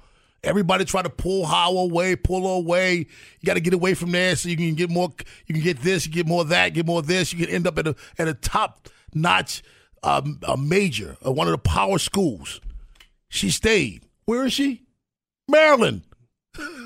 Everybody 0.46 0.84
try 0.84 1.02
to 1.02 1.10
pull 1.10 1.44
Howell 1.44 1.90
away, 1.90 2.14
pull 2.14 2.46
away. 2.46 2.98
You 2.98 3.46
got 3.46 3.54
to 3.54 3.60
get 3.60 3.74
away 3.74 3.94
from 3.94 4.12
there 4.12 4.36
so 4.36 4.48
you 4.48 4.56
can 4.56 4.74
get 4.74 4.90
more. 4.90 5.12
You 5.46 5.54
can 5.54 5.62
get 5.62 5.80
this, 5.80 6.06
you 6.06 6.12
get 6.12 6.26
more 6.26 6.42
of 6.42 6.48
that, 6.50 6.72
get 6.72 6.86
more 6.86 7.00
of 7.00 7.08
this. 7.08 7.32
You 7.32 7.44
can 7.44 7.52
end 7.54 7.66
up 7.66 7.76
at 7.78 7.88
a 7.88 7.96
at 8.16 8.28
a 8.28 8.34
top 8.34 8.88
notch, 9.12 9.62
um, 10.02 10.38
a 10.46 10.56
major, 10.56 11.16
uh, 11.26 11.32
one 11.32 11.48
of 11.48 11.52
the 11.52 11.58
power 11.58 11.98
schools. 11.98 12.60
She 13.28 13.50
stayed. 13.50 14.04
Where 14.24 14.46
is 14.46 14.52
she? 14.52 14.82
Maryland. 15.48 16.02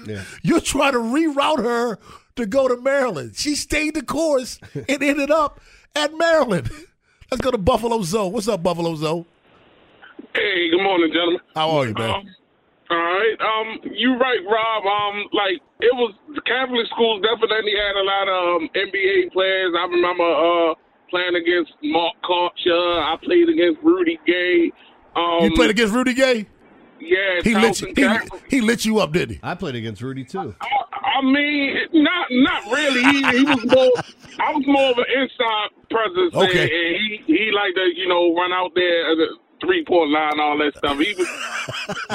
Yeah. 0.06 0.22
You're 0.42 0.60
trying 0.60 0.92
to 0.92 0.98
reroute 0.98 1.62
her 1.62 1.98
to 2.36 2.46
go 2.46 2.66
to 2.66 2.80
Maryland. 2.80 3.36
She 3.36 3.54
stayed 3.54 3.94
the 3.94 4.02
course 4.02 4.58
and 4.74 5.02
ended 5.02 5.30
up 5.30 5.60
at 5.94 6.16
Maryland. 6.16 6.70
Let's 7.30 7.42
go 7.42 7.50
to 7.50 7.58
Buffalo 7.58 8.02
Zoe. 8.02 8.30
What's 8.30 8.48
up, 8.48 8.62
Buffalo 8.62 8.94
Zoe? 8.96 9.26
Hey, 10.34 10.70
good 10.70 10.82
morning, 10.82 11.12
gentlemen. 11.12 11.40
How 11.54 11.70
are 11.70 11.86
you, 11.86 11.94
man? 11.94 12.10
Um, 12.10 12.34
all 12.90 12.96
right. 12.96 13.36
Um, 13.40 13.80
you 13.94 14.16
right, 14.18 14.40
Rob. 14.44 14.82
Um, 14.84 15.24
like 15.32 15.60
it 15.80 15.94
was 15.94 16.14
the 16.34 16.40
Catholic 16.42 16.86
schools 16.90 17.22
definitely 17.22 17.72
had 17.78 17.96
a 17.96 18.04
lot 18.04 18.26
of 18.28 18.62
um, 18.62 18.68
NBA 18.74 19.32
players. 19.32 19.72
I 19.78 19.84
remember 19.86 20.24
uh 20.26 20.74
playing 21.10 21.34
against 21.34 21.72
Mark 21.82 22.14
Karcher. 22.22 23.02
I 23.02 23.16
played 23.22 23.48
against 23.48 23.82
Rudy 23.82 24.18
Gay. 24.26 24.70
Um, 25.16 25.42
you 25.42 25.50
played 25.54 25.70
against 25.70 25.92
Rudy 25.92 26.14
Gay? 26.14 26.46
Yeah, 27.00 27.40
He 27.42 27.54
lit, 27.54 27.80
you, 27.80 27.94
he, 27.96 28.56
he 28.56 28.60
lit 28.60 28.84
you 28.84 29.00
up, 29.00 29.10
didn't 29.12 29.36
he? 29.36 29.40
I 29.42 29.54
played 29.54 29.74
against 29.74 30.02
Rudy 30.02 30.22
too. 30.22 30.54
I 30.60 31.22
mean, 31.22 31.74
not 31.94 32.26
not 32.30 32.64
really. 32.70 33.02
He, 33.02 33.38
he 33.38 33.44
was 33.44 33.64
more. 33.64 33.90
I 34.38 34.52
was 34.52 34.64
more 34.66 34.90
of 34.90 34.98
an 34.98 35.04
inside 35.16 35.68
presence, 35.90 36.34
Okay. 36.34 36.62
and, 36.62 36.70
he 36.70 37.22
he 37.26 37.50
liked 37.52 37.76
to 37.76 37.88
you 37.96 38.06
know 38.06 38.34
run 38.34 38.52
out 38.52 38.72
there 38.74 39.10
at 39.10 39.16
the 39.16 39.28
three 39.60 39.84
point 39.84 40.10
line, 40.10 40.40
all 40.40 40.58
that 40.58 40.76
stuff. 40.76 40.98
He 40.98 41.14
was, 41.14 41.28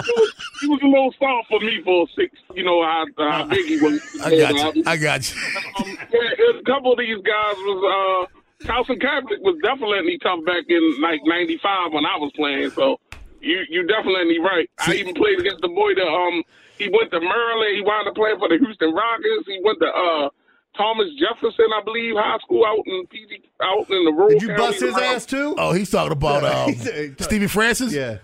he 0.06 0.12
was 0.12 0.34
he 0.62 0.68
was 0.68 0.82
a 0.82 0.88
little 0.88 1.14
soft 1.20 1.48
for 1.50 1.60
me 1.60 1.82
for 1.84 2.08
six. 2.16 2.38
You 2.54 2.64
know 2.64 2.84
how 2.84 3.06
how 3.18 3.46
big 3.46 3.66
he 3.66 3.78
was. 3.82 4.02
I 4.24 4.38
got 4.38 4.76
you. 4.76 4.84
I 4.86 4.98
got 4.98 5.34
you. 5.34 5.42
Um, 5.80 5.98
yeah, 6.12 6.60
a 6.60 6.64
couple 6.64 6.94
of 6.94 7.00
these 7.00 7.22
guys 7.24 7.56
was 7.58 7.80
uh, 7.84 8.68
Towson 8.68 9.00
Catholic 9.02 9.40
was 9.42 9.58
definitely 9.64 10.18
tough 10.20 10.40
back 10.46 10.64
in 10.70 11.02
like 11.02 11.22
'95 11.24 11.94
when 11.94 12.06
I 12.06 12.18
was 12.18 12.32
playing. 12.36 12.70
So 12.72 13.00
you 13.42 13.64
you 13.70 13.86
definitely 13.88 14.40
right. 14.40 14.70
I 14.80 14.96
even 14.96 15.14
played 15.14 15.40
against 15.40 15.62
the 15.62 15.70
boy 15.70 15.94
that 15.96 16.08
um 16.08 16.44
he 16.78 16.90
went 16.90 17.12
to 17.12 17.20
Maryland. 17.20 17.76
He 17.76 17.82
wound 17.82 18.08
up 18.08 18.16
playing 18.16 18.40
for 18.40 18.50
the 18.50 18.58
Houston 18.58 18.94
Rockets. 18.94 19.48
He 19.48 19.62
went 19.64 19.80
to 19.80 19.88
uh 19.88 20.30
Thomas 20.78 21.08
Jefferson, 21.20 21.66
I 21.74 21.82
believe, 21.84 22.16
high 22.16 22.38
school 22.40 22.66
out 22.66 22.80
in 22.86 23.06
PG 23.08 23.42
out 23.62 23.90
in 23.90 24.06
the 24.06 24.12
rural. 24.12 24.30
Did 24.30 24.42
you 24.42 24.48
county 24.50 24.62
bust 24.62 24.82
his 24.82 24.94
around- 24.96 25.04
ass 25.04 25.26
too? 25.26 25.56
Oh, 25.58 25.72
he's 25.74 25.90
talking 25.90 26.12
about 26.12 26.44
um, 26.70 26.74
Stevie 27.20 27.48
Francis? 27.48 27.94
Yeah. 27.94 28.18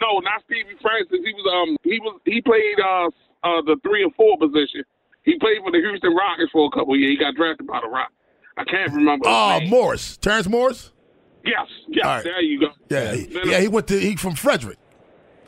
No, 0.00 0.18
not 0.20 0.42
Stevie 0.46 0.76
Francis. 0.80 1.18
He 1.24 1.32
was 1.34 1.46
um 1.52 1.76
he 1.82 1.98
was 2.00 2.20
he 2.24 2.40
played 2.40 2.78
uh 2.82 3.06
uh 3.44 3.62
the 3.62 3.76
three 3.82 4.02
and 4.02 4.14
four 4.14 4.38
position. 4.38 4.82
He 5.24 5.38
played 5.38 5.58
for 5.62 5.70
the 5.70 5.78
Houston 5.78 6.14
Rockets 6.14 6.50
for 6.52 6.66
a 6.66 6.70
couple 6.70 6.94
of 6.94 7.00
years. 7.00 7.12
He 7.12 7.16
got 7.18 7.34
drafted 7.34 7.66
by 7.66 7.80
the 7.82 7.88
Rock. 7.88 8.10
I 8.56 8.64
can't 8.64 8.92
remember. 8.92 9.28
his 9.28 9.36
Oh, 9.36 9.58
name. 9.58 9.68
Morris. 9.70 10.16
Terence 10.16 10.48
Morris? 10.48 10.92
Yes, 11.44 11.66
yes, 11.88 12.04
All 12.04 12.10
right. 12.16 12.24
there 12.24 12.40
you 12.42 12.60
go. 12.60 12.68
Yeah, 12.90 13.14
he, 13.14 13.50
yeah, 13.50 13.60
he 13.60 13.68
went 13.68 13.86
to 13.88 13.98
he 13.98 14.16
from 14.16 14.34
Frederick. 14.34 14.76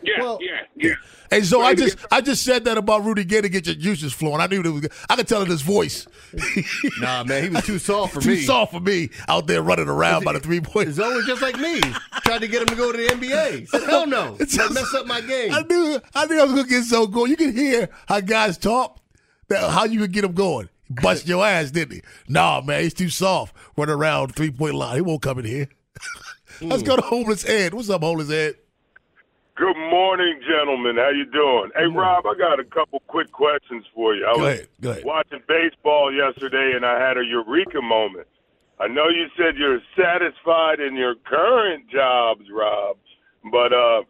Yeah, 0.03 0.36
yeah, 0.40 0.61
yeah. 0.76 0.94
Hey, 1.30 1.40
so 1.42 1.61
I 1.62 1.68
Right. 1.68 1.78
just 1.78 1.98
I 2.11 2.20
just 2.20 2.44
said 2.44 2.64
that 2.64 2.76
about 2.76 3.05
Rudy 3.05 3.24
Gay 3.24 3.40
to 3.40 3.48
get 3.48 3.66
your 3.66 3.74
juices 3.74 4.12
flowing. 4.12 4.40
I 4.40 4.46
knew 4.46 4.61
it 4.61 4.68
was. 4.68 4.86
I 5.09 5.16
could 5.16 5.26
tell 5.26 5.42
in 5.42 5.50
his 5.50 5.62
voice. 5.62 6.07
Nah, 7.00 7.24
man, 7.24 7.42
he 7.42 7.48
was 7.48 7.64
too 7.64 7.78
soft 7.78 8.14
for 8.14 8.20
Too 8.20 8.30
me. 8.30 8.36
Too 8.36 8.42
soft 8.42 8.72
for 8.72 8.80
me 8.80 9.11
out 9.28 9.46
there 9.46 9.62
running 9.62 9.88
around 9.88 10.24
by 10.24 10.32
the 10.32 10.40
three 10.40 10.61
point. 10.61 10.90
Zoe 10.90 11.14
was 11.14 11.26
just 11.26 11.42
like 11.42 11.59
me. 11.59 11.80
Tried 12.24 12.40
to 12.42 12.48
get 12.48 12.62
him 12.62 12.68
to 12.68 12.76
go 12.76 12.92
to 12.92 12.98
the 12.98 13.09
NBA. 13.09 13.68
Said, 13.68 13.82
hell 13.84 14.07
no. 14.07 14.36
It's 14.40 14.57
Might 14.57 14.64
just- 14.64 14.74
mess 14.74 14.94
up 14.94 15.07
my 15.07 15.20
game. 15.20 15.53
I 15.53 15.62
knew 15.62 16.00
I 16.14 16.26
knew 16.26 16.40
I 16.40 16.44
was 16.44 16.53
gonna 16.53 16.68
get 16.68 16.84
so 16.84 17.07
going. 17.07 17.30
You 17.30 17.36
can 17.36 17.55
hear 17.57 17.88
how 18.07 18.20
guys 18.20 18.59
talk. 18.59 19.00
That 19.48 19.70
how 19.70 19.84
you 19.84 20.00
could 20.00 20.12
get 20.12 20.24
him 20.24 20.32
going. 20.34 20.68
He 20.86 20.94
bust 20.94 21.26
your 21.26 21.44
ass, 21.44 21.70
didn't 21.70 21.96
he? 21.96 22.03
Nah, 22.28 22.61
man, 22.61 22.82
he's 22.82 22.94
too 22.94 23.09
soft. 23.09 23.55
Running 23.76 23.94
around 23.94 24.34
three 24.34 24.50
point 24.50 24.74
line. 24.74 24.96
He 24.96 25.00
won't 25.00 25.22
come 25.22 25.38
in 25.38 25.44
here. 25.44 25.68
Let's 26.61 26.82
go 26.82 26.94
hmm. 26.94 27.00
to 27.00 27.07
homeless 27.07 27.48
Ed. 27.48 27.74
What's 27.74 27.90
up, 27.90 28.03
homeless 28.03 28.30
Ed? 28.30 28.57
Good 29.55 29.76
morning, 29.76 30.40
gentlemen. 30.48 30.96
How 30.96 31.11
you 31.11 31.26
doing? 31.26 31.70
Hey, 31.76 31.84
Rob, 31.86 32.24
I 32.26 32.34
got 32.36 32.59
a 32.59 32.64
couple 32.64 33.00
quick 33.07 33.30
questions 33.32 33.84
for 33.94 34.14
you. 34.14 34.26
I 34.26 34.32
Go 34.34 34.40
was 34.40 34.48
ahead, 34.55 34.68
go 34.80 34.90
ahead. 34.92 35.05
watching 35.05 35.40
baseball 35.46 36.12
yesterday, 36.12 36.72
and 36.74 36.86
I 36.86 36.98
had 36.98 37.18
a 37.18 37.24
eureka 37.24 37.82
moment. 37.82 38.26
I 38.80 38.88
know 38.88 39.09
you 39.09 39.26
said 39.36 39.57
you're 39.59 39.80
satisfied 39.94 40.80
in 40.80 40.96
your 40.96 41.16
current 41.16 41.88
jobs, 41.90 42.42
Rob, 42.50 42.96
but 43.53 43.72
uh, 43.74 44.03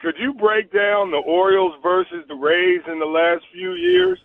could 0.00 0.16
you 0.18 0.34
break 0.34 0.72
down 0.72 1.12
the 1.12 1.18
Orioles 1.18 1.74
versus 1.82 2.24
the 2.26 2.34
Rays 2.34 2.80
in 2.88 2.98
the 2.98 3.06
last 3.06 3.44
few 3.52 3.74
years? 3.74 4.18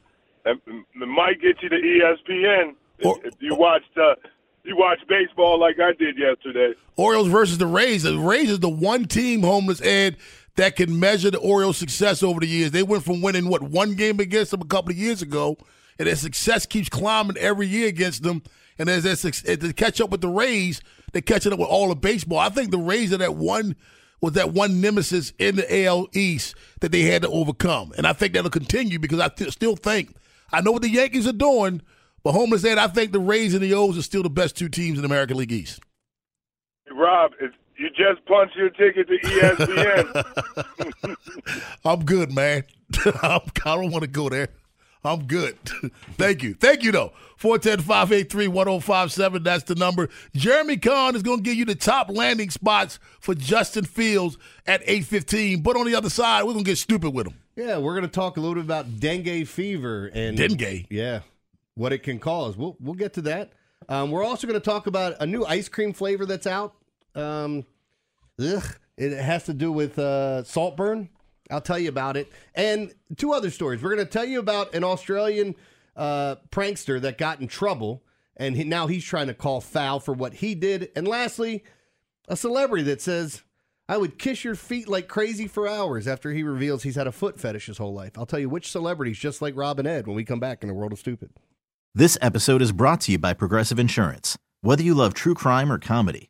And 0.45 0.59
it 0.68 1.07
might 1.07 1.41
get 1.41 1.61
you 1.61 1.70
to 1.70 1.76
ESPN 1.76 2.74
if, 2.99 3.26
if 3.26 3.34
you 3.39 3.55
watched 3.55 3.95
uh, 3.97 4.16
you 4.63 4.76
watched 4.76 5.07
baseball 5.07 5.59
like 5.59 5.80
I 5.80 5.93
did 5.93 6.18
yesterday. 6.18 6.74
Orioles 6.95 7.28
versus 7.28 7.59
the 7.59 7.68
Rays. 7.68 8.01
The 8.03 8.18
Rays 8.18 8.49
is 8.49 8.59
the 8.59 8.70
one 8.70 9.05
team, 9.05 9.43
homeless 9.43 9.80
Ed, 9.82 10.18
that 10.56 10.76
can 10.76 10.99
measure 10.99 11.32
the 11.32 11.39
Orioles' 11.39 11.78
success 11.78 12.24
over 12.24 12.39
the 12.39 12.47
years. 12.47 12.72
They 12.72 12.84
went 12.84 13.03
from 13.03 13.22
winning 13.22 13.49
what 13.49 13.62
one 13.62 13.95
game 13.95 14.20
against 14.20 14.51
them 14.51 14.62
a 14.62 14.66
couple 14.66 14.91
of 14.91 14.97
years 14.97 15.22
ago, 15.22 15.58
and 15.99 16.08
their 16.08 16.16
success 16.16 16.66
keeps 16.66 16.89
climbing 16.89 17.38
every 17.38 17.68
year 17.68 17.88
against 17.88 18.24
them. 18.24 18.41
And 18.78 18.89
as 18.89 19.03
they, 19.03 19.74
catch 19.74 20.01
up 20.01 20.10
with 20.10 20.22
the 20.22 20.30
Rays, 20.30 20.82
they're 21.14 21.22
catching 21.22 21.53
up 21.53 21.60
with 21.60 21.70
all 21.70 21.91
of 21.91 22.01
baseball. 22.01 22.39
I 22.39 22.49
think 22.49 22.72
the 22.72 22.78
Rays 22.78 23.14
are 23.14 23.18
that 23.18 23.36
one 23.36 23.76
was 24.22 24.34
that 24.34 24.51
one 24.51 24.82
nemesis 24.82 25.34
in 25.38 25.58
the 25.58 25.86
AL 25.86 26.08
East 26.14 26.56
that 26.80 26.91
they 26.91 27.01
had 27.01 27.22
to 27.22 27.30
overcome, 27.30 27.93
and 27.97 28.08
I 28.08 28.14
think 28.14 28.34
that'll 28.34 28.49
continue 28.49 28.97
because 28.97 29.20
I 29.20 29.28
th- 29.28 29.51
still 29.51 29.76
think 29.76 30.16
I 30.51 30.62
know 30.62 30.72
what 30.72 30.82
the 30.82 30.89
Yankees 30.89 31.28
are 31.28 31.34
doing, 31.34 31.82
but 32.24 32.32
homeless 32.32 32.64
Ed 32.64 32.78
I 32.78 32.88
think 32.88 33.12
the 33.12 33.20
Rays 33.20 33.53
and 33.53 33.62
the 33.62 33.74
O's 33.74 33.97
are 33.97 34.01
still 34.01 34.24
the 34.24 34.30
best 34.30 34.56
two 34.56 34.70
teams 34.70 34.97
in 34.97 35.03
the 35.03 35.08
American 35.08 35.38
League 35.38 35.51
East. 35.51 35.82
Rob, 36.91 37.32
you 37.78 37.89
just 37.89 38.26
punched 38.26 38.55
your 38.55 38.69
ticket 38.69 39.07
to 39.07 39.17
ESPN. 39.19 41.15
I'm 41.86 42.03
good, 42.05 42.32
man. 42.34 42.63
I'm, 43.21 43.41
I 43.65 43.76
don't 43.76 43.91
want 43.91 44.03
to 44.03 44.09
go 44.09 44.30
there. 44.30 44.49
I'm 45.05 45.28
good. 45.28 45.57
Thank 46.17 46.41
you. 46.41 46.55
Thank 46.55 46.84
you, 46.84 46.91
though. 46.91 47.13
410 47.38 47.86
583 47.86 48.47
1057. 48.47 49.43
That's 49.43 49.63
the 49.63 49.76
number. 49.76 50.09
Jeremy 50.34 50.78
Conn 50.78 51.15
is 51.15 51.21
going 51.21 51.38
to 51.39 51.43
give 51.43 51.55
you 51.55 51.65
the 51.65 51.76
top 51.76 52.09
landing 52.09 52.49
spots 52.49 52.97
for 53.19 53.36
Justin 53.36 53.86
Fields 53.86 54.38
at 54.65 54.82
815. 54.82 55.61
But 55.61 55.78
on 55.78 55.86
the 55.86 55.95
other 55.95 56.09
side, 56.09 56.43
we're 56.43 56.53
going 56.53 56.65
to 56.65 56.71
get 56.71 56.78
stupid 56.78 57.13
with 57.13 57.28
him. 57.28 57.36
Yeah, 57.55 57.78
we're 57.78 57.93
going 57.93 58.03
to 58.03 58.11
talk 58.11 58.38
a 58.38 58.39
little 58.39 58.55
bit 58.55 58.65
about 58.65 58.99
dengue 58.99 59.47
fever 59.47 60.09
and 60.13 60.36
dengue. 60.36 60.88
Yeah, 60.89 61.21
what 61.76 61.93
it 61.93 61.99
can 62.03 62.19
cause. 62.19 62.57
We'll 62.57 62.76
we'll 62.82 62.95
get 62.95 63.13
to 63.13 63.21
that. 63.23 63.53
Um, 63.88 64.11
we're 64.11 64.26
also 64.26 64.47
going 64.47 64.59
to 64.59 64.65
talk 64.65 64.88
about 64.88 65.15
a 65.21 65.26
new 65.26 65.45
ice 65.45 65.69
cream 65.69 65.93
flavor 65.93 66.26
that's 66.26 66.47
out. 66.47 66.76
Um, 67.16 67.66
ugh, 68.39 68.63
it 68.97 69.18
has 69.18 69.45
to 69.45 69.53
do 69.53 69.72
with 69.72 69.97
uh, 69.97 70.43
Saltburn. 70.43 71.09
I'll 71.51 71.61
tell 71.61 71.80
you 71.80 71.89
about 71.89 72.18
it. 72.18 72.32
And 72.53 72.93
two 73.18 73.34
other 73.34 73.49
stories. 73.49 73.82
We're 73.82 73.95
going 73.95 74.05
to 74.05 74.11
tell 74.11 74.26
you 74.26 74.39
about 74.39 74.74
an 74.74 74.84
Australian 74.84 75.55
uh, 75.95 76.36
prankster 76.51 76.99
that 77.01 77.18
got 77.18 77.39
in 77.39 77.47
trouble, 77.47 78.03
and 78.36 78.55
he, 78.55 78.63
now 78.63 78.88
he's 78.88 79.03
trying 79.03 79.28
to 79.28 79.34
call 79.34 79.61
foul 79.61 79.99
for 79.99 80.13
what 80.13 80.36
he 80.36 80.55
did. 80.55 80.89
And 80.95 81.07
lastly, 81.07 81.63
a 82.28 82.36
celebrity 82.36 82.84
that 82.86 83.01
says, 83.01 83.43
I 83.88 83.97
would 83.97 84.18
kiss 84.18 84.43
your 84.43 84.55
feet 84.55 84.88
like 84.88 85.07
crazy 85.07 85.47
for 85.47 85.68
hours 85.68 86.07
after 86.07 86.32
he 86.32 86.41
reveals 86.41 86.82
he's 86.82 86.95
had 86.95 87.05
a 87.05 87.11
foot 87.11 87.39
fetish 87.39 87.68
his 87.68 87.78
whole 87.78 87.93
life. 87.93 88.18
I'll 88.18 88.26
tell 88.26 88.39
you 88.39 88.49
which 88.49 88.72
celebrities 88.72 89.20
just 89.20 89.43
like 89.43 89.55
Robin 89.55 89.86
Ed 89.86 90.07
when 90.07 90.16
we 90.16 90.26
come 90.26 90.39
back 90.39 90.63
in 90.63 90.68
the 90.68 90.74
world 90.74 90.91
of 90.91 90.97
stupid. 90.97 91.30
This 91.93 92.18
episode 92.20 92.63
is 92.63 92.72
brought 92.72 93.01
to 93.01 93.11
you 93.11 93.20
by 93.20 93.34
Progressive 93.34 93.78
Insurance. 93.78 94.38
Whether 94.61 94.82
you 94.82 94.95
love 94.95 95.13
true 95.13 95.36
crime 95.36 95.72
or 95.72 95.78
comedy, 95.78 96.30